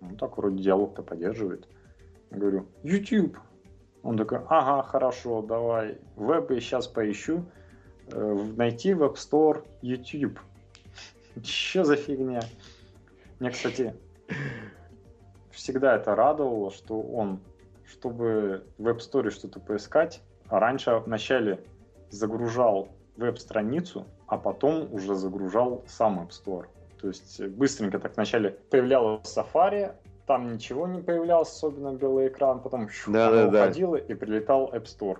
Ну 0.00 0.16
так 0.16 0.36
вроде 0.36 0.62
диалог-то 0.62 1.02
поддерживает. 1.02 1.68
Я 2.30 2.38
говорю, 2.38 2.66
YouTube. 2.82 3.38
Он 4.02 4.16
такой, 4.16 4.38
ага, 4.48 4.82
хорошо, 4.82 5.42
давай. 5.42 5.98
Веб 6.16 6.50
я 6.50 6.60
сейчас 6.60 6.88
поищу. 6.88 7.44
Э, 8.10 8.48
найти 8.56 8.94
в 8.94 9.02
App 9.02 9.14
Store 9.14 9.64
YouTube. 9.82 10.38
Че 11.42 11.84
за 11.84 11.96
фигня? 11.96 12.42
Мне, 13.38 13.50
кстати, 13.50 13.94
всегда 15.50 15.96
это 15.96 16.14
радовало, 16.14 16.70
что 16.70 17.00
он, 17.00 17.40
чтобы 17.84 18.66
в 18.78 18.88
App 18.88 18.98
Store 18.98 19.30
что-то 19.30 19.60
поискать, 19.60 20.20
а 20.48 20.58
раньше 20.58 20.96
вначале 20.98 21.60
загружал 22.10 22.88
веб-страницу, 23.16 24.06
а 24.26 24.38
потом 24.38 24.92
уже 24.92 25.14
загружал 25.14 25.84
сам 25.86 26.20
App 26.20 26.30
Store. 26.30 26.66
То 27.02 27.08
есть 27.08 27.44
быстренько 27.44 27.98
так 27.98 28.14
вначале 28.16 28.50
появлялось 28.70 29.36
Safari, 29.36 29.92
там 30.26 30.54
ничего 30.54 30.86
не 30.86 31.02
появлялось, 31.02 31.50
особенно 31.50 31.92
белый 31.92 32.28
экран, 32.28 32.60
потом 32.60 32.88
да, 33.08 33.30
да, 33.30 33.48
уходило 33.48 33.98
да. 33.98 34.04
и 34.04 34.14
прилетал 34.14 34.72
App 34.72 34.84
Store. 34.84 35.18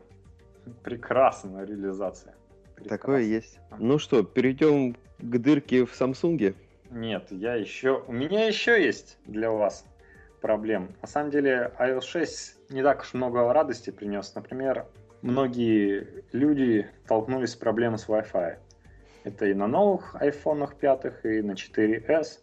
Прекрасная 0.85 1.66
реализация. 1.66 2.35
Прекрасно. 2.76 2.99
Такое 2.99 3.20
есть. 3.22 3.59
Ну 3.78 3.99
что, 3.99 4.22
перейдем 4.22 4.95
к 5.18 5.39
дырке 5.39 5.85
в 5.85 6.01
Samsung? 6.01 6.55
Нет, 6.91 7.26
я 7.30 7.55
еще... 7.57 8.05
У 8.07 8.12
меня 8.12 8.47
еще 8.47 8.80
есть 8.80 9.18
для 9.26 9.51
вас 9.51 9.85
проблем. 10.41 10.95
На 11.03 11.09
самом 11.09 11.30
деле 11.30 11.72
iOS 11.80 12.03
6 12.03 12.70
не 12.70 12.83
так 12.83 13.01
уж 13.01 13.14
много 13.14 13.53
радости 13.53 13.91
принес. 13.91 14.33
Например, 14.37 14.87
многие 15.22 16.24
люди 16.33 16.89
столкнулись 17.07 17.51
с 17.51 17.57
проблемой 17.57 17.99
с 17.99 18.09
Wi-Fi. 18.09 18.57
Это 19.24 19.46
и 19.46 19.54
на 19.54 19.66
новых 19.66 20.16
iPhone 20.16 20.68
5, 20.78 21.24
и 21.24 21.42
на 21.42 21.52
4S. 21.52 22.40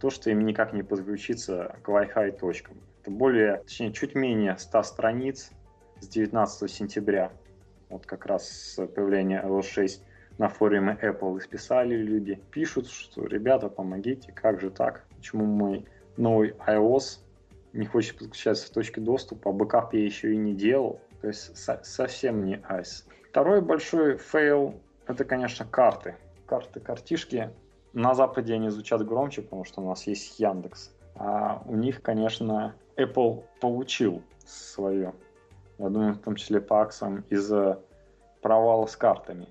То, 0.00 0.10
что 0.10 0.30
им 0.30 0.44
никак 0.44 0.72
не 0.72 0.82
подключиться 0.82 1.76
к 1.82 1.88
Wi-Fi 1.88 2.38
точкам. 2.38 2.76
Это 3.02 3.10
более, 3.10 3.58
точнее, 3.58 3.92
чуть 3.92 4.14
менее 4.14 4.56
100 4.58 4.82
страниц 4.82 5.50
с 6.00 6.08
19 6.08 6.70
сентября. 6.70 7.32
Вот 7.88 8.06
как 8.06 8.26
раз 8.26 8.48
с 8.48 8.86
появления 8.86 9.42
iOS 9.44 9.62
6 9.62 10.04
на 10.36 10.48
форуме 10.48 10.96
Apple 11.02 11.38
исписали 11.38 11.96
люди. 11.96 12.40
Пишут, 12.52 12.88
что 12.88 13.26
ребята, 13.26 13.68
помогите, 13.68 14.30
как 14.32 14.60
же 14.60 14.70
так? 14.70 15.06
Почему 15.16 15.46
мой 15.46 15.86
новый 16.16 16.54
iOS 16.66 17.20
не 17.72 17.86
хочет 17.86 18.18
подключаться 18.18 18.66
к 18.66 18.70
точке 18.70 19.00
доступа, 19.00 19.50
а 19.50 19.52
backup 19.52 19.94
я 19.94 20.04
еще 20.04 20.32
и 20.32 20.36
не 20.36 20.54
делал? 20.54 21.00
То 21.22 21.28
есть 21.28 21.56
со- 21.56 21.80
совсем 21.82 22.44
не 22.44 22.60
ice. 22.68 23.06
Второй 23.30 23.60
большой 23.60 24.18
fail 24.18 24.80
это, 25.08 25.24
конечно, 25.24 25.64
карты. 25.64 26.16
Карты, 26.46 26.80
картишки. 26.80 27.50
На 27.92 28.14
Западе 28.14 28.54
они 28.54 28.68
звучат 28.68 29.04
громче, 29.04 29.42
потому 29.42 29.64
что 29.64 29.80
у 29.80 29.88
нас 29.88 30.06
есть 30.06 30.38
Яндекс. 30.38 30.92
А 31.14 31.62
у 31.66 31.74
них, 31.74 32.02
конечно, 32.02 32.74
Apple 32.96 33.44
получил 33.60 34.22
свое. 34.46 35.14
Я 35.78 35.88
думаю, 35.88 36.14
в 36.14 36.18
том 36.18 36.36
числе 36.36 36.60
по 36.60 36.82
аксам 36.82 37.24
из-за 37.30 37.80
провала 38.40 38.86
с 38.86 38.96
картами. 38.96 39.48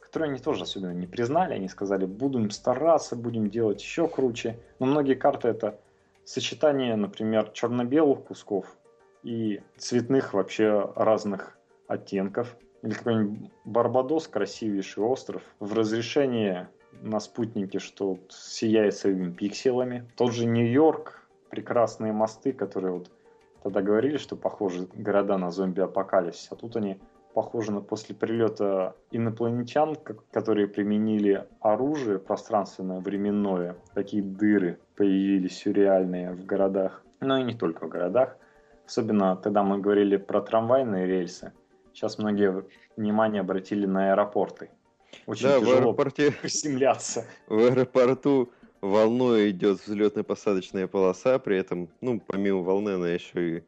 Которые 0.00 0.30
они 0.30 0.38
тоже 0.38 0.64
особенно 0.64 0.92
не 0.92 1.06
признали. 1.06 1.54
Они 1.54 1.68
сказали, 1.68 2.04
будем 2.04 2.50
стараться, 2.50 3.16
будем 3.16 3.50
делать 3.50 3.80
еще 3.80 4.08
круче. 4.08 4.58
Но 4.78 4.86
многие 4.86 5.14
карты 5.14 5.48
это 5.48 5.78
сочетание, 6.24 6.96
например, 6.96 7.50
черно-белых 7.50 8.24
кусков 8.24 8.66
и 9.22 9.62
цветных 9.76 10.34
вообще 10.34 10.92
разных 10.96 11.58
оттенков 11.88 12.56
или 12.82 12.92
какой-нибудь 12.92 13.50
Барбадос, 13.64 14.28
красивейший 14.28 15.02
остров, 15.02 15.42
в 15.60 15.72
разрешении 15.72 16.66
на 17.00 17.20
спутнике, 17.20 17.78
что 17.78 18.18
сияет 18.28 18.94
своими 18.96 19.30
пикселами. 19.30 20.06
Тот 20.16 20.32
же 20.32 20.46
Нью-Йорк, 20.46 21.26
прекрасные 21.50 22.12
мосты, 22.12 22.52
которые 22.52 22.92
вот 22.92 23.10
тогда 23.62 23.82
говорили, 23.82 24.16
что 24.16 24.36
похожи 24.36 24.88
города 24.94 25.38
на 25.38 25.50
зомби-апокалипсис, 25.50 26.48
а 26.50 26.56
тут 26.56 26.76
они 26.76 26.98
похожи 27.34 27.72
на 27.72 27.80
после 27.80 28.14
прилета 28.14 28.94
инопланетян, 29.10 29.96
которые 30.30 30.68
применили 30.68 31.46
оружие 31.60 32.18
пространственное, 32.18 33.00
временное. 33.00 33.76
Такие 33.94 34.22
дыры 34.22 34.78
появились 34.96 35.56
сюрреальные 35.58 36.32
в 36.32 36.44
городах. 36.44 37.02
Но 37.20 37.38
и 37.38 37.42
не 37.42 37.54
только 37.54 37.86
в 37.86 37.88
городах. 37.88 38.36
Особенно 38.86 39.36
тогда 39.36 39.62
мы 39.62 39.78
говорили 39.78 40.16
про 40.16 40.42
трамвайные 40.42 41.06
рельсы. 41.06 41.52
Сейчас 41.92 42.18
многие 42.18 42.64
внимание 42.96 43.40
обратили 43.40 43.86
на 43.86 44.12
аэропорты. 44.12 44.70
Очень 45.26 45.44
да, 45.44 45.60
тяжело 45.60 45.74
в 45.74 45.78
аэропорте... 45.78 46.32
приземляться. 46.32 47.26
В 47.46 47.58
аэропорту 47.58 48.50
волной 48.80 49.50
идет 49.50 49.80
взлетно-посадочная 49.86 50.88
полоса, 50.88 51.38
при 51.38 51.56
этом, 51.56 51.88
ну, 52.00 52.20
помимо 52.20 52.60
волны, 52.62 52.90
она 52.90 53.08
еще 53.08 53.58
и 53.58 53.64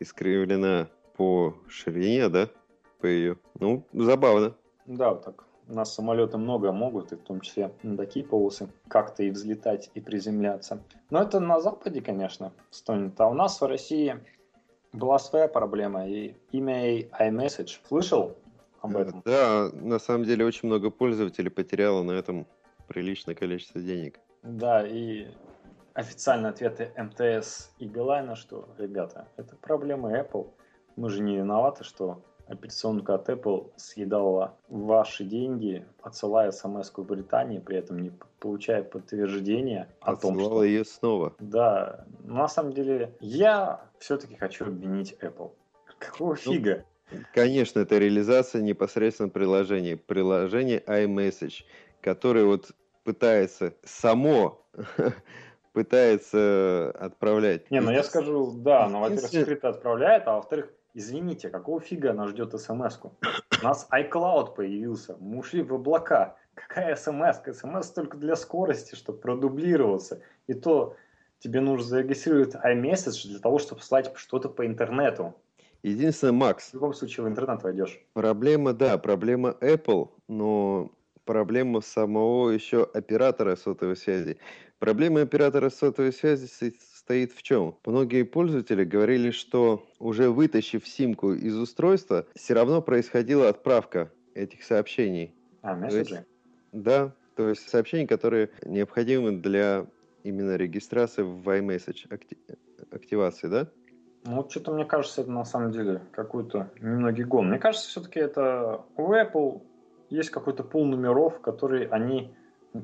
искривлена 0.00 0.88
по 1.16 1.54
ширине, 1.68 2.28
да, 2.28 2.48
по 3.00 3.06
ее. 3.06 3.38
Ну, 3.58 3.86
забавно. 3.92 4.54
Да, 4.86 5.14
так. 5.14 5.44
У 5.68 5.74
нас 5.74 5.92
самолеты 5.92 6.38
много 6.38 6.70
могут, 6.70 7.12
и 7.12 7.16
в 7.16 7.22
том 7.22 7.40
числе 7.40 7.72
на 7.82 7.96
такие 7.96 8.24
полосы, 8.24 8.68
как-то 8.86 9.24
и 9.24 9.30
взлетать, 9.30 9.90
и 9.94 10.00
приземляться. 10.00 10.80
Но 11.10 11.20
это 11.20 11.40
на 11.40 11.60
Западе, 11.60 12.00
конечно, 12.00 12.52
стонет. 12.70 13.20
А 13.20 13.26
у 13.26 13.34
нас 13.34 13.60
в 13.60 13.66
России 13.66 14.20
была 14.96 15.18
своя 15.18 15.48
проблема, 15.48 16.08
и 16.08 16.34
имя 16.52 17.00
iMessage. 17.02 17.80
Слышал 17.88 18.36
об 18.80 18.96
э, 18.96 19.00
этом? 19.00 19.22
Да, 19.24 19.70
на 19.72 19.98
самом 19.98 20.24
деле 20.24 20.44
очень 20.44 20.68
много 20.68 20.90
пользователей 20.90 21.50
потеряло 21.50 22.02
на 22.02 22.12
этом 22.12 22.46
приличное 22.88 23.34
количество 23.34 23.80
денег. 23.80 24.18
Да, 24.42 24.86
и 24.86 25.28
официальные 25.94 26.50
ответы 26.50 26.92
МТС 26.96 27.70
и 27.78 27.86
Билайна, 27.86 28.36
что, 28.36 28.68
ребята, 28.78 29.28
это 29.36 29.56
проблема 29.56 30.16
Apple. 30.18 30.50
Мы 30.96 31.10
же 31.10 31.22
не 31.22 31.36
виноваты, 31.36 31.84
что 31.84 32.22
операционка 32.46 33.14
от 33.14 33.28
Apple 33.28 33.70
съедала 33.76 34.56
ваши 34.68 35.24
деньги, 35.24 35.84
отсылая 36.02 36.50
смс 36.50 36.92
в 36.94 37.04
Британии, 37.04 37.58
при 37.58 37.76
этом 37.78 37.98
не 37.98 38.12
получая 38.40 38.82
подтверждения 38.82 39.88
о 40.00 40.16
том, 40.16 40.38
что... 40.38 40.64
ее 40.64 40.84
снова. 40.84 41.34
Да, 41.38 42.06
на 42.24 42.48
самом 42.48 42.72
деле 42.72 43.14
я 43.20 43.80
все-таки 43.98 44.36
хочу 44.36 44.66
обвинить 44.66 45.16
Apple. 45.20 45.52
Какого 45.98 46.30
ну, 46.30 46.36
фига? 46.36 46.84
Конечно, 47.32 47.80
это 47.80 47.98
реализация 47.98 48.62
непосредственно 48.62 49.28
приложения. 49.28 49.96
Приложение 49.96 50.82
iMessage, 50.86 51.64
которое 52.00 52.44
вот 52.44 52.72
пытается 53.04 53.74
само 53.84 54.64
пытается 55.72 56.90
отправлять. 56.98 57.70
Не, 57.70 57.80
ну 57.80 57.90
я 57.90 58.02
скажу, 58.02 58.52
да, 58.56 58.88
но, 58.88 59.00
во-первых, 59.00 59.28
скрыто 59.28 59.68
отправляет, 59.68 60.26
а 60.26 60.36
во-вторых, 60.36 60.72
Извините, 60.98 61.50
какого 61.50 61.78
фига 61.78 62.12
она 62.12 62.26
ждет 62.26 62.58
смс-ку? 62.58 63.12
У 63.60 63.64
нас 63.64 63.86
iCloud 63.92 64.54
появился, 64.54 65.14
мы 65.20 65.40
ушли 65.40 65.60
в 65.62 65.74
облака. 65.74 66.36
Какая 66.54 66.96
смс? 66.96 67.36
смс 67.52 67.90
только 67.90 68.16
для 68.16 68.34
скорости, 68.34 68.94
чтобы 68.94 69.18
продублироваться. 69.18 70.22
И 70.46 70.54
то 70.54 70.96
тебе 71.38 71.60
нужно 71.60 71.86
зарегистрировать 71.86 72.54
iMessage 72.54 73.28
для 73.28 73.40
того, 73.40 73.58
чтобы 73.58 73.82
слать 73.82 74.10
что-то 74.16 74.48
по 74.48 74.64
интернету. 74.64 75.34
Единственное, 75.82 76.32
Макс. 76.32 76.70
В 76.70 76.74
любом 76.74 76.94
случае 76.94 77.26
в 77.26 77.28
интернет 77.28 77.62
войдешь. 77.62 78.00
Проблема, 78.14 78.72
да, 78.72 78.96
проблема 78.96 79.54
Apple, 79.60 80.08
но 80.28 80.90
проблема 81.26 81.82
самого 81.82 82.48
еще 82.48 82.84
оператора 82.94 83.56
сотовой 83.56 83.96
связи. 83.96 84.38
Проблема 84.78 85.20
оператора 85.20 85.68
сотовой 85.68 86.14
связи 86.14 86.46
состоит 87.06 87.32
в 87.32 87.42
чем? 87.42 87.76
Многие 87.86 88.24
пользователи 88.24 88.82
говорили, 88.82 89.30
что 89.30 89.86
уже 90.00 90.28
вытащив 90.28 90.86
симку 90.88 91.34
из 91.34 91.56
устройства, 91.56 92.26
все 92.34 92.54
равно 92.54 92.82
происходила 92.82 93.48
отправка 93.48 94.10
этих 94.34 94.64
сообщений. 94.64 95.32
А, 95.62 95.76
месседжи? 95.76 96.26
Да, 96.72 97.12
то 97.36 97.48
есть 97.48 97.68
сообщений, 97.68 98.08
которые 98.08 98.50
необходимы 98.64 99.30
для 99.30 99.86
именно 100.24 100.56
регистрации 100.56 101.22
в 101.22 101.48
iMessage, 101.48 102.12
акти... 102.12 102.36
активации, 102.90 103.46
да? 103.46 103.68
Ну, 104.24 104.44
что-то 104.50 104.72
мне 104.72 104.84
кажется, 104.84 105.20
это 105.20 105.30
на 105.30 105.44
самом 105.44 105.70
деле 105.70 106.02
какой-то 106.10 106.72
немногий 106.80 107.22
гон. 107.22 107.50
Мне 107.50 107.60
кажется, 107.60 107.88
все-таки 107.88 108.18
это 108.18 108.84
у 108.96 109.12
Apple 109.12 109.62
есть 110.10 110.30
какой-то 110.30 110.64
пул 110.64 110.84
номеров, 110.86 111.40
которые 111.40 111.88
они 111.88 112.34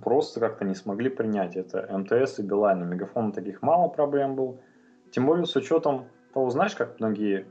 просто 0.02 0.40
как-то 0.40 0.64
не 0.64 0.74
смогли 0.74 1.10
принять 1.10 1.56
это. 1.56 1.88
МТС 1.90 2.38
и 2.38 2.42
Билайн, 2.42 2.82
у 2.82 2.84
Мегафона 2.86 3.32
таких 3.32 3.62
мало 3.62 3.88
проблем 3.88 4.36
был. 4.36 4.60
Тем 5.10 5.26
более 5.26 5.46
с 5.46 5.54
учетом 5.56 6.06
того, 6.32 6.50
знаешь, 6.50 6.74
как 6.74 6.98
многие 6.98 7.46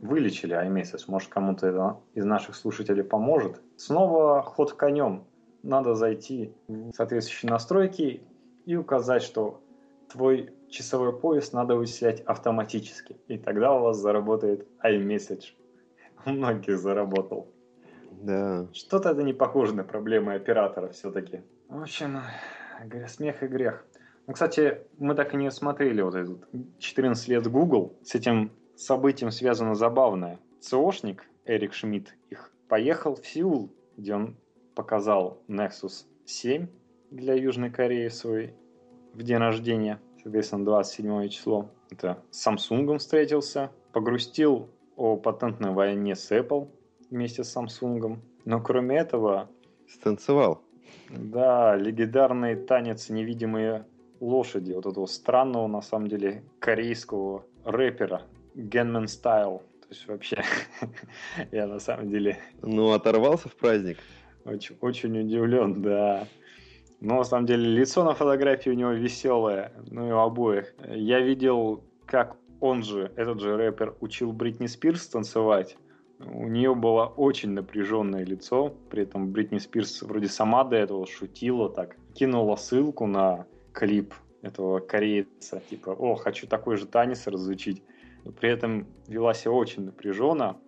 вылечили 0.00 0.56
iMessage, 0.56 1.04
может 1.08 1.28
кому-то 1.28 1.66
это 1.66 1.96
из 2.14 2.24
наших 2.24 2.56
слушателей 2.56 3.04
поможет. 3.04 3.60
Снова 3.76 4.42
ход 4.42 4.72
конем. 4.72 5.24
Надо 5.62 5.94
зайти 5.94 6.54
в 6.68 6.92
соответствующие 6.92 7.50
настройки 7.50 8.22
и 8.64 8.76
указать, 8.76 9.22
что 9.22 9.60
твой 10.10 10.54
часовой 10.68 11.18
пояс 11.18 11.52
надо 11.52 11.76
вычислять 11.76 12.20
автоматически. 12.22 13.16
И 13.28 13.36
тогда 13.36 13.74
у 13.74 13.82
вас 13.82 13.98
заработает 13.98 14.66
iMessage. 14.82 15.52
У 16.24 16.30
многих 16.30 16.78
заработал. 16.78 17.48
Да. 18.10 18.66
Что-то 18.72 19.10
это 19.10 19.22
не 19.22 19.32
похоже 19.32 19.74
на 19.74 19.84
проблемы 19.84 20.34
оператора 20.34 20.88
все-таки. 20.88 21.42
В 21.70 21.82
общем, 21.82 22.18
смех 23.06 23.44
и 23.44 23.46
грех. 23.46 23.86
Ну, 24.26 24.32
кстати, 24.32 24.80
мы 24.98 25.14
так 25.14 25.34
и 25.34 25.36
не 25.36 25.52
смотрели 25.52 26.02
вот 26.02 26.16
этот 26.16 26.48
14 26.80 27.28
лет 27.28 27.46
Google. 27.46 27.96
С 28.02 28.16
этим 28.16 28.50
событием 28.74 29.30
связано 29.30 29.76
забавное. 29.76 30.40
ЦОшник 30.60 31.24
Эрик 31.44 31.72
Шмидт 31.72 32.16
их 32.28 32.50
поехал 32.68 33.14
в 33.14 33.24
Сеул, 33.24 33.72
где 33.96 34.16
он 34.16 34.36
показал 34.74 35.44
Nexus 35.46 36.06
7 36.24 36.66
для 37.12 37.34
Южной 37.34 37.70
Кореи 37.70 38.08
свой 38.08 38.52
в 39.14 39.22
день 39.22 39.38
рождения, 39.38 40.00
соответственно, 40.20 40.64
27 40.64 41.28
число. 41.28 41.70
Это 41.88 42.20
с 42.32 42.48
Samsung 42.48 42.98
встретился, 42.98 43.70
погрустил 43.92 44.68
о 44.96 45.16
патентной 45.16 45.70
войне 45.70 46.16
с 46.16 46.32
Apple 46.32 46.68
вместе 47.10 47.44
с 47.44 47.56
Samsung. 47.56 48.18
Но 48.44 48.60
кроме 48.60 48.96
этого... 48.96 49.48
Станцевал. 49.88 50.64
Да, 51.10 51.76
легендарный 51.76 52.56
танец 52.56 53.08
«Невидимые 53.08 53.86
лошади», 54.20 54.72
вот 54.72 54.86
этого 54.86 55.06
странного, 55.06 55.66
на 55.66 55.82
самом 55.82 56.08
деле, 56.08 56.42
корейского 56.58 57.44
рэпера 57.64 58.22
Ганмен 58.54 59.04
Style. 59.04 59.58
То 59.58 59.88
есть 59.90 60.06
вообще, 60.06 60.42
я 61.52 61.66
на 61.66 61.80
самом 61.80 62.10
деле... 62.10 62.38
Ну, 62.62 62.92
оторвался 62.92 63.48
в 63.48 63.56
праздник. 63.56 63.98
Очень, 64.44 64.76
очень 64.80 65.18
удивлен, 65.18 65.82
да. 65.82 66.26
Но 67.00 67.16
на 67.16 67.24
самом 67.24 67.46
деле 67.46 67.64
лицо 67.64 68.04
на 68.04 68.14
фотографии 68.14 68.70
у 68.70 68.74
него 68.74 68.90
веселое, 68.90 69.72
ну 69.90 70.08
и 70.08 70.12
у 70.12 70.18
обоих. 70.18 70.74
Я 70.86 71.20
видел, 71.20 71.82
как 72.04 72.36
он 72.60 72.82
же, 72.82 73.10
этот 73.16 73.40
же 73.40 73.56
рэпер, 73.56 73.96
учил 74.00 74.32
Бритни 74.32 74.66
Спирс 74.66 75.08
танцевать. 75.08 75.76
У 76.26 76.48
нее 76.48 76.74
было 76.74 77.06
очень 77.06 77.50
напряженное 77.50 78.24
лицо, 78.24 78.74
при 78.90 79.04
этом 79.04 79.30
Бритни 79.30 79.58
Спирс 79.58 80.02
вроде 80.02 80.28
сама 80.28 80.64
до 80.64 80.76
этого 80.76 81.06
шутила 81.06 81.70
так, 81.70 81.96
кинула 82.14 82.56
ссылку 82.56 83.06
на 83.06 83.46
клип 83.72 84.12
этого 84.42 84.80
корейца, 84.80 85.62
типа, 85.70 85.90
о, 85.90 86.16
хочу 86.16 86.46
такой 86.46 86.76
же 86.76 86.86
танец 86.86 87.26
разучить. 87.26 87.82
При 88.38 88.50
этом 88.50 88.86
вела 89.06 89.32
себя 89.32 89.52
очень 89.52 89.84
напряженно. 89.84 90.58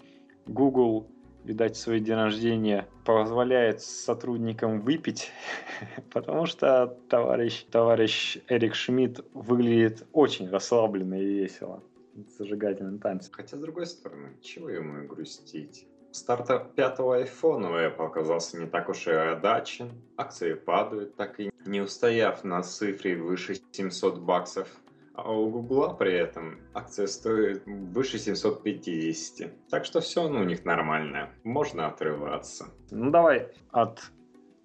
Google 0.46 1.06
видать, 1.44 1.76
в 1.76 1.80
свой 1.80 2.00
день 2.00 2.14
рождения 2.14 2.86
позволяет 3.04 3.82
сотрудникам 3.82 4.80
выпить, 4.80 5.30
потому 6.12 6.46
что 6.46 6.96
товарищ, 7.08 7.64
товарищ 7.70 8.38
Эрик 8.48 8.74
Шмидт 8.74 9.20
выглядит 9.34 10.06
очень 10.12 10.48
расслабленно 10.48 11.14
и 11.14 11.24
весело. 11.24 11.82
Зажигательным 12.14 12.98
танцем. 12.98 13.32
Хотя, 13.32 13.56
с 13.56 13.60
другой 13.60 13.86
стороны, 13.86 14.36
чего 14.40 14.68
ему 14.68 15.02
и 15.02 15.06
грустить? 15.06 15.86
Стартап 16.10 16.74
пятого 16.74 17.16
айфона 17.16 17.70
у 17.70 17.74
Apple 17.74 18.06
оказался 18.06 18.58
не 18.58 18.66
так 18.66 18.88
уж 18.88 19.06
и 19.06 19.10
удачен. 19.10 19.92
Акции 20.16 20.54
падают, 20.54 21.16
так 21.16 21.40
и 21.40 21.50
не 21.64 21.80
устояв 21.80 22.44
на 22.44 22.62
цифре 22.62 23.16
выше 23.16 23.56
700 23.72 24.18
баксов 24.18 24.68
а 25.14 25.30
у 25.30 25.50
Гугла 25.50 25.94
при 25.94 26.14
этом 26.14 26.58
акция 26.74 27.06
стоит 27.06 27.64
выше 27.66 28.18
750. 28.18 29.68
Так 29.68 29.84
что 29.84 30.00
все 30.00 30.28
ну, 30.28 30.40
у 30.40 30.44
них 30.44 30.64
нормально. 30.64 31.30
Можно 31.44 31.88
отрываться. 31.88 32.66
Ну 32.90 33.10
давай 33.10 33.48
от 33.70 34.00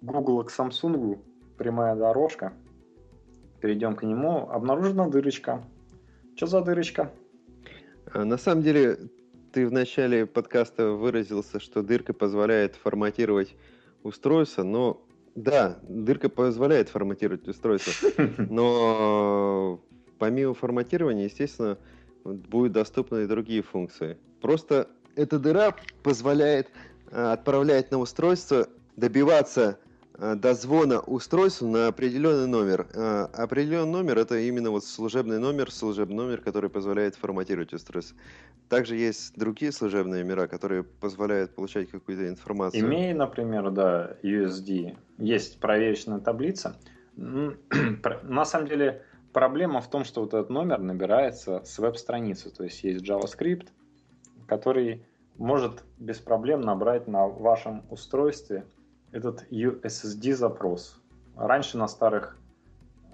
Google 0.00 0.44
к 0.44 0.50
Samsung 0.50 1.18
прямая 1.58 1.94
дорожка. 1.96 2.54
Перейдем 3.60 3.94
к 3.94 4.02
нему. 4.02 4.48
Обнаружена 4.48 5.08
дырочка. 5.08 5.64
Что 6.36 6.46
за 6.46 6.62
дырочка? 6.62 7.12
А, 8.12 8.24
на 8.24 8.38
самом 8.38 8.62
деле, 8.62 8.98
ты 9.52 9.66
в 9.66 9.72
начале 9.72 10.26
подкаста 10.26 10.90
выразился, 10.90 11.60
что 11.60 11.82
дырка 11.82 12.12
позволяет 12.12 12.76
форматировать 12.76 13.54
устройство, 14.02 14.62
но 14.62 15.02
да, 15.34 15.78
дырка 15.82 16.28
позволяет 16.28 16.88
форматировать 16.88 17.46
устройство, 17.46 17.92
но 18.50 19.80
помимо 20.18 20.54
форматирования, 20.54 21.24
естественно, 21.24 21.78
будут 22.24 22.72
доступны 22.72 23.24
и 23.24 23.26
другие 23.26 23.62
функции. 23.62 24.18
Просто 24.40 24.88
эта 25.16 25.38
дыра 25.38 25.74
позволяет 26.02 26.68
э, 27.10 27.32
отправлять 27.32 27.90
на 27.90 27.98
устройство, 27.98 28.68
добиваться 28.96 29.78
э, 29.84 29.87
дозвона 30.18 31.00
устройству 31.00 31.68
на 31.68 31.88
определенный 31.88 32.46
номер. 32.46 32.86
Э, 32.94 33.28
определенный 33.32 33.92
номер 33.92 34.18
это 34.18 34.38
именно 34.38 34.70
вот 34.70 34.84
служебный 34.84 35.38
номер, 35.38 35.70
служебный 35.70 36.16
номер, 36.16 36.40
который 36.40 36.70
позволяет 36.70 37.14
форматировать 37.14 37.72
устройство. 37.72 38.16
Также 38.68 38.96
есть 38.96 39.38
другие 39.38 39.72
служебные 39.72 40.24
номера, 40.24 40.46
которые 40.46 40.82
позволяют 40.82 41.54
получать 41.54 41.90
какую-то 41.90 42.28
информацию. 42.28 42.84
Имея, 42.84 43.14
например, 43.14 43.70
да, 43.70 44.16
USD, 44.22 44.96
есть 45.18 45.60
проверочная 45.60 46.18
таблица. 46.18 46.76
На 47.16 48.44
самом 48.44 48.68
деле, 48.68 49.04
Проблема 49.32 49.80
в 49.80 49.88
том, 49.88 50.04
что 50.04 50.22
вот 50.22 50.34
этот 50.34 50.50
номер 50.50 50.80
набирается 50.80 51.62
с 51.64 51.78
веб-страницы, 51.78 52.50
то 52.50 52.64
есть 52.64 52.82
есть 52.82 53.04
JavaScript, 53.04 53.68
который 54.46 55.04
может 55.36 55.84
без 55.98 56.18
проблем 56.18 56.62
набрать 56.62 57.06
на 57.06 57.26
вашем 57.26 57.84
устройстве 57.90 58.64
этот 59.12 59.46
USSD 59.50 60.34
запрос. 60.34 61.00
Раньше 61.36 61.78
на 61.78 61.88
старых 61.88 62.36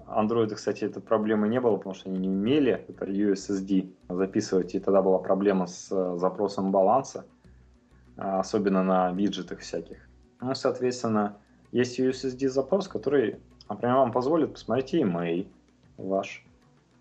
Android, 0.06 0.54
кстати, 0.54 0.84
этой 0.84 1.02
проблемы 1.02 1.48
не 1.48 1.60
было, 1.60 1.76
потому 1.76 1.94
что 1.94 2.10
они 2.10 2.18
не 2.18 2.28
умели 2.28 2.84
это 2.88 3.06
USSD 3.06 3.92
записывать, 4.08 4.74
и 4.74 4.80
тогда 4.80 5.02
была 5.02 5.18
проблема 5.18 5.66
с 5.66 5.90
э, 5.90 6.18
запросом 6.18 6.72
баланса, 6.72 7.24
а, 8.16 8.40
особенно 8.40 8.82
на 8.82 9.12
виджетах 9.12 9.60
всяких. 9.60 9.98
Ну, 10.40 10.54
соответственно, 10.54 11.38
есть 11.72 11.98
USSD 11.98 12.48
запрос, 12.48 12.86
который, 12.86 13.40
например, 13.68 13.96
вам 13.96 14.12
позволит 14.12 14.52
посмотреть 14.52 14.94
email, 14.94 15.46
ваш. 15.96 16.44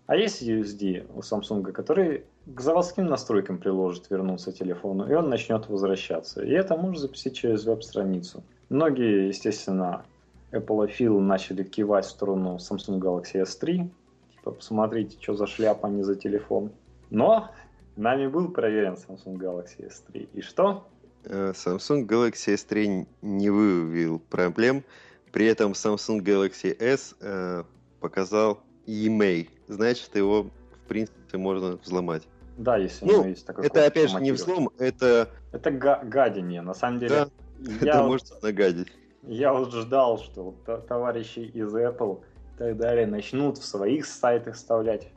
А 0.06 0.16
есть 0.16 0.42
USD 0.42 1.06
у 1.14 1.20
Samsung, 1.20 1.72
который 1.72 2.24
к 2.46 2.60
заводским 2.60 3.06
настройкам 3.06 3.58
приложит 3.58 4.10
вернуться 4.10 4.52
телефону, 4.52 5.08
и 5.08 5.14
он 5.14 5.30
начнет 5.30 5.68
возвращаться. 5.68 6.42
И 6.42 6.50
это 6.50 6.76
можно 6.76 7.00
запустить 7.00 7.36
через 7.36 7.64
веб-страницу. 7.64 8.42
Многие, 8.68 9.28
естественно, 9.28 10.04
Apple 10.52 10.88
Apple 10.88 11.20
начали 11.20 11.62
кивать 11.62 12.06
в 12.06 12.10
сторону 12.10 12.56
Samsung 12.56 12.98
Galaxy 12.98 13.42
S3. 13.42 13.90
Типа, 14.36 14.50
посмотрите, 14.52 15.16
что 15.20 15.34
за 15.34 15.46
шляпа, 15.46 15.88
а 15.88 15.90
не 15.90 16.02
за 16.02 16.14
телефон. 16.14 16.72
Но 17.10 17.50
нами 17.96 18.26
был 18.26 18.48
проверен 18.48 18.94
Samsung 18.94 19.36
Galaxy 19.36 19.88
S3. 19.88 20.28
И 20.32 20.40
что? 20.40 20.86
Э, 21.24 21.52
Samsung 21.52 22.06
Galaxy 22.06 22.54
S3 22.54 23.06
не 23.22 23.50
выявил 23.50 24.18
проблем. 24.18 24.84
При 25.32 25.46
этом 25.46 25.72
Samsung 25.72 26.20
Galaxy 26.20 26.76
S 26.78 27.16
э, 27.20 27.64
показал 28.00 28.60
e-mail, 28.86 29.48
значит, 29.66 30.14
его, 30.14 30.44
в 30.44 30.88
принципе, 30.88 31.38
можно 31.38 31.76
взломать. 31.82 32.22
Да, 32.56 32.76
если 32.76 33.04
ну, 33.04 33.24
есть 33.24 33.44
такой 33.46 33.66
Это, 33.66 33.86
опять 33.86 34.10
же, 34.10 34.20
не 34.20 34.30
взлом, 34.30 34.70
это... 34.78 35.28
Это 35.52 35.70
га- 35.72 36.02
гадение, 36.04 36.62
на 36.62 36.74
самом 36.74 37.00
деле. 37.00 37.14
Да, 37.14 37.28
это 37.80 38.02
вот, 38.02 38.08
может 38.08 38.42
нагадить. 38.42 38.88
Я 39.22 39.52
вот 39.52 39.72
ждал, 39.72 40.18
что 40.18 40.54
товарищи 40.88 41.40
из 41.40 41.74
Apple 41.74 42.22
и 42.54 42.58
так 42.58 42.76
далее 42.76 43.06
начнут 43.06 43.58
в 43.58 43.64
своих 43.64 44.06
сайтах 44.06 44.54
вставлять 44.54 45.08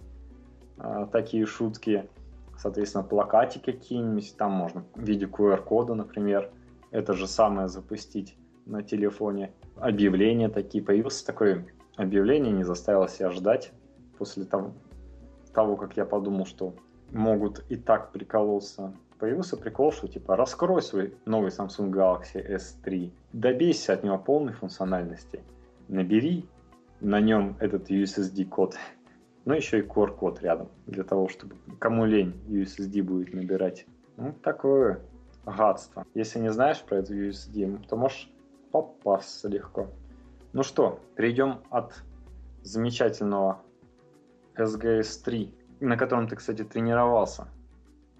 а, 0.77 1.05
такие 1.07 1.45
шутки, 1.45 2.07
соответственно, 2.57 3.03
плакатики 3.03 3.71
какие-нибудь, 3.71 4.35
там 4.38 4.51
можно 4.51 4.85
в 4.95 5.03
виде 5.03 5.25
QR-кода, 5.25 5.93
например, 5.93 6.51
это 6.91 7.13
же 7.13 7.27
самое 7.27 7.67
запустить 7.67 8.35
на 8.65 8.81
телефоне. 8.83 9.51
Объявления 9.75 10.49
такие. 10.49 10.83
Появился 10.83 11.25
такой 11.25 11.65
объявление 11.95 12.53
не 12.53 12.63
заставило 12.63 13.09
себя 13.09 13.31
ждать 13.31 13.71
после 14.17 14.45
того, 14.45 14.73
того, 15.53 15.75
как 15.75 15.97
я 15.97 16.05
подумал, 16.05 16.45
что 16.45 16.73
могут 17.11 17.65
и 17.69 17.75
так 17.75 18.11
приколоться. 18.11 18.93
Появился 19.20 19.57
прикол, 19.57 19.91
что 19.91 20.07
типа 20.07 20.36
раскрой 20.36 20.82
свой 20.82 21.15
новый 21.26 21.49
Samsung 21.49 21.89
Galaxy 21.89 22.47
S3, 22.47 23.11
добейся 23.34 23.93
от 23.93 24.03
него 24.03 24.20
полной 24.20 24.53
функциональности, 24.53 25.41
набери 25.88 26.45
на 26.99 27.20
нем 27.20 27.55
этот 27.59 27.89
USSD 27.89 28.45
код, 28.45 28.76
но 29.45 29.55
еще 29.55 29.80
и 29.80 29.82
Core 29.82 30.15
код 30.15 30.41
рядом, 30.41 30.70
для 30.86 31.03
того, 31.03 31.30
чтобы 31.30 31.55
кому 31.80 32.05
лень 32.05 32.34
USSD 32.47 33.01
будет 33.01 33.34
набирать. 33.34 33.88
Ну, 34.18 34.34
такое 34.43 35.01
гадство. 35.45 36.05
Если 36.13 36.39
не 36.39 36.51
знаешь 36.51 36.82
про 36.82 36.97
эту 36.97 37.15
USSD, 37.15 37.88
то 37.88 37.95
можешь 37.95 38.32
попасться 38.72 39.47
легко. 39.47 39.88
Ну 40.53 40.61
что, 40.61 40.99
перейдем 41.15 41.61
от 41.72 42.03
замечательного 42.61 43.61
SGS3, 44.55 45.53
на 45.80 45.97
котором 45.97 46.28
ты, 46.28 46.36
кстати, 46.36 46.63
тренировался 46.63 47.47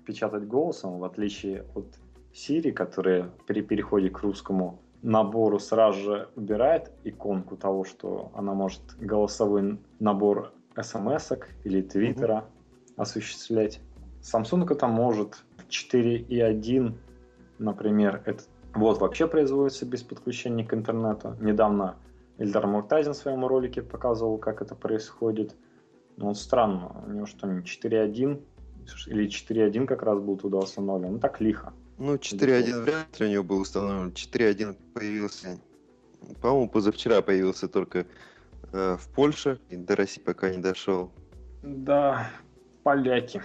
печатать 0.08 0.48
голосом, 0.48 1.00
в 1.00 1.04
отличие 1.04 1.66
от 1.76 1.86
Siri, 2.34 2.72
которая 2.72 3.30
при 3.46 3.62
переходе 3.62 4.10
к 4.10 4.22
русскому 4.22 4.80
набору 5.02 5.60
сразу 5.60 6.00
же 6.00 6.30
убирает 6.36 6.92
иконку 7.04 7.58
того, 7.58 7.84
что 7.84 8.32
она 8.34 8.54
может 8.54 8.82
голосовой 9.00 9.80
набор 10.00 10.54
смс 10.82 11.34
или 11.66 11.82
твиттера 11.82 12.46
mm-hmm. 12.46 12.94
осуществлять. 13.02 13.82
Samsung 14.22 14.72
это 14.72 14.88
может 14.88 15.44
4.1, 15.70 16.94
например, 17.60 18.24
это 18.26 18.44
вот 18.74 19.00
вообще 19.00 19.28
производится 19.28 19.86
без 19.86 20.04
подключения 20.04 20.64
к 20.64 20.74
интернету. 20.74 21.36
Недавно 21.42 21.98
Эльдар 22.38 22.66
Муртазин 22.66 23.14
в 23.14 23.18
своем 23.18 23.46
ролике 23.46 23.82
показывал, 23.82 24.38
как 24.38 24.62
это 24.62 24.76
происходит. 24.76 25.56
Но 26.16 26.28
вот 26.28 26.38
странно, 26.38 27.04
у 27.06 27.12
него 27.12 27.26
что, 27.26 27.48
не 27.48 27.62
4.1 27.62 28.42
Или 29.08 29.28
4.1 29.28 29.86
как 29.86 30.04
раз 30.04 30.20
был 30.20 30.38
туда 30.38 30.58
установлен. 30.58 31.14
Ну, 31.14 31.20
так 31.20 31.42
лихо. 31.42 31.74
Ну, 31.98 32.16
4.1 32.16 32.84
вряд 32.84 33.20
ли 33.20 33.26
у 33.26 33.30
него 33.30 33.44
был 33.44 33.60
установлен. 33.60 34.10
4.1 34.10 34.76
появился, 34.94 35.60
по-моему, 36.42 36.70
позавчера 36.70 37.22
появился 37.22 37.68
только 37.68 38.06
э, 38.72 38.98
в 39.00 39.08
Польше. 39.14 39.60
И 39.70 39.76
до 39.76 39.96
России 39.96 40.22
пока 40.22 40.50
не 40.50 40.58
дошел. 40.58 41.12
Да, 41.64 42.30
поляки. 42.84 43.42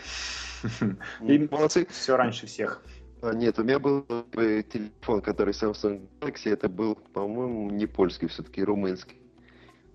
И 1.27 1.49
молодцы. 1.51 1.87
Все 1.91 2.17
раньше 2.17 2.47
всех. 2.47 2.83
А, 3.23 3.33
нет, 3.33 3.59
у 3.59 3.63
меня 3.63 3.79
был 3.79 4.05
телефон, 4.33 5.23
который 5.23 5.55
Samsung 5.55 6.09
Galaxy, 6.21 6.53
это 6.53 6.69
был, 6.69 6.97
по-моему, 6.97 7.71
не 7.71 7.87
польский, 7.87 8.27
все-таки 8.29 8.65
румынский. 8.65 9.17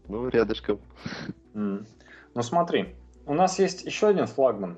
Ну, 0.07 0.29
рядышком. 0.29 0.79
Mm. 1.53 1.85
Ну, 2.33 2.41
смотри, 2.41 2.95
у 3.25 3.33
нас 3.33 3.59
есть 3.59 3.83
еще 3.85 4.07
один 4.07 4.27
флагман, 4.27 4.77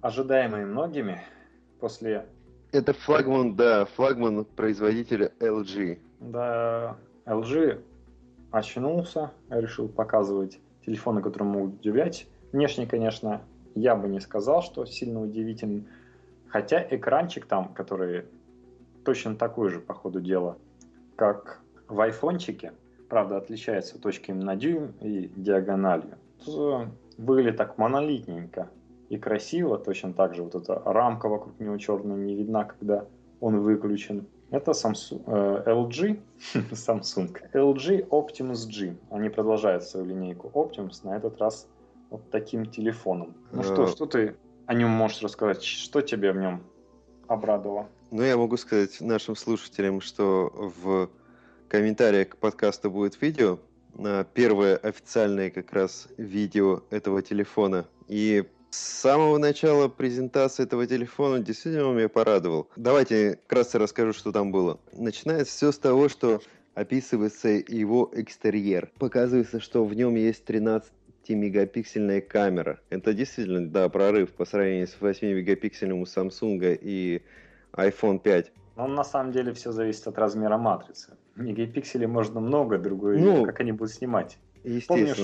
ожидаемый 0.00 0.64
многими 0.64 1.20
после... 1.80 2.26
Это 2.72 2.92
флагман, 2.92 3.54
да, 3.54 3.84
флагман 3.84 4.44
производителя 4.44 5.32
LG. 5.40 5.98
Да, 6.20 6.96
LG 7.26 7.82
очнулся, 8.50 9.32
решил 9.50 9.88
показывать 9.88 10.58
телефоны, 10.84 11.22
которые 11.22 11.48
могут 11.48 11.80
удивлять. 11.80 12.26
Внешне, 12.52 12.86
конечно, 12.86 13.42
я 13.74 13.94
бы 13.94 14.08
не 14.08 14.20
сказал, 14.20 14.62
что 14.62 14.84
сильно 14.86 15.20
удивительный. 15.20 15.86
Хотя 16.48 16.86
экранчик 16.90 17.46
там, 17.46 17.72
который 17.72 18.26
точно 19.04 19.36
такой 19.36 19.70
же 19.70 19.80
по 19.80 19.94
ходу 19.94 20.20
дела, 20.20 20.58
как 21.16 21.60
в 21.88 22.00
айфончике, 22.00 22.72
правда, 23.08 23.36
отличается 23.36 24.00
точками 24.00 24.42
на 24.42 24.56
дюйм 24.56 24.94
и 25.00 25.30
диагональю. 25.36 26.16
Тут 26.44 26.88
выглядит 27.18 27.56
так 27.56 27.78
монолитненько 27.78 28.68
и 29.12 29.18
красиво, 29.18 29.76
точно 29.76 30.14
так 30.14 30.34
же 30.34 30.42
вот 30.42 30.54
эта 30.54 30.80
рамка 30.86 31.28
вокруг 31.28 31.60
него 31.60 31.76
черная 31.76 32.16
не 32.16 32.34
видна, 32.34 32.64
когда 32.64 33.04
он 33.40 33.60
выключен. 33.60 34.26
Это 34.50 34.70
Samsung, 34.70 35.22
э, 35.26 35.64
LG, 35.66 36.18
Samsung, 36.70 37.36
LG 37.52 38.08
Optimus 38.08 38.66
G. 38.66 38.96
Они 39.10 39.28
продолжают 39.28 39.84
свою 39.84 40.06
линейку 40.06 40.50
Optimus, 40.54 41.04
на 41.04 41.14
этот 41.14 41.38
раз 41.38 41.68
вот 42.08 42.30
таким 42.30 42.64
телефоном. 42.64 43.34
Ну 43.52 43.62
что, 43.62 43.84
э. 43.84 43.86
что 43.88 44.06
ты 44.06 44.34
о 44.64 44.72
нем 44.72 44.88
можешь 44.88 45.20
рассказать? 45.20 45.62
Что 45.62 46.00
тебе 46.00 46.32
в 46.32 46.38
нем 46.38 46.62
обрадовало? 47.28 47.88
Ну, 48.10 48.22
я 48.22 48.38
могу 48.38 48.56
сказать 48.56 48.98
нашим 49.02 49.36
слушателям, 49.36 50.00
что 50.00 50.50
в 50.54 51.10
комментариях 51.68 52.30
к 52.30 52.36
подкасту 52.38 52.90
будет 52.90 53.20
видео, 53.20 53.58
первое 54.32 54.78
официальное 54.78 55.50
как 55.50 55.70
раз 55.74 56.08
видео 56.16 56.80
этого 56.88 57.20
телефона. 57.20 57.86
И 58.08 58.46
с 58.72 59.00
самого 59.02 59.36
начала 59.36 59.88
презентации 59.88 60.62
этого 60.62 60.86
телефона 60.86 61.40
действительно 61.40 61.88
он 61.88 61.96
меня 61.96 62.08
порадовал. 62.08 62.68
Давайте 62.76 63.38
вкратце 63.44 63.78
расскажу, 63.78 64.14
что 64.14 64.32
там 64.32 64.50
было. 64.50 64.80
Начинается 64.94 65.52
все 65.54 65.72
с 65.72 65.78
того, 65.78 66.08
что 66.08 66.40
описывается 66.74 67.48
его 67.48 68.10
экстерьер. 68.14 68.90
Показывается, 68.98 69.60
что 69.60 69.84
в 69.84 69.92
нем 69.92 70.14
есть 70.14 70.46
13 70.46 70.90
мегапиксельная 71.28 72.22
камера. 72.22 72.80
Это 72.88 73.12
действительно, 73.12 73.68
да, 73.68 73.90
прорыв 73.90 74.30
по 74.32 74.46
сравнению 74.46 74.88
с 74.88 74.96
8-мегапиксельным 74.98 76.00
у 76.00 76.04
Samsung 76.04 76.78
и 76.80 77.22
iPhone 77.74 78.20
5. 78.20 78.52
Но 78.76 78.86
на 78.86 79.04
самом 79.04 79.32
деле 79.32 79.52
все 79.52 79.70
зависит 79.72 80.06
от 80.06 80.16
размера 80.16 80.56
матрицы. 80.56 81.18
Мегапикселей 81.36 82.06
можно 82.06 82.40
много, 82.40 82.78
другое 82.78 83.18
ну, 83.18 83.44
как 83.44 83.60
они 83.60 83.72
будут 83.72 83.92
снимать. 83.92 84.38
Помнишь, 84.88 85.16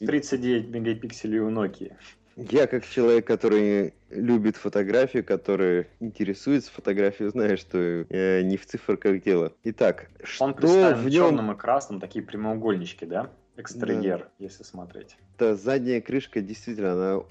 39 0.00 0.68
мегапикселей 0.68 1.38
у 1.38 1.50
Nokia? 1.50 1.96
Я 2.36 2.66
как 2.66 2.86
человек, 2.86 3.26
который 3.26 3.94
любит 4.10 4.56
фотографию, 4.56 5.24
который 5.24 5.86
интересуется 6.00 6.70
фотографией, 6.72 7.30
знаю, 7.30 7.56
что 7.56 7.78
э, 7.78 8.42
не 8.42 8.56
в 8.56 8.66
циферках 8.66 9.22
дело. 9.22 9.52
Итак, 9.64 10.08
Он 10.38 10.56
что 10.56 10.94
в 10.94 11.04
нем... 11.04 11.28
черным 11.28 11.52
и 11.52 11.56
красным, 11.56 12.00
такие 12.00 12.24
прямоугольнички, 12.24 13.04
да? 13.04 13.30
Экстерьер, 13.56 14.18
да. 14.18 14.28
если 14.38 14.62
смотреть. 14.62 15.16
Да, 15.38 15.54
задняя 15.54 16.00
крышка 16.00 16.40
действительно, 16.40 16.92
она 16.92 17.22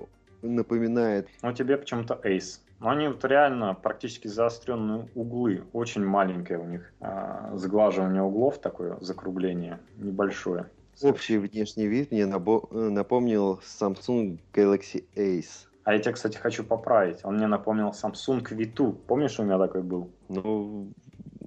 напоминает... 0.41 1.27
Ну, 1.41 1.53
тебе 1.53 1.77
почему-то 1.77 2.19
Ace. 2.23 2.59
Но 2.79 2.89
они 2.89 3.07
вот 3.07 3.25
реально 3.25 3.73
практически 3.73 4.27
заостренные 4.27 5.09
углы, 5.13 5.63
очень 5.73 6.05
маленькое 6.05 6.59
у 6.59 6.65
них 6.65 6.93
э, 7.01 7.51
сглаживание 7.55 8.21
углов, 8.21 8.59
такое 8.59 8.97
закругление 9.01 9.79
небольшое. 9.97 10.67
Общий 11.01 11.37
внешний 11.37 11.87
вид 11.87 12.11
мне 12.11 12.25
напомнил 12.25 13.59
Samsung 13.59 14.39
Galaxy 14.53 15.05
Ace. 15.15 15.67
А 15.83 15.93
я 15.93 15.99
тебя, 15.99 16.13
кстати, 16.13 16.37
хочу 16.37 16.63
поправить. 16.63 17.23
Он 17.23 17.37
мне 17.37 17.47
напомнил 17.47 17.89
Samsung 17.89 18.43
V2. 18.43 18.91
Помнишь, 19.07 19.39
у 19.39 19.43
меня 19.43 19.57
такой 19.57 19.81
был? 19.81 20.11
Ну, 20.27 20.91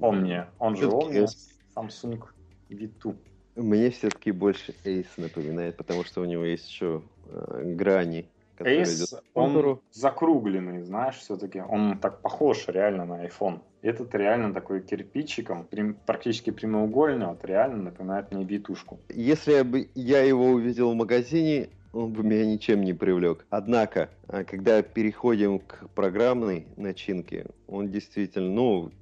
Помни. 0.00 0.44
Он 0.58 0.76
же 0.76 0.86
Omnia, 0.86 1.28
Samsung 1.76 2.22
V2. 2.70 3.16
Мне 3.56 3.90
все-таки 3.90 4.32
больше 4.32 4.74
Ace 4.84 5.06
напоминает, 5.16 5.76
потому 5.76 6.04
что 6.04 6.22
у 6.22 6.24
него 6.24 6.44
есть 6.44 6.68
еще 6.68 7.02
э, 7.26 7.62
грани 7.76 8.26
Ace, 8.58 9.20
он 9.34 9.80
закругленный, 9.90 10.82
знаешь, 10.82 11.16
все-таки. 11.16 11.60
Он 11.60 11.98
так 11.98 12.20
похож 12.20 12.68
реально 12.68 13.04
на 13.04 13.26
iPhone. 13.26 13.60
Этот 13.82 14.14
реально 14.14 14.54
такой 14.54 14.80
кирпичиком, 14.80 15.66
практически 16.06 16.50
прямоугольный, 16.50 17.26
вот 17.26 17.44
реально 17.44 17.82
напоминает 17.82 18.32
мне 18.32 18.44
витушку. 18.44 19.00
Если 19.08 19.62
бы 19.62 19.88
я 19.96 20.22
его 20.22 20.50
увидел 20.50 20.92
в 20.92 20.94
магазине, 20.94 21.68
он 21.92 22.12
бы 22.12 22.22
меня 22.22 22.46
ничем 22.46 22.82
не 22.82 22.92
привлек. 22.94 23.44
Однако, 23.50 24.08
а, 24.28 24.44
когда 24.44 24.82
переходим 24.82 25.58
к 25.58 25.88
программной 25.96 26.64
начинке, 26.76 27.46
он 27.66 27.90
действительно, 27.90 28.50
ну, 28.50 28.92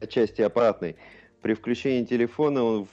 отчасти 0.00 0.40
аппаратный. 0.40 0.94
При 1.42 1.54
включении 1.54 2.04
телефона 2.04 2.62
он 2.62 2.88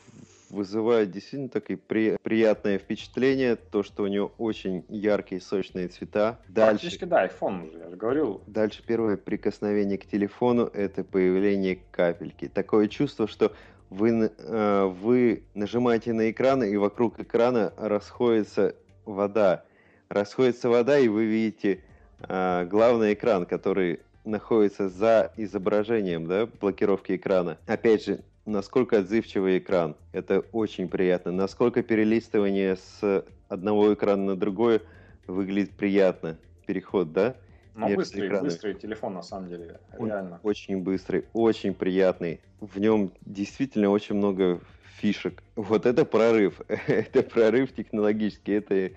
вызывает 0.55 1.11
действительно 1.11 1.49
такое 1.49 1.77
при, 1.77 2.17
приятное 2.23 2.79
впечатление, 2.79 3.55
то, 3.55 3.83
что 3.83 4.03
у 4.03 4.07
него 4.07 4.31
очень 4.37 4.85
яркие, 4.87 5.41
сочные 5.41 5.89
цвета. 5.89 6.39
Дальше, 6.47 6.81
Практически, 6.81 7.05
да, 7.05 7.27
iPhone 7.27 7.67
уже, 7.67 7.77
я 7.77 7.89
же 7.89 7.95
говорил. 7.95 8.41
Дальше 8.47 8.81
первое 8.85 9.17
прикосновение 9.17 9.97
к 9.97 10.05
телефону– 10.05 10.65
это 10.73 11.03
появление 11.03 11.79
капельки. 11.91 12.47
Такое 12.47 12.87
чувство, 12.87 13.27
что 13.27 13.53
вы, 13.89 14.31
э, 14.37 14.85
вы 14.85 15.43
нажимаете 15.53 16.13
на 16.13 16.31
экран, 16.31 16.63
и 16.63 16.75
вокруг 16.77 17.19
экрана 17.19 17.73
расходится 17.77 18.75
вода. 19.05 19.65
Расходится 20.09 20.69
вода, 20.69 20.97
и 20.97 21.07
вы 21.07 21.25
видите 21.25 21.81
э, 22.21 22.65
главный 22.65 23.13
экран, 23.13 23.45
который 23.45 23.99
находится 24.23 24.89
за 24.89 25.31
изображением 25.37 26.25
да, 26.27 26.47
блокировки 26.47 27.15
экрана. 27.15 27.57
Опять 27.67 28.05
же, 28.05 28.21
насколько 28.45 28.99
отзывчивый 28.99 29.57
экран. 29.57 29.95
Это 30.11 30.41
очень 30.51 30.87
приятно. 30.87 31.31
Насколько 31.31 31.83
перелистывание 31.83 32.77
с 32.77 33.25
одного 33.49 33.93
экрана 33.93 34.23
на 34.23 34.35
другой 34.35 34.81
выглядит 35.27 35.71
приятно. 35.71 36.37
Переход, 36.65 37.11
да? 37.11 37.35
Ну, 37.75 37.93
быстрый, 37.93 38.29
быстрый 38.41 38.73
телефон, 38.73 39.15
на 39.15 39.21
самом 39.21 39.49
деле, 39.49 39.79
реально. 39.99 40.39
очень 40.43 40.81
быстрый, 40.81 41.25
очень 41.33 41.73
приятный. 41.73 42.39
В 42.61 42.79
нем 42.79 43.11
действительно 43.25 43.89
очень 43.89 44.15
много 44.15 44.61
фишек. 44.97 45.43
Вот 45.55 45.85
это 45.85 46.05
прорыв. 46.05 46.61
это 46.67 47.21
прорыв 47.21 47.73
технологический. 47.73 48.53
Это, 48.53 48.91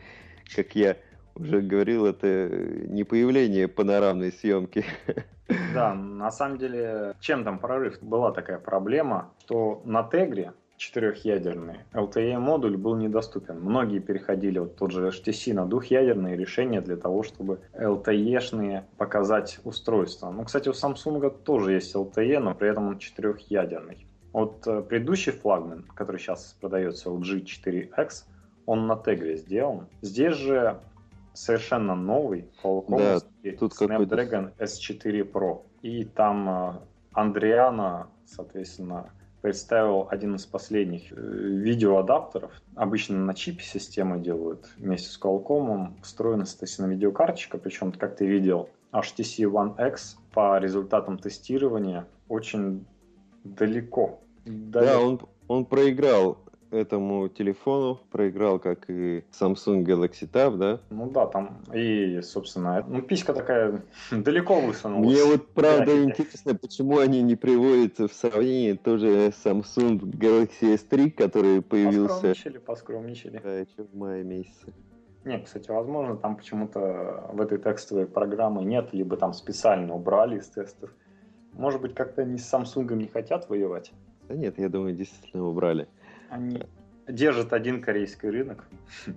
как 0.55 0.77
я 0.77 0.97
уже 1.35 1.61
говорил, 1.61 2.07
это 2.07 2.49
не 2.87 3.03
появление 3.03 3.67
панорамной 3.67 4.31
съемки. 4.31 4.85
Да, 5.75 5.95
на 5.95 6.31
самом 6.31 6.59
деле, 6.59 7.15
чем 7.21 7.45
там 7.45 7.59
прорыв? 7.59 7.99
Была 8.03 8.33
такая 8.33 8.59
проблема, 8.59 9.33
что 9.45 9.83
на 9.85 10.03
Тегре 10.03 10.53
четырехъядерный 10.77 11.81
LTE-модуль 11.93 12.77
был 12.77 12.97
недоступен. 12.97 13.61
Многие 13.61 13.99
переходили, 13.99 14.59
вот 14.61 14.77
тот 14.77 14.93
же 14.93 15.09
HTC, 15.09 15.53
на 15.53 15.67
двухъядерные 15.67 16.37
решения 16.37 16.81
для 16.81 16.97
того, 16.97 17.23
чтобы 17.23 17.61
LTE-шные 17.75 18.85
показать 18.97 19.59
устройства. 19.65 20.31
Ну, 20.31 20.45
кстати, 20.45 20.69
у 20.69 20.73
Samsung 20.73 21.31
тоже 21.43 21.73
есть 21.73 21.95
LTE, 21.95 22.39
но 22.39 22.55
при 22.55 22.71
этом 22.71 22.89
он 22.89 22.99
четырехъядерный. 22.99 24.07
Вот 24.33 24.67
э, 24.67 24.83
предыдущий 24.83 25.33
флагман, 25.33 25.85
который 25.95 26.19
сейчас 26.19 26.57
продается, 26.61 27.09
LG 27.09 27.45
4X, 27.45 28.25
он 28.67 28.87
на 28.87 28.97
Тегре 28.97 29.37
сделан. 29.37 29.89
Здесь 30.03 30.37
же 30.37 30.79
совершенно 31.39 31.95
новый 31.95 32.51
Qualcomm 32.63 32.99
да, 32.99 33.53
тут 33.59 33.73
Snapdragon 33.73 34.53
S4 34.59 35.31
Pro. 35.31 35.63
И 35.83 36.05
там 36.05 36.49
э, 36.49 36.73
Андриана, 37.13 38.09
соответственно, 38.27 39.11
представил 39.41 40.09
один 40.11 40.35
из 40.35 40.47
последних 40.47 41.13
э, 41.13 41.15
видеоадаптеров. 41.15 42.51
Обычно 42.75 43.19
на 43.19 43.35
чипе 43.35 43.63
системы 43.63 44.19
делают 44.19 44.69
вместе 44.77 45.11
с 45.11 45.21
Qualcomm. 45.21 45.95
Встроена, 46.03 46.45
соответственно, 46.45 46.91
видеокарточка. 46.91 47.59
Причем, 47.59 47.93
как 47.93 48.17
ты 48.17 48.27
видел, 48.27 48.69
HTC 48.93 49.45
One 49.45 49.89
X 49.89 50.19
по 50.33 50.59
результатам 50.59 51.19
тестирования 51.19 52.07
очень 52.29 52.85
далеко. 53.45 54.21
далеко. 54.45 54.81
Да, 54.81 55.01
он, 55.01 55.21
он 55.47 55.65
проиграл 55.67 56.39
этому 56.71 57.29
телефону, 57.29 58.01
проиграл, 58.11 58.59
как 58.59 58.89
и 58.89 59.25
Samsung 59.33 59.85
Galaxy 59.85 60.31
Tab, 60.31 60.57
да? 60.57 60.81
Ну 60.91 61.11
да, 61.11 61.27
там 61.27 61.63
и, 61.73 62.21
собственно, 62.23 62.85
ну 62.87 63.03
писька 63.03 63.33
такая 63.33 63.83
далеко 64.11 64.61
высунулась. 64.61 65.07
Мне 65.07 65.25
вот 65.25 65.49
правда 65.49 65.87
да, 65.87 66.05
интересно, 66.05 66.55
почему 66.55 66.99
они 66.99 67.23
не 67.23 67.37
приводят 67.37 67.99
в 67.99 68.13
сравнение 68.13 68.75
тоже 68.77 69.33
Samsung 69.45 70.01
Galaxy 70.01 70.75
S3, 70.77 71.11
который 71.11 71.63
появился... 71.63 72.15
Поскромничали, 72.15 72.59
поскромничали. 72.59 73.41
Да, 73.43 73.59
еще 73.59 73.85
в 73.91 73.97
мае 73.97 74.25
месяце. 74.25 74.73
Нет, 75.25 75.45
кстати, 75.45 75.71
возможно, 75.71 76.17
там 76.17 76.37
почему-то 76.37 77.29
в 77.33 77.41
этой 77.41 77.59
текстовой 77.59 78.07
программе 78.07 78.65
нет, 78.65 78.93
либо 78.93 79.17
там 79.17 79.33
специально 79.35 79.95
убрали 79.95 80.39
из 80.39 80.47
тестов. 80.49 80.91
Может 81.53 81.81
быть, 81.81 81.95
как-то 81.95 82.23
они 82.23 82.39
с 82.39 82.53
Samsung 82.53 82.95
не 82.95 83.09
хотят 83.09 83.49
воевать? 83.49 83.93
Да 84.29 84.35
нет, 84.35 84.59
я 84.59 84.69
думаю, 84.69 84.95
действительно 84.95 85.47
убрали. 85.47 85.89
Они 86.29 86.63
держат 87.07 87.53
один 87.53 87.83
корейский 87.83 88.29
рынок. 88.29 88.65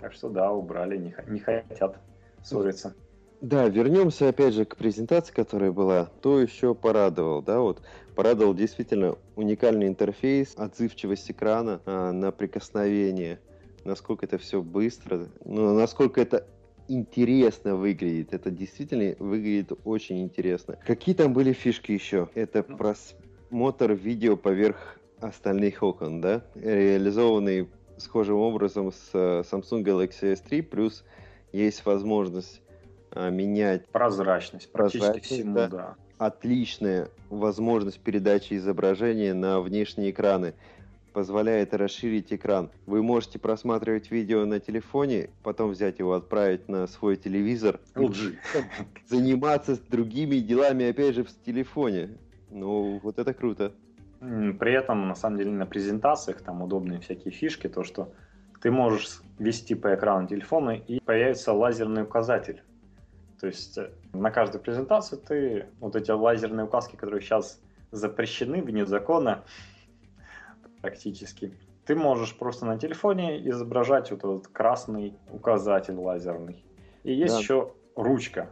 Так 0.00 0.12
что 0.12 0.28
да, 0.28 0.52
убрали, 0.52 0.98
не, 0.98 1.14
не 1.28 1.38
хотят 1.38 1.96
ссориться. 2.42 2.94
Да, 3.40 3.68
вернемся 3.68 4.28
опять 4.28 4.52
же 4.52 4.64
к 4.64 4.76
презентации, 4.76 5.32
которая 5.32 5.70
была. 5.70 6.06
То 6.20 6.40
еще 6.40 6.74
порадовал, 6.74 7.40
да, 7.40 7.60
вот 7.60 7.80
порадовал 8.14 8.54
действительно 8.54 9.16
уникальный 9.36 9.86
интерфейс, 9.86 10.54
отзывчивость 10.56 11.30
экрана 11.30 11.80
а, 11.86 12.12
на 12.12 12.32
прикосновение, 12.32 13.40
насколько 13.84 14.26
это 14.26 14.36
все 14.36 14.62
быстро, 14.62 15.28
ну, 15.44 15.74
насколько 15.74 16.20
это 16.20 16.46
интересно 16.88 17.76
выглядит. 17.76 18.34
Это 18.34 18.50
действительно 18.50 19.14
выглядит 19.18 19.72
очень 19.84 20.22
интересно. 20.22 20.78
Какие 20.84 21.14
там 21.14 21.32
были 21.32 21.52
фишки 21.52 21.92
еще? 21.92 22.28
Это 22.34 22.64
ну. 22.66 22.76
просмотр 22.76 23.92
видео 23.92 24.36
поверх 24.36 24.98
остальных 25.28 25.82
окон, 25.82 26.20
да, 26.20 26.42
реализованный 26.54 27.68
схожим 27.96 28.36
образом 28.36 28.92
с 28.92 29.10
э, 29.12 29.42
Samsung 29.50 29.82
Galaxy 29.82 30.34
S3, 30.34 30.62
плюс 30.62 31.04
есть 31.52 31.84
возможность 31.86 32.60
а, 33.12 33.30
менять 33.30 33.88
прозрачность, 33.88 34.70
прозрачность 34.72 35.26
всему, 35.26 35.54
да. 35.54 35.68
да. 35.68 35.96
Отличная 36.18 37.08
возможность 37.30 38.00
передачи 38.00 38.54
изображения 38.54 39.34
на 39.34 39.60
внешние 39.60 40.10
экраны 40.10 40.54
позволяет 41.12 41.72
расширить 41.74 42.32
экран. 42.32 42.70
Вы 42.86 43.02
можете 43.02 43.38
просматривать 43.38 44.10
видео 44.10 44.44
на 44.44 44.58
телефоне, 44.58 45.30
потом 45.44 45.70
взять 45.70 46.00
его, 46.00 46.14
отправить 46.14 46.68
на 46.68 46.88
свой 46.88 47.16
телевизор. 47.16 47.80
LG. 47.94 48.36
Заниматься 49.06 49.78
другими 49.88 50.36
делами, 50.36 50.90
опять 50.90 51.14
же, 51.14 51.22
в 51.22 51.30
телефоне. 51.44 52.18
Ну, 52.50 52.98
вот 53.00 53.20
это 53.20 53.32
круто. 53.32 53.72
При 54.58 54.72
этом, 54.72 55.08
на 55.08 55.14
самом 55.14 55.38
деле, 55.38 55.50
на 55.50 55.66
презентациях 55.66 56.40
там 56.40 56.62
удобные 56.62 57.00
всякие 57.00 57.32
фишки, 57.32 57.68
то, 57.68 57.84
что 57.84 58.12
ты 58.62 58.70
можешь 58.70 59.20
вести 59.38 59.74
по 59.74 59.94
экрану 59.94 60.26
телефона 60.26 60.70
и 60.70 61.00
появится 61.00 61.52
лазерный 61.52 62.04
указатель. 62.04 62.62
То 63.38 63.48
есть 63.48 63.76
э, 63.76 63.90
на 64.14 64.30
каждой 64.30 64.60
презентации 64.60 65.16
ты 65.16 65.66
вот 65.80 65.96
эти 65.96 66.10
лазерные 66.10 66.64
указки, 66.64 66.96
которые 66.96 67.20
сейчас 67.20 67.60
запрещены 67.90 68.62
вне 68.62 68.86
закона 68.86 69.44
практически, 70.80 71.52
ты 71.84 71.94
можешь 71.94 72.34
просто 72.38 72.64
на 72.64 72.78
телефоне 72.78 73.46
изображать 73.50 74.10
вот 74.10 74.20
этот 74.20 74.48
красный 74.48 75.18
указатель 75.30 75.96
лазерный. 75.96 76.64
И 77.02 77.12
есть 77.12 77.34
да. 77.34 77.40
еще 77.40 77.74
ручка. 77.94 78.48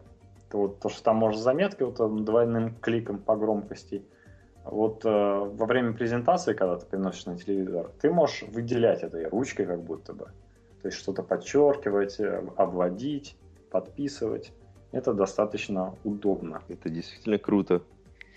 То, 0.50 0.58
вот, 0.58 0.80
то, 0.80 0.90
что 0.90 1.02
там 1.02 1.16
можешь 1.16 1.40
заметки 1.40 1.82
вот 1.82 2.24
двойным 2.24 2.74
кликом 2.74 3.18
по 3.18 3.36
громкости– 3.36 4.04
вот 4.64 5.04
э, 5.04 5.08
во 5.08 5.66
время 5.66 5.92
презентации, 5.92 6.54
когда 6.54 6.76
ты 6.76 6.86
приносишь 6.86 7.26
на 7.26 7.36
телевизор, 7.36 7.90
ты 8.00 8.10
можешь 8.10 8.42
выделять 8.42 9.02
этой 9.02 9.28
ручкой 9.28 9.66
как 9.66 9.82
будто 9.82 10.12
бы. 10.12 10.26
То 10.82 10.88
есть 10.88 10.98
что-то 10.98 11.22
подчеркивать, 11.22 12.20
э, 12.20 12.44
обводить, 12.56 13.36
подписывать. 13.70 14.52
Это 14.92 15.14
достаточно 15.14 15.94
удобно. 16.04 16.62
Это 16.68 16.90
действительно 16.90 17.38
круто. 17.38 17.82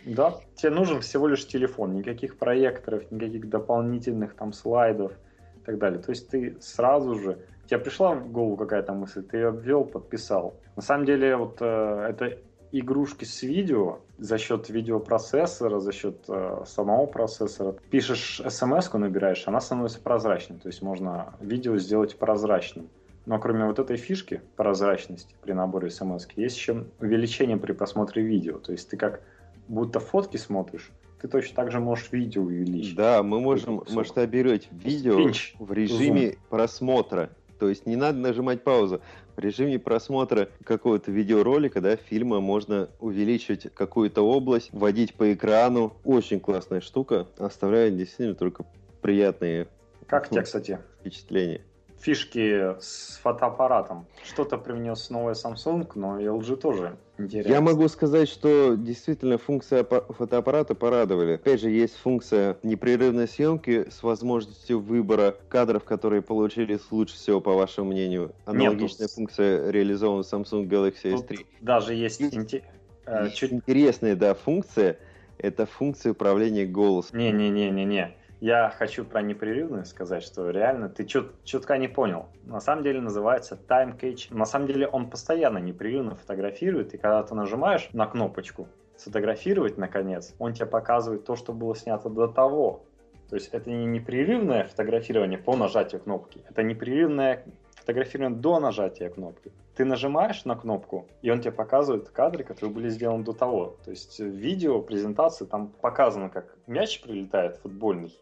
Да, 0.06 0.36
тебе 0.56 0.72
нужен 0.72 1.02
всего 1.02 1.28
лишь 1.28 1.48
телефон, 1.48 1.94
никаких 1.96 2.38
проекторов, 2.38 3.12
никаких 3.12 3.50
дополнительных 3.50 4.36
там 4.36 4.54
слайдов 4.54 5.14
и 5.58 5.60
так 5.66 5.80
далее. 5.80 6.00
То 6.00 6.12
есть 6.12 6.30
ты 6.30 6.58
сразу 6.62 7.16
же, 7.16 7.40
тебе 7.66 7.80
пришла 7.80 8.14
в 8.14 8.32
голову 8.32 8.56
какая-то 8.56 8.94
мысль, 8.94 9.24
ты 9.24 9.38
ее 9.38 9.52
ввел, 9.52 9.84
подписал. 9.84 10.54
На 10.76 10.82
самом 10.84 11.06
деле 11.06 11.36
вот 11.36 11.58
э, 11.60 12.08
это 12.10 12.38
игрушки 12.80 13.26
с 13.26 13.42
видео 13.44 14.00
за 14.18 14.38
счет 14.38 14.70
видеопроцессора, 14.70 15.80
за 15.80 15.92
счет 15.92 16.18
э, 16.28 16.64
самого 16.66 17.06
процессора. 17.06 17.76
Пишешь 17.90 18.42
смс 18.48 18.92
набираешь, 18.94 19.44
она 19.48 19.62
становится 19.62 20.00
прозрачной. 20.00 20.58
То 20.58 20.68
есть 20.68 20.82
можно 20.82 21.34
видео 21.40 21.78
сделать 21.78 22.18
прозрачным. 22.18 22.90
Но 23.26 23.40
кроме 23.40 23.66
вот 23.66 23.80
этой 23.80 23.98
фишки 23.98 24.42
прозрачности 24.56 25.36
при 25.42 25.54
наборе 25.54 25.90
смс, 25.90 26.28
есть 26.36 26.58
еще 26.58 26.86
увеличение 27.00 27.58
при 27.58 27.72
просмотре 27.72 28.24
видео. 28.24 28.60
То 28.60 28.72
есть 28.72 28.90
ты 28.90 28.98
как 28.98 29.22
будто 29.68 30.00
фотки 30.00 30.38
смотришь, 30.38 30.92
ты 31.22 31.28
точно 31.28 31.56
так 31.56 31.72
же 31.72 31.80
можешь 31.80 32.12
видео 32.12 32.44
увеличить. 32.44 32.96
Да, 32.96 33.24
мы 33.24 33.40
можем 33.40 33.84
масштабировать 33.90 34.68
видео 34.72 35.18
Пинч. 35.18 35.56
в 35.58 35.72
режиме 35.74 36.32
Зум. 36.32 36.40
просмотра. 36.50 37.30
То 37.58 37.70
есть 37.70 37.86
не 37.86 37.96
надо 37.96 38.20
нажимать 38.20 38.64
паузу. 38.64 39.02
В 39.36 39.40
режиме 39.40 39.80
просмотра 39.80 40.50
какого-то 40.64 41.12
видеоролика, 41.12 41.82
да, 41.82 41.96
фильма 41.98 42.40
можно 42.40 42.90
увеличивать 43.00 43.74
какую-то 43.74 44.22
область, 44.22 44.70
вводить 44.72 45.14
по 45.16 45.34
экрану. 45.34 45.94
Очень 46.04 46.40
классная 46.40 46.82
штука. 46.82 47.28
Оставляет 47.38 47.98
действительно 47.98 48.36
только 48.36 48.66
приятные 49.02 49.68
как 50.08 50.30
тебе, 50.30 50.44
кстати, 50.44 50.80
впечатления 51.00 51.62
фишки 52.06 52.80
с 52.80 53.20
фотоаппаратом. 53.24 54.06
Что-то 54.24 54.58
привнес 54.58 55.10
новый 55.10 55.34
Samsung, 55.34 55.90
но 55.96 56.20
LG 56.20 56.58
тоже 56.58 56.98
интересно. 57.18 57.52
Я 57.52 57.62
могу 57.62 57.88
сказать, 57.88 58.30
что 58.30 58.76
действительно 58.76 59.38
функция 59.38 59.84
фотоаппарата 59.84 60.76
порадовали. 60.76 61.34
Опять 61.34 61.62
же, 61.62 61.70
есть 61.70 61.96
функция 61.96 62.58
непрерывной 62.64 63.28
съемки 63.28 63.88
с 63.90 64.04
возможностью 64.04 64.80
выбора 64.80 65.36
кадров, 65.50 65.84
которые 65.84 66.22
получились 66.22 66.82
лучше 66.92 67.16
всего, 67.16 67.42
по 67.42 67.54
вашему 67.54 67.92
мнению. 67.92 68.34
Аналогичная 68.46 69.06
Нет, 69.06 69.10
тут... 69.10 69.12
функция 69.12 69.72
реализована 69.72 70.24
в 70.24 70.34
Samsung 70.34 70.68
Galaxy 70.68 71.14
S3. 71.14 71.46
Даже 71.62 71.94
есть, 71.94 72.20
есть, 72.20 72.36
инте... 72.36 72.64
Э, 73.06 73.26
есть 73.26 73.36
чуть... 73.36 73.54
интересная 73.54 74.16
да, 74.16 74.34
функция. 74.34 74.98
Это 75.38 75.66
функция 75.66 76.14
управления 76.14 76.66
голосом. 76.66 77.20
Не-не-не-не-не. 77.20 78.16
Я 78.42 78.70
хочу 78.70 79.06
про 79.06 79.22
непрерывность 79.22 79.92
сказать, 79.92 80.22
что 80.22 80.50
реально 80.50 80.90
ты 80.90 81.06
чет, 81.06 81.32
четко 81.44 81.78
не 81.78 81.88
понял. 81.88 82.28
На 82.44 82.60
самом 82.60 82.84
деле 82.84 83.00
называется 83.00 83.58
time 83.68 83.98
catch. 83.98 84.28
На 84.36 84.46
самом 84.46 84.68
деле 84.68 84.88
он 84.88 85.10
постоянно 85.10 85.60
непрерывно 85.60 86.16
фотографирует, 86.16 86.94
и 86.94 86.98
когда 86.98 87.24
ты 87.24 87.34
нажимаешь 87.34 87.90
на 87.94 88.08
кнопочку 88.08 88.68
сфотографировать 88.98 89.78
наконец, 89.78 90.34
он 90.38 90.54
тебе 90.54 90.66
показывает 90.66 91.26
то, 91.26 91.36
что 91.36 91.54
было 91.54 91.76
снято 91.76 92.10
до 92.10 92.28
того. 92.28 92.84
То 93.30 93.36
есть 93.36 93.50
это 93.54 93.70
не 93.70 93.86
непрерывное 93.86 94.66
фотографирование 94.66 95.40
по 95.40 95.56
нажатию 95.56 96.02
кнопки, 96.02 96.44
это 96.48 96.62
непрерывное 96.62 97.44
фотографирование 97.86 98.40
до 98.40 98.60
нажатия 98.60 99.10
кнопки. 99.10 99.52
Ты 99.76 99.86
нажимаешь 99.86 100.46
на 100.46 100.56
кнопку, 100.56 101.08
и 101.22 101.30
он 101.30 101.42
тебе 101.42 101.52
показывает 101.52 102.10
кадры, 102.10 102.44
которые 102.44 102.74
были 102.74 102.90
сделаны 102.90 103.24
до 103.24 103.34
того. 103.34 103.78
То 103.84 103.92
есть 103.92 104.20
видео, 104.20 104.82
презентации 104.82 105.46
там 105.46 105.68
показано, 105.68 106.30
как 106.30 106.56
мяч 106.66 107.02
прилетает 107.02 107.58
футбольный, 107.58 108.14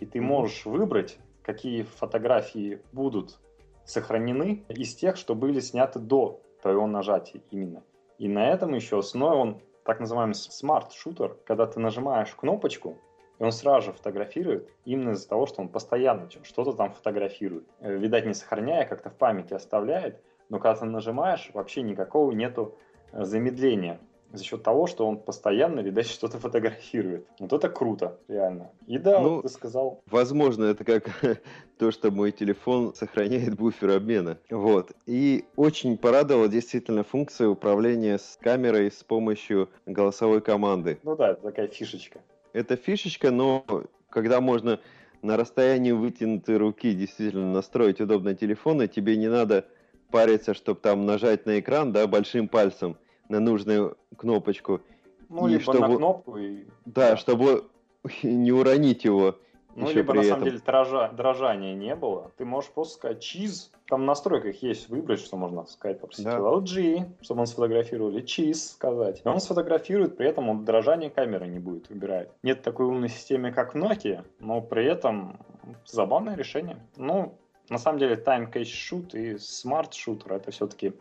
и 0.00 0.06
ты 0.06 0.20
можешь 0.20 0.64
выбрать, 0.64 1.18
какие 1.42 1.82
фотографии 1.82 2.80
будут 2.92 3.38
сохранены 3.84 4.64
из 4.68 4.94
тех, 4.94 5.16
что 5.16 5.34
были 5.34 5.60
сняты 5.60 5.98
до 5.98 6.40
твоего 6.62 6.86
нажатия 6.86 7.42
именно. 7.50 7.82
И 8.18 8.28
на 8.28 8.50
этой 8.50 8.74
же 8.74 8.98
основе 8.98 9.36
он 9.36 9.60
так 9.84 10.00
называемый 10.00 10.34
smart 10.34 10.73
shutter, 10.73 11.36
когда 11.46 11.66
ты 11.66 11.80
нажимаешь 11.80 12.34
кнопочку, 12.34 12.98
и 13.38 13.42
он 13.42 13.52
сразу 13.52 13.86
же 13.86 13.92
фотографирует, 13.92 14.68
именно 14.84 15.12
из-за 15.12 15.28
того, 15.28 15.46
что 15.46 15.62
он 15.62 15.68
постоянно 15.68 16.28
что-то 16.42 16.74
там 16.74 16.92
фотографирует. 16.92 17.66
Э, 17.80 17.96
видать, 17.96 18.26
не 18.26 18.34
сохраняя, 18.34 18.84
как-то 18.84 19.08
в 19.08 19.14
памяти 19.14 19.54
оставляет, 19.54 20.22
но 20.50 20.58
когда 20.58 20.80
ты 20.80 20.84
нажимаешь, 20.84 21.50
вообще 21.54 21.80
никакого 21.82 22.32
нету 22.32 22.76
э, 23.12 23.24
замедления 23.24 23.98
за 24.32 24.44
счет 24.44 24.62
того, 24.62 24.86
что 24.86 25.06
он 25.06 25.18
постоянно, 25.18 25.80
видать, 25.80 26.06
что-то 26.10 26.38
фотографирует. 26.38 27.26
Вот 27.38 27.52
это 27.52 27.68
круто, 27.68 28.18
реально. 28.28 28.70
И 28.86 28.98
да, 28.98 29.20
ну, 29.20 29.36
вот 29.36 29.42
ты 29.42 29.48
сказал. 29.48 30.02
Возможно, 30.06 30.64
это 30.64 30.84
как 30.84 31.08
то, 31.78 31.90
что 31.90 32.10
мой 32.10 32.32
телефон 32.32 32.94
сохраняет 32.96 33.56
буфер 33.56 33.90
обмена. 33.90 34.38
Вот. 34.50 34.92
И 35.06 35.44
очень 35.56 35.96
порадовала 35.98 36.48
действительно 36.48 37.04
функция 37.04 37.48
управления 37.48 38.18
с 38.18 38.38
камерой 38.40 38.90
с 38.90 39.02
помощью 39.02 39.68
голосовой 39.86 40.40
команды. 40.40 40.98
Ну 41.02 41.16
да, 41.16 41.30
это 41.30 41.42
такая 41.42 41.68
фишечка. 41.68 42.20
Это 42.52 42.76
фишечка, 42.76 43.30
но 43.30 43.64
когда 44.08 44.40
можно 44.40 44.80
на 45.22 45.36
расстоянии 45.36 45.92
вытянутой 45.92 46.56
руки 46.56 46.94
действительно 46.94 47.52
настроить 47.52 48.00
удобный 48.00 48.34
телефон, 48.34 48.82
и 48.82 48.88
тебе 48.88 49.16
не 49.16 49.28
надо 49.28 49.66
париться, 50.10 50.54
чтобы 50.54 50.80
там 50.80 51.06
нажать 51.06 51.46
на 51.46 51.60
экран, 51.60 51.92
да, 51.92 52.06
большим 52.06 52.48
пальцем 52.48 52.96
на 53.30 53.40
нужную 53.40 53.96
кнопочку. 54.16 54.80
Ну, 55.28 55.46
и 55.46 55.52
либо 55.52 55.62
чтобы... 55.62 55.88
на 55.88 55.96
кнопку 55.96 56.36
и... 56.36 56.64
Да, 56.84 57.16
чтобы 57.16 57.64
не 58.22 58.52
уронить 58.52 59.04
его 59.04 59.36
Ну, 59.76 59.86
Еще 59.86 59.98
либо 59.98 60.14
на 60.14 60.22
самом 60.22 60.42
этом... 60.42 60.44
деле 60.44 60.58
дрожа, 60.66 61.08
дрожания 61.12 61.74
не 61.74 61.94
было. 61.94 62.32
Ты 62.36 62.44
можешь 62.44 62.70
просто 62.70 62.94
сказать 62.94 63.20
чиз. 63.20 63.70
Там 63.86 64.02
в 64.02 64.04
настройках 64.04 64.56
есть 64.62 64.88
выбрать, 64.88 65.20
что 65.20 65.36
можно 65.36 65.64
сказать. 65.66 66.00
Попросить 66.00 66.24
да. 66.24 66.38
LG, 66.38 67.22
чтобы 67.22 67.42
он 67.42 67.46
сфотографировали, 67.46 68.20
чиз 68.22 68.72
сказать. 68.72 69.22
И 69.24 69.28
он 69.28 69.40
сфотографирует, 69.40 70.16
при 70.16 70.28
этом 70.28 70.48
он 70.48 70.64
дрожание 70.64 71.10
камеры 71.10 71.46
не 71.46 71.60
будет 71.60 71.88
выбирать. 71.88 72.30
Нет 72.42 72.62
такой 72.62 72.86
умной 72.86 73.08
системы, 73.08 73.52
как 73.52 73.74
в 73.74 73.78
Nokia, 73.78 74.24
но 74.40 74.60
при 74.60 74.84
этом 74.84 75.38
забавное 75.86 76.34
решение. 76.36 76.78
Ну, 76.96 77.38
на 77.68 77.78
самом 77.78 78.00
деле, 78.00 78.16
Time 78.16 78.52
Cache 78.52 78.64
Shoot 78.64 79.16
и 79.16 79.34
Smart 79.34 79.90
Shooter 79.90 80.34
это 80.34 80.50
все-таки 80.50 80.92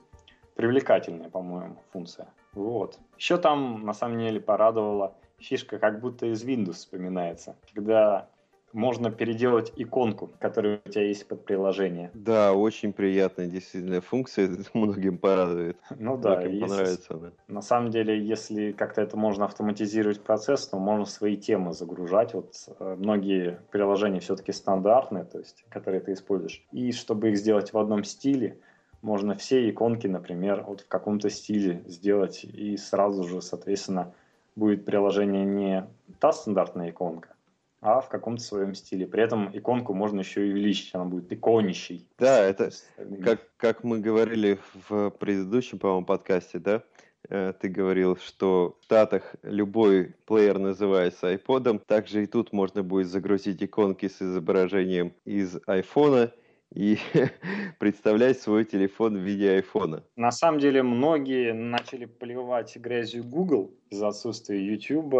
привлекательная, 0.59 1.29
по-моему, 1.29 1.77
функция. 1.93 2.27
Вот. 2.51 2.99
Еще 3.17 3.37
там, 3.37 3.85
на 3.85 3.93
самом 3.93 4.19
деле, 4.19 4.41
порадовала 4.41 5.15
фишка, 5.37 5.79
как 5.79 6.01
будто 6.01 6.25
из 6.25 6.43
Windows 6.43 6.73
вспоминается. 6.73 7.55
Когда 7.73 8.27
можно 8.73 9.09
переделать 9.09 9.71
иконку, 9.77 10.29
которая 10.37 10.81
у 10.85 10.89
тебя 10.89 11.05
есть 11.05 11.25
под 11.29 11.45
приложение. 11.45 12.11
Да, 12.13 12.51
очень 12.51 12.91
приятная 12.91 13.47
действительно 13.47 14.01
функция, 14.01 14.49
многим 14.73 15.17
порадует. 15.17 15.77
Ну 15.97 16.17
да, 16.17 16.41
если, 16.41 16.59
понравится 16.59 17.13
она. 17.13 17.31
На 17.47 17.61
самом 17.61 17.89
деле, 17.89 18.21
если 18.21 18.73
как-то 18.73 19.01
это 19.01 19.15
можно 19.15 19.45
автоматизировать 19.45 20.21
процесс, 20.21 20.67
то 20.67 20.77
можно 20.77 21.05
свои 21.05 21.37
темы 21.37 21.71
загружать. 21.71 22.33
Вот 22.33 22.53
э, 22.79 22.95
многие 22.99 23.61
приложения 23.71 24.19
все-таки 24.19 24.51
стандартные, 24.51 25.23
то 25.23 25.39
есть, 25.39 25.63
которые 25.69 26.01
ты 26.01 26.11
используешь. 26.11 26.65
И 26.73 26.91
чтобы 26.91 27.29
их 27.29 27.37
сделать 27.37 27.71
в 27.71 27.77
одном 27.77 28.03
стиле, 28.03 28.59
можно 29.01 29.35
все 29.35 29.69
иконки, 29.69 30.07
например, 30.07 30.63
вот 30.67 30.81
в 30.81 30.87
каком-то 30.87 31.29
стиле 31.29 31.83
сделать, 31.87 32.43
и 32.43 32.77
сразу 32.77 33.23
же, 33.23 33.41
соответственно, 33.41 34.13
будет 34.55 34.85
приложение 34.85 35.45
не 35.45 35.87
та 36.19 36.31
стандартная 36.31 36.89
иконка, 36.89 37.29
а 37.81 38.01
в 38.01 38.09
каком-то 38.09 38.43
своем 38.43 38.73
стиле. 38.75 39.07
При 39.07 39.23
этом 39.23 39.49
иконку 39.57 39.93
можно 39.93 40.19
еще 40.19 40.47
и 40.47 40.51
увеличить, 40.51 40.93
она 40.93 41.05
будет 41.05 41.31
иконищей. 41.31 42.07
Да, 42.17 42.39
это 42.43 42.71
как, 43.23 43.41
как 43.57 43.83
мы 43.83 43.99
говорили 43.99 44.59
в 44.89 45.11
предыдущем, 45.11 45.79
по-моему, 45.79 46.05
подкасте, 46.05 46.59
да? 46.59 46.83
Э, 47.29 47.53
ты 47.59 47.69
говорил, 47.69 48.17
что 48.17 48.77
в 48.81 48.83
Штатах 48.85 49.35
любой 49.43 50.15
плеер 50.25 50.57
называется 50.57 51.33
iPod, 51.33 51.79
также 51.85 52.23
и 52.23 52.27
тут 52.27 52.53
можно 52.53 52.83
будет 52.83 53.07
загрузить 53.07 53.61
иконки 53.61 54.07
с 54.07 54.21
изображением 54.21 55.13
из 55.25 55.57
iPhone 55.67 56.31
и 56.73 56.97
представлять 57.79 58.39
свой 58.39 58.65
телефон 58.65 59.17
в 59.17 59.21
виде 59.21 59.51
айфона. 59.51 60.03
На 60.15 60.31
самом 60.31 60.59
деле 60.59 60.83
многие 60.83 61.53
начали 61.53 62.05
поливать 62.05 62.75
грязью 62.77 63.23
Google 63.23 63.71
из-за 63.89 64.09
отсутствия 64.09 64.63
YouTube 64.63 65.15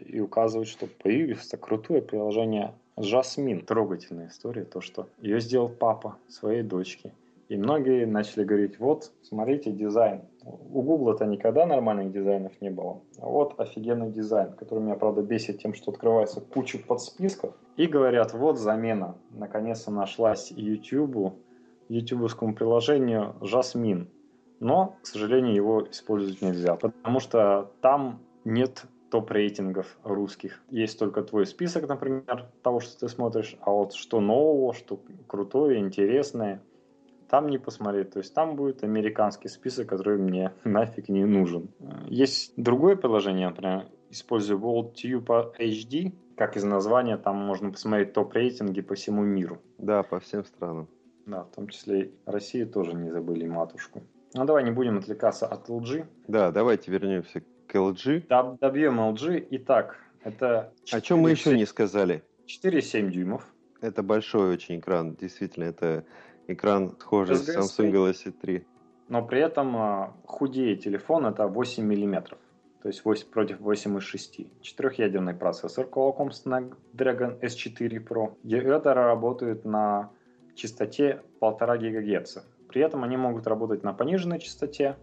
и 0.00 0.20
указывать, 0.20 0.68
что 0.68 0.86
появилось 0.86 1.50
крутое 1.60 2.02
приложение 2.02 2.74
Жасмин. 2.96 3.64
Трогательная 3.64 4.28
история, 4.28 4.64
то, 4.64 4.80
что 4.80 5.08
ее 5.20 5.40
сделал 5.40 5.68
папа 5.68 6.18
своей 6.28 6.62
дочке. 6.62 7.12
И 7.52 7.56
многие 7.58 8.06
начали 8.06 8.44
говорить, 8.44 8.78
вот, 8.78 9.12
смотрите, 9.20 9.72
дизайн. 9.72 10.22
У 10.42 10.80
Гугла-то 10.80 11.26
никогда 11.26 11.66
нормальных 11.66 12.10
дизайнов 12.10 12.52
не 12.62 12.70
было. 12.70 13.02
А 13.18 13.26
вот 13.26 13.60
офигенный 13.60 14.10
дизайн, 14.10 14.54
который 14.54 14.78
меня, 14.78 14.94
правда, 14.94 15.20
бесит 15.20 15.60
тем, 15.60 15.74
что 15.74 15.90
открывается 15.90 16.40
куча 16.40 16.78
подсписков. 16.78 17.52
И 17.76 17.86
говорят, 17.86 18.32
вот 18.32 18.58
замена. 18.58 19.18
Наконец-то 19.32 19.90
нашлась 19.90 20.50
YouTube, 20.50 21.34
ютубовскому 21.90 22.54
приложению 22.54 23.34
Жасмин. 23.42 24.08
Но, 24.58 24.96
к 25.02 25.06
сожалению, 25.06 25.54
его 25.54 25.86
использовать 25.90 26.40
нельзя, 26.40 26.76
потому 26.76 27.20
что 27.20 27.70
там 27.82 28.20
нет 28.46 28.84
топ-рейтингов 29.10 29.98
русских. 30.04 30.62
Есть 30.70 30.98
только 30.98 31.22
твой 31.22 31.44
список, 31.44 31.86
например, 31.86 32.46
того, 32.62 32.80
что 32.80 32.98
ты 32.98 33.08
смотришь, 33.10 33.58
а 33.60 33.72
вот 33.72 33.92
что 33.92 34.22
нового, 34.22 34.72
что 34.72 34.98
крутое, 35.26 35.80
интересное– 35.80 36.62
там 37.32 37.48
не 37.48 37.56
посмотреть. 37.56 38.10
То 38.10 38.18
есть 38.18 38.34
там 38.34 38.56
будет 38.56 38.84
американский 38.84 39.48
список, 39.48 39.88
который 39.88 40.18
мне 40.18 40.52
нафиг 40.64 41.08
не 41.08 41.24
нужен. 41.24 41.70
Есть 42.06 42.52
другое 42.58 42.94
приложение, 42.94 43.48
например, 43.48 43.86
использую 44.10 44.60
WorldTube 44.60 45.56
HD. 45.58 46.12
Как 46.36 46.58
из 46.58 46.64
названия, 46.64 47.16
там 47.16 47.36
можно 47.36 47.70
посмотреть 47.70 48.12
топ-рейтинги 48.12 48.82
по 48.82 48.94
всему 48.94 49.22
миру. 49.22 49.62
Да, 49.78 50.02
по 50.02 50.20
всем 50.20 50.44
странам. 50.44 50.88
Да, 51.24 51.44
в 51.44 51.54
том 51.54 51.68
числе 51.68 52.02
и 52.02 52.12
Россию 52.26 52.68
тоже 52.68 52.92
не 52.92 53.10
забыли 53.10 53.48
матушку. 53.48 54.02
Ну 54.34 54.44
давай 54.44 54.62
не 54.64 54.70
будем 54.70 54.98
отвлекаться 54.98 55.46
от 55.46 55.70
LG. 55.70 56.04
Да, 56.28 56.50
давайте 56.50 56.90
вернемся 56.90 57.42
к 57.66 57.74
LG. 57.74 58.26
Да, 58.28 58.58
добьем 58.60 59.00
LG. 59.00 59.46
Итак, 59.52 59.96
это... 60.22 60.74
4, 60.84 60.98
О 60.98 61.00
чем 61.00 61.20
мы 61.20 61.30
еще 61.30 61.56
не 61.56 61.64
сказали? 61.64 62.22
4,7 62.46 63.08
дюймов. 63.08 63.46
Это 63.80 64.02
большой 64.02 64.52
очень 64.52 64.78
экран, 64.78 65.14
действительно, 65.14 65.64
это 65.64 66.04
Экран 66.48 66.96
схожий 66.98 67.36
с 67.36 67.48
Samsung 67.48 67.92
Galaxy 67.92 68.32
3. 68.32 68.66
Но 69.08 69.24
при 69.24 69.40
этом 69.40 69.76
а, 69.76 70.16
худее 70.26 70.76
телефон 70.76 71.26
это 71.26 71.46
8 71.46 71.84
мм. 71.84 72.36
То 72.82 72.88
есть 72.88 73.04
8 73.04 73.28
против 73.28 73.60
8,6. 73.60 74.48
Четырехъядерный 74.60 75.34
процессор 75.34 75.86
Qualcomm 75.86 76.30
Snapdragon 76.30 77.40
S4 77.40 78.04
Pro. 78.04 78.34
Генераторы 78.42 79.02
работают 79.02 79.64
на 79.64 80.10
частоте 80.54 81.22
1,5 81.40 81.90
ГГц. 81.90 82.38
При 82.68 82.82
этом 82.82 83.04
они 83.04 83.16
могут 83.16 83.46
работать 83.46 83.84
на 83.84 83.92
пониженной 83.92 84.40
частоте. 84.40 84.96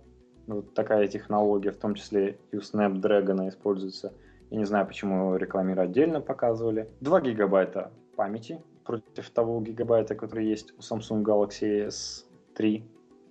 Вот 0.48 0.74
такая 0.74 1.08
технология, 1.08 1.72
в 1.72 1.78
том 1.78 1.94
числе 1.94 2.40
и 2.52 2.58
у 2.58 2.62
Snapdragon 2.62 3.48
используется. 3.48 4.14
Я 4.50 4.58
не 4.58 4.66
знаю, 4.66 4.88
почему 4.88 5.36
рекламировать 5.36 5.92
отдельно 5.92 6.20
показывали. 6.20 6.90
2 7.02 7.22
гигабайта 7.22 7.92
памяти 8.16 8.62
против 8.90 9.30
того 9.30 9.62
гигабайта, 9.62 10.16
который 10.16 10.48
есть 10.48 10.74
у 10.76 10.82
Samsung 10.82 11.22
Galaxy 11.22 11.90
S3 11.90 12.82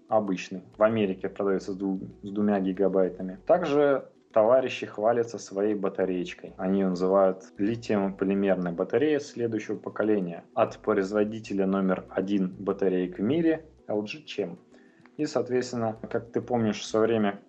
обычный. 0.06 0.62
В 0.76 0.82
Америке 0.84 1.28
продается 1.28 1.72
с, 1.72 1.76
дву, 1.76 1.98
с 2.22 2.30
двумя 2.30 2.60
гигабайтами. 2.60 3.40
Также 3.44 4.08
товарищи 4.32 4.86
хвалятся 4.86 5.36
своей 5.38 5.74
батареечкой. 5.74 6.54
Они 6.58 6.78
ее 6.78 6.90
называют 6.90 7.42
литиево-полимерной 7.58 8.70
батареей 8.70 9.18
следующего 9.18 9.76
поколения. 9.76 10.44
От 10.54 10.78
производителя 10.78 11.66
номер 11.66 12.04
один 12.08 12.54
батареек 12.60 13.18
в 13.18 13.22
мире 13.22 13.66
LG 13.88 14.26
Chem. 14.26 14.58
И, 15.16 15.26
соответственно, 15.26 15.98
как 16.08 16.30
ты 16.30 16.40
помнишь, 16.40 16.78
в 16.78 16.84
свое 16.84 17.06
время 17.08 17.40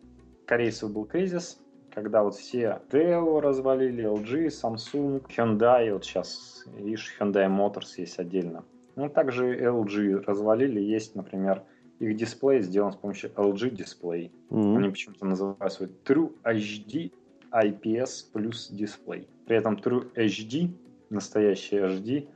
корейцев 0.47 0.91
был 0.91 1.05
кризис, 1.05 1.61
когда 2.01 2.23
вот 2.23 2.35
все 2.35 2.79
Dell 2.89 3.41
развалили, 3.41 4.05
LG, 4.05 4.47
Samsung, 4.47 5.21
Hyundai, 5.27 5.91
вот 5.91 6.05
сейчас, 6.05 6.63
видишь, 6.77 7.15
Hyundai 7.19 7.47
Motors 7.47 7.95
есть 7.97 8.17
отдельно. 8.19 8.63
Ну, 8.95 9.09
также 9.09 9.59
LG 9.59 10.23
развалили, 10.25 10.79
есть, 10.79 11.15
например, 11.15 11.63
их 11.99 12.15
дисплей 12.15 12.61
сделан 12.61 12.93
с 12.93 12.95
помощью 12.95 13.31
LG 13.31 13.71
дисплей. 13.71 14.31
Mm-hmm. 14.49 14.77
Они 14.77 14.89
почему-то 14.89 15.25
называют 15.25 15.73
свой 15.73 15.89
True 16.05 16.31
HD 16.43 17.11
IPS 17.51 18.31
плюс 18.31 18.69
дисплей. 18.69 19.27
При 19.45 19.57
этом 19.57 19.75
True 19.75 20.11
HD, 20.15 20.71
настоящий 21.09 21.77
HD, 21.77 22.27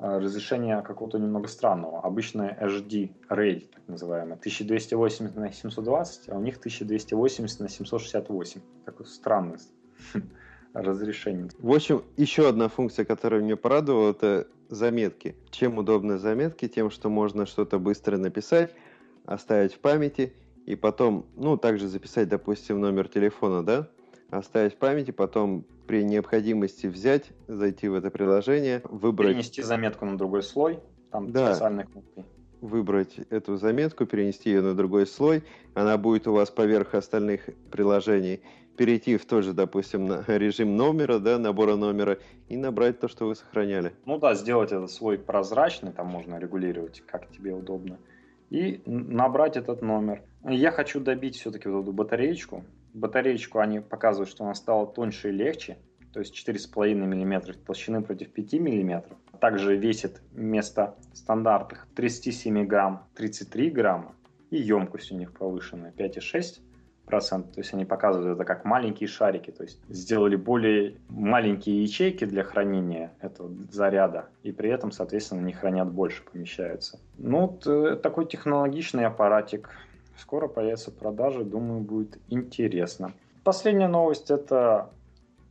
разрешение 0.00 0.80
какого-то 0.82 1.18
немного 1.18 1.46
странного. 1.46 2.00
Обычно 2.00 2.56
HD 2.60 3.10
RAID, 3.28 3.68
так 3.74 3.82
называемое, 3.86 4.36
1280 4.36 5.36
на 5.36 5.52
720, 5.52 6.28
а 6.30 6.36
у 6.36 6.40
них 6.40 6.56
1280 6.56 7.60
на 7.60 7.68
768. 7.68 8.60
Такое 8.86 9.06
странное 9.06 9.58
разрешение. 10.72 11.50
В 11.58 11.72
общем, 11.72 12.02
еще 12.16 12.48
одна 12.48 12.68
функция, 12.68 13.04
которая 13.04 13.42
меня 13.42 13.56
порадовала, 13.56 14.10
это 14.10 14.46
заметки. 14.68 15.36
Чем 15.50 15.78
удобны 15.78 16.18
заметки? 16.18 16.68
Тем, 16.68 16.90
что 16.90 17.10
можно 17.10 17.44
что-то 17.44 17.78
быстро 17.78 18.16
написать, 18.16 18.72
оставить 19.26 19.74
в 19.74 19.80
памяти, 19.80 20.32
и 20.66 20.76
потом, 20.76 21.26
ну, 21.36 21.56
также 21.56 21.88
записать, 21.88 22.28
допустим, 22.28 22.80
номер 22.80 23.08
телефона, 23.08 23.64
да, 23.64 23.88
оставить 24.30 24.74
в 24.74 24.76
памяти, 24.76 25.10
потом 25.10 25.64
при 25.90 26.04
необходимости 26.04 26.86
взять, 26.86 27.32
зайти 27.48 27.88
в 27.88 27.94
это 27.94 28.12
приложение, 28.12 28.80
выбрать... 28.84 29.30
Перенести 29.30 29.60
заметку 29.60 30.06
на 30.06 30.16
другой 30.16 30.44
слой, 30.44 30.78
там 31.10 31.32
да. 31.32 31.52
специальной 31.52 31.82
кнопкой. 31.82 32.26
Выбрать 32.60 33.18
эту 33.28 33.56
заметку, 33.56 34.06
перенести 34.06 34.50
ее 34.50 34.62
на 34.62 34.76
другой 34.76 35.04
слой, 35.04 35.42
она 35.74 35.98
будет 35.98 36.28
у 36.28 36.32
вас 36.32 36.48
поверх 36.48 36.94
остальных 36.94 37.50
приложений, 37.72 38.40
перейти 38.76 39.16
в 39.16 39.26
тот 39.26 39.42
же, 39.42 39.52
допустим, 39.52 40.06
на 40.06 40.22
режим 40.28 40.76
номера, 40.76 41.18
да, 41.18 41.40
набора 41.40 41.74
номера, 41.74 42.18
и 42.48 42.56
набрать 42.56 43.00
то, 43.00 43.08
что 43.08 43.26
вы 43.26 43.34
сохраняли. 43.34 43.92
Ну 44.06 44.16
да, 44.16 44.36
сделать 44.36 44.70
этот 44.70 44.92
слой 44.92 45.18
прозрачный, 45.18 45.90
там 45.90 46.06
можно 46.06 46.38
регулировать, 46.38 47.02
как 47.04 47.28
тебе 47.32 47.52
удобно, 47.52 47.98
и 48.48 48.80
набрать 48.86 49.56
этот 49.56 49.82
номер. 49.82 50.22
Я 50.44 50.70
хочу 50.70 51.00
добить 51.00 51.34
все-таки 51.34 51.68
вот 51.68 51.82
эту 51.82 51.92
батареечку, 51.92 52.64
батареечку 52.94 53.58
они 53.58 53.80
показывают, 53.80 54.30
что 54.30 54.44
она 54.44 54.54
стала 54.54 54.86
тоньше 54.86 55.28
и 55.28 55.32
легче, 55.32 55.78
то 56.12 56.20
есть 56.20 56.34
4,5 56.34 56.94
мм 56.94 57.54
толщины 57.66 58.02
против 58.02 58.32
5 58.32 58.52
мм. 58.54 59.04
Также 59.40 59.76
весит 59.76 60.20
вместо 60.32 60.96
стандартных 61.14 61.86
37 61.94 62.66
грамм 62.66 63.06
33 63.14 63.70
грамма. 63.70 64.14
И 64.50 64.56
емкость 64.56 65.12
у 65.12 65.16
них 65.16 65.32
повышенная 65.32 65.92
5,6 65.92 66.60
10%. 67.10 67.52
То 67.52 67.60
есть 67.60 67.74
они 67.74 67.84
показывают 67.84 68.36
это 68.36 68.44
как 68.44 68.64
маленькие 68.64 69.08
шарики. 69.08 69.50
То 69.50 69.64
есть 69.64 69.80
сделали 69.88 70.36
более 70.36 70.96
маленькие 71.08 71.82
ячейки 71.82 72.24
для 72.24 72.42
хранения 72.42 73.12
этого 73.20 73.50
заряда. 73.70 74.28
И 74.42 74.52
при 74.52 74.70
этом, 74.70 74.92
соответственно, 74.92 75.42
они 75.42 75.52
хранят 75.52 75.90
больше, 75.90 76.22
помещаются. 76.24 77.00
Ну, 77.18 77.46
вот, 77.46 77.66
э, 77.66 77.96
такой 77.96 78.26
технологичный 78.26 79.06
аппаратик. 79.06 79.70
Скоро 80.20 80.48
появятся 80.48 80.90
продажи. 80.90 81.44
Думаю, 81.44 81.80
будет 81.80 82.18
интересно. 82.28 83.12
Последняя 83.42 83.88
новость 83.88 84.30
это 84.30 84.90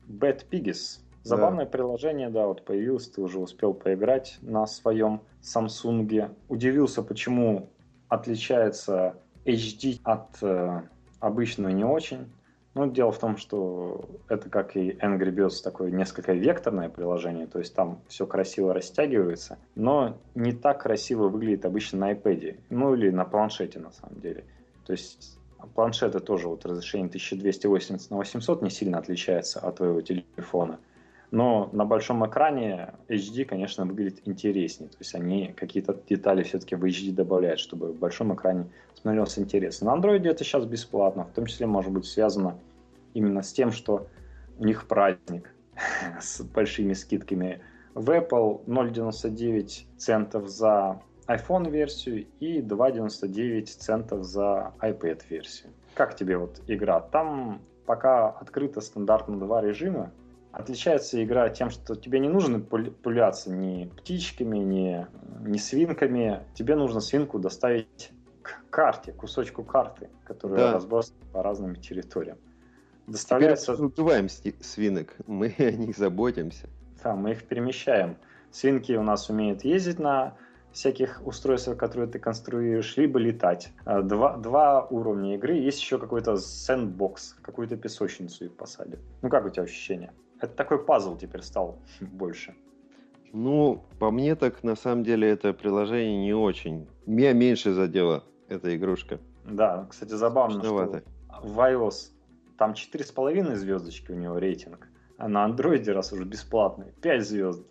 Bad 0.07 0.45
Piggies. 0.49 0.99
Забавное 1.23 1.65
да. 1.65 1.71
приложение, 1.71 2.29
да, 2.29 2.47
вот 2.47 2.63
появилось, 2.63 3.09
ты 3.09 3.21
уже 3.21 3.39
успел 3.39 3.73
поиграть 3.73 4.37
на 4.41 4.65
своем 4.67 5.21
Samsung. 5.41 6.31
Удивился, 6.47 7.01
почему 7.01 7.69
отличается 8.07 9.15
HD 9.43 9.99
от 10.03 10.41
э, 10.41 10.81
обычного 11.19 11.71
не 11.71 11.83
очень. 11.83 12.31
Ну, 12.75 12.89
дело 12.89 13.11
в 13.11 13.19
том, 13.19 13.37
что 13.37 14.07
это 14.29 14.49
как 14.49 14.77
и 14.77 14.91
Angry 14.91 15.33
Birds, 15.33 15.63
такое 15.63 15.91
несколько 15.91 16.33
векторное 16.33 16.89
приложение, 16.89 17.47
то 17.47 17.59
есть 17.59 17.75
там 17.75 17.99
все 18.07 18.27
красиво 18.27 18.73
растягивается, 18.73 19.57
но 19.75 20.17
не 20.35 20.53
так 20.53 20.83
красиво 20.83 21.27
выглядит 21.27 21.65
обычно 21.65 21.99
на 21.99 22.13
iPad, 22.13 22.59
ну 22.69 22.93
или 22.93 23.09
на 23.09 23.25
планшете 23.25 23.79
на 23.79 23.91
самом 23.91 24.21
деле. 24.21 24.45
То 24.89 24.93
есть 24.93 25.37
планшеты 25.75 26.19
тоже 26.19 26.47
вот 26.47 26.65
разрешение 26.65 27.09
1280 27.09 28.09
на 28.09 28.17
800 28.17 28.63
не 28.63 28.71
сильно 28.71 28.97
отличается 28.97 29.59
от 29.59 29.75
твоего 29.75 30.01
телефона. 30.01 30.79
Но 31.29 31.69
на 31.73 31.85
большом 31.85 32.25
экране 32.25 32.95
HD, 33.07 33.45
конечно, 33.45 33.85
выглядит 33.85 34.27
интереснее. 34.27 34.89
То 34.89 34.95
есть 34.97 35.13
они 35.13 35.53
какие-то 35.55 35.95
детали 36.09 36.41
все-таки 36.41 36.73
в 36.73 36.83
HD 36.83 37.11
добавляют, 37.11 37.59
чтобы 37.59 37.91
в 37.91 37.99
большом 37.99 38.33
экране 38.33 38.65
смотрелся 38.99 39.41
интересно. 39.41 39.93
На 39.93 40.01
Android 40.01 40.27
это 40.27 40.43
сейчас 40.43 40.65
бесплатно, 40.65 41.25
в 41.25 41.33
том 41.33 41.45
числе 41.45 41.67
может 41.67 41.91
быть 41.91 42.05
связано 42.05 42.57
именно 43.13 43.43
с 43.43 43.53
тем, 43.53 43.71
что 43.71 44.07
у 44.57 44.65
них 44.65 44.87
праздник 44.87 45.53
с 46.19 46.41
большими 46.41 46.93
скидками. 46.93 47.61
В 47.93 48.09
Apple 48.09 48.65
0,99 48.65 49.85
центов 49.97 50.47
за 50.47 50.99
iPhone-версию 51.29 52.25
и 52.39 52.59
2,99 52.59 53.65
центов 53.65 54.23
за 54.23 54.73
iPad-версию. 54.81 55.71
Как 55.93 56.15
тебе 56.15 56.37
вот 56.37 56.59
игра? 56.67 56.99
Там 56.99 57.61
пока 57.85 58.29
открыто 58.29 58.81
стандартно 58.81 59.39
два 59.39 59.61
режима. 59.61 60.11
Отличается 60.51 61.23
игра 61.23 61.47
тем, 61.49 61.69
что 61.69 61.95
тебе 61.95 62.19
не 62.19 62.29
нужно 62.29 62.59
пуляться 62.59 63.51
ни 63.51 63.85
птичками, 63.85 64.57
ни, 64.57 65.05
ни 65.47 65.57
свинками. 65.57 66.41
Тебе 66.55 66.75
нужно 66.75 66.99
свинку 66.99 67.37
доставить 67.37 68.11
к 68.41 68.63
карте, 68.71 69.11
кусочку 69.11 69.63
карты, 69.63 70.09
которая 70.23 70.57
да. 70.57 70.73
разбросана 70.73 71.19
по 71.31 71.43
разным 71.43 71.75
территориям. 71.75 72.39
Доставляется... 73.05 73.73
Теперь 73.73 73.85
убиваем 73.85 74.29
свинок, 74.29 75.15
мы 75.27 75.53
о 75.59 75.71
них 75.71 75.95
заботимся. 75.95 76.67
Да, 77.03 77.15
мы 77.15 77.31
их 77.31 77.43
перемещаем. 77.43 78.17
Свинки 78.51 78.93
у 78.93 79.03
нас 79.03 79.29
умеют 79.29 79.63
ездить 79.63 79.99
на 79.99 80.35
всяких 80.71 81.25
устройствах, 81.25 81.77
которые 81.77 82.07
ты 82.07 82.19
конструируешь, 82.19 82.97
либо 82.97 83.19
летать. 83.19 83.71
А, 83.85 84.01
два, 84.01 84.37
два 84.37 84.85
уровня 84.85 85.35
игры. 85.35 85.55
Есть 85.55 85.81
еще 85.81 85.97
какой-то 85.97 86.37
сэндбокс, 86.37 87.37
какую-то 87.41 87.77
песочницу 87.77 88.45
и 88.45 88.49
посадят. 88.49 88.99
Ну, 89.21 89.29
как 89.29 89.45
у 89.45 89.49
тебя 89.49 89.63
ощущения? 89.63 90.13
Это 90.39 90.53
такой 90.53 90.83
пазл 90.83 91.17
теперь 91.17 91.41
стал 91.41 91.79
больше. 91.99 92.55
Ну, 93.33 93.83
по 93.99 94.11
мне 94.11 94.35
так, 94.35 94.63
на 94.63 94.75
самом 94.75 95.03
деле, 95.03 95.29
это 95.29 95.53
приложение 95.53 96.19
не 96.19 96.33
очень. 96.33 96.87
Меня 97.05 97.33
меньше 97.33 97.73
задела 97.73 98.23
эта 98.47 98.75
игрушка. 98.75 99.19
Да, 99.45 99.87
кстати, 99.89 100.13
забавно, 100.13 100.63
что 100.63 101.01
в 101.43 101.59
iOS 101.59 102.11
там 102.57 102.71
4,5 102.71 103.55
звездочки 103.55 104.11
у 104.11 104.15
него 104.15 104.37
рейтинг, 104.37 104.89
а 105.17 105.27
на 105.27 105.45
андроиде, 105.45 105.91
раз 105.91 106.11
уже 106.11 106.25
бесплатный, 106.25 106.91
5 107.01 107.27
звезд 107.27 107.63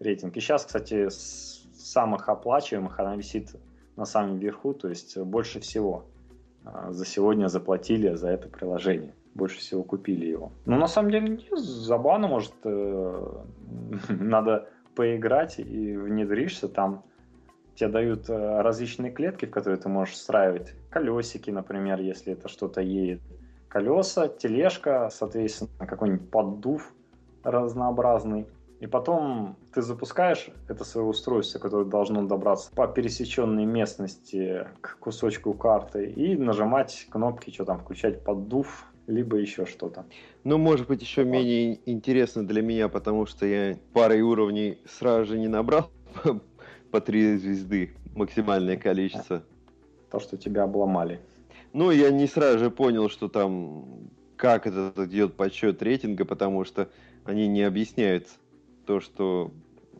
рейтинг. 0.00 0.36
И 0.36 0.40
сейчас, 0.40 0.66
кстати, 0.66 1.08
с 1.08 1.55
самых 1.86 2.28
оплачиваемых 2.28 2.98
она 3.00 3.16
висит 3.16 3.56
на 3.96 4.04
самом 4.04 4.38
верху, 4.38 4.74
то 4.74 4.88
есть 4.88 5.16
больше 5.18 5.60
всего 5.60 6.04
а, 6.64 6.92
за 6.92 7.06
сегодня 7.06 7.48
заплатили 7.48 8.14
за 8.14 8.28
это 8.28 8.48
приложение 8.48 9.14
больше 9.36 9.58
всего 9.58 9.84
купили 9.84 10.26
его. 10.26 10.50
Ну, 10.64 10.76
на 10.76 10.88
самом 10.88 11.10
деле, 11.10 11.28
не 11.28 11.56
забавно, 11.56 12.26
может, 12.26 12.54
э, 12.64 13.42
надо 14.08 14.68
поиграть 14.94 15.58
и 15.58 15.96
внедришься 15.96 16.68
там. 16.68 17.04
Тебе 17.74 17.90
дают 17.90 18.30
э, 18.30 18.62
различные 18.62 19.12
клетки, 19.12 19.44
в 19.44 19.50
которые 19.50 19.78
ты 19.78 19.88
можешь 19.88 20.14
встраивать 20.14 20.74
колесики, 20.90 21.50
например, 21.50 22.00
если 22.00 22.32
это 22.32 22.48
что-то 22.48 22.80
едет. 22.80 23.20
Колеса, 23.68 24.28
тележка, 24.28 25.10
соответственно, 25.12 25.86
какой-нибудь 25.86 26.30
поддув 26.30 26.94
разнообразный. 27.44 28.46
И 28.86 28.88
потом 28.88 29.56
ты 29.74 29.82
запускаешь 29.82 30.46
это 30.68 30.84
свое 30.84 31.08
устройство, 31.08 31.58
которое 31.58 31.86
должно 31.86 32.24
добраться 32.24 32.70
по 32.70 32.86
пересеченной 32.86 33.64
местности 33.64 34.68
к 34.80 34.98
кусочку 35.00 35.54
карты 35.54 36.06
и 36.06 36.36
нажимать 36.36 37.08
кнопки, 37.10 37.50
что 37.50 37.64
там, 37.64 37.80
включать 37.80 38.22
поддув, 38.22 38.86
либо 39.08 39.38
еще 39.38 39.66
что-то. 39.66 40.06
Ну, 40.44 40.58
может 40.58 40.86
быть, 40.86 41.02
еще 41.02 41.24
менее 41.24 41.80
интересно 41.84 42.46
для 42.46 42.62
меня, 42.62 42.88
потому 42.88 43.26
что 43.26 43.44
я 43.44 43.76
парой 43.92 44.20
уровней 44.20 44.78
сразу 44.86 45.32
же 45.32 45.38
не 45.40 45.48
набрал 45.48 45.90
по 46.92 47.00
три 47.00 47.38
звезды, 47.38 47.90
максимальное 48.14 48.76
количество. 48.76 49.42
То, 50.12 50.20
что 50.20 50.36
тебя 50.36 50.62
обломали. 50.62 51.18
Ну, 51.72 51.90
я 51.90 52.12
не 52.12 52.28
сразу 52.28 52.60
же 52.60 52.70
понял, 52.70 53.08
что 53.08 53.28
там, 53.28 54.10
как 54.36 54.68
это 54.68 54.92
идет 55.06 55.34
подсчет 55.34 55.82
рейтинга, 55.82 56.24
потому 56.24 56.64
что 56.64 56.88
они 57.24 57.48
не 57.48 57.62
объясняют 57.62 58.28
то, 58.86 59.00
что 59.00 59.50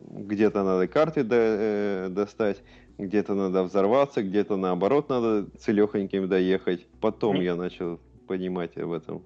где-то 0.09 0.63
надо 0.63 0.87
карты 0.87 1.23
до, 1.23 1.35
э, 1.35 2.09
достать, 2.09 2.63
где-то 2.97 3.35
надо 3.35 3.63
взорваться, 3.63 4.23
где-то 4.23 4.55
наоборот 4.55 5.09
надо 5.09 5.47
целехоньким 5.59 6.27
доехать. 6.27 6.87
Потом 7.01 7.35
я 7.35 7.55
начал 7.55 7.99
понимать 8.27 8.77
об 8.77 8.91
этом. 8.91 9.23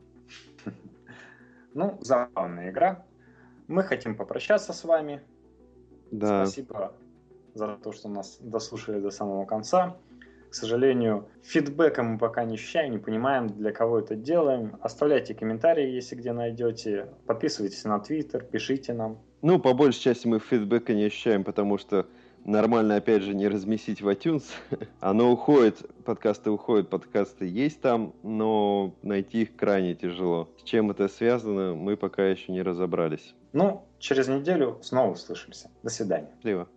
Ну, 1.74 1.98
забавная 2.02 2.70
игра. 2.70 3.06
Мы 3.70 3.84
хотим 3.84 4.18
попрощаться 4.18 4.74
с 4.74 4.84
вами. 4.84 5.22
Да. 6.12 6.46
Спасибо 6.46 6.92
за 7.54 7.78
то, 7.82 7.94
что 7.94 8.10
нас 8.10 8.38
дослушали 8.42 9.00
до 9.00 9.10
самого 9.10 9.46
конца. 9.46 9.96
К 10.50 10.54
сожалению, 10.54 11.30
фидбэка 11.44 12.04
мы 12.04 12.18
пока 12.18 12.44
не 12.44 12.56
ощущаем, 12.56 12.92
не 12.92 12.98
понимаем, 12.98 13.48
для 13.48 13.72
кого 13.72 14.00
это 14.00 14.18
делаем. 14.18 14.76
Оставляйте 14.82 15.34
комментарии, 15.34 15.90
если 15.90 16.16
где 16.16 16.34
найдете. 16.34 17.08
Подписывайтесь 17.26 17.86
на 17.86 18.00
Твиттер, 18.00 18.44
пишите 18.44 18.92
нам. 18.92 19.20
Ну, 19.42 19.60
по 19.60 19.74
большей 19.74 20.02
части 20.02 20.28
мы 20.28 20.40
фидбэка 20.40 20.94
не 20.94 21.06
ощущаем, 21.06 21.44
потому 21.44 21.78
что 21.78 22.06
нормально, 22.46 22.96
опять 22.96 23.24
же, 23.24 23.34
не 23.34 23.48
разместить 23.48 24.02
в 24.02 24.08
iTunes. 24.08 24.44
Оно 25.00 25.32
уходит, 25.32 25.78
подкасты 26.06 26.52
уходят, 26.52 26.90
подкасты 26.90 27.48
есть 27.48 27.82
там, 27.82 28.14
но 28.24 28.94
найти 29.02 29.44
их 29.44 29.56
крайне 29.56 29.96
тяжело. 29.96 30.50
С 30.60 30.64
чем 30.64 30.92
это 30.92 31.08
связано, 31.08 31.74
мы 31.74 31.98
пока 31.98 32.28
еще 32.28 32.52
не 32.52 32.62
разобрались. 32.62 33.34
Ну, 33.54 33.84
через 34.00 34.28
неделю 34.28 34.80
снова 34.82 35.14
услышимся. 35.14 35.72
До 35.84 35.90
свидания. 35.90 36.30
Счастливо. 36.36 36.68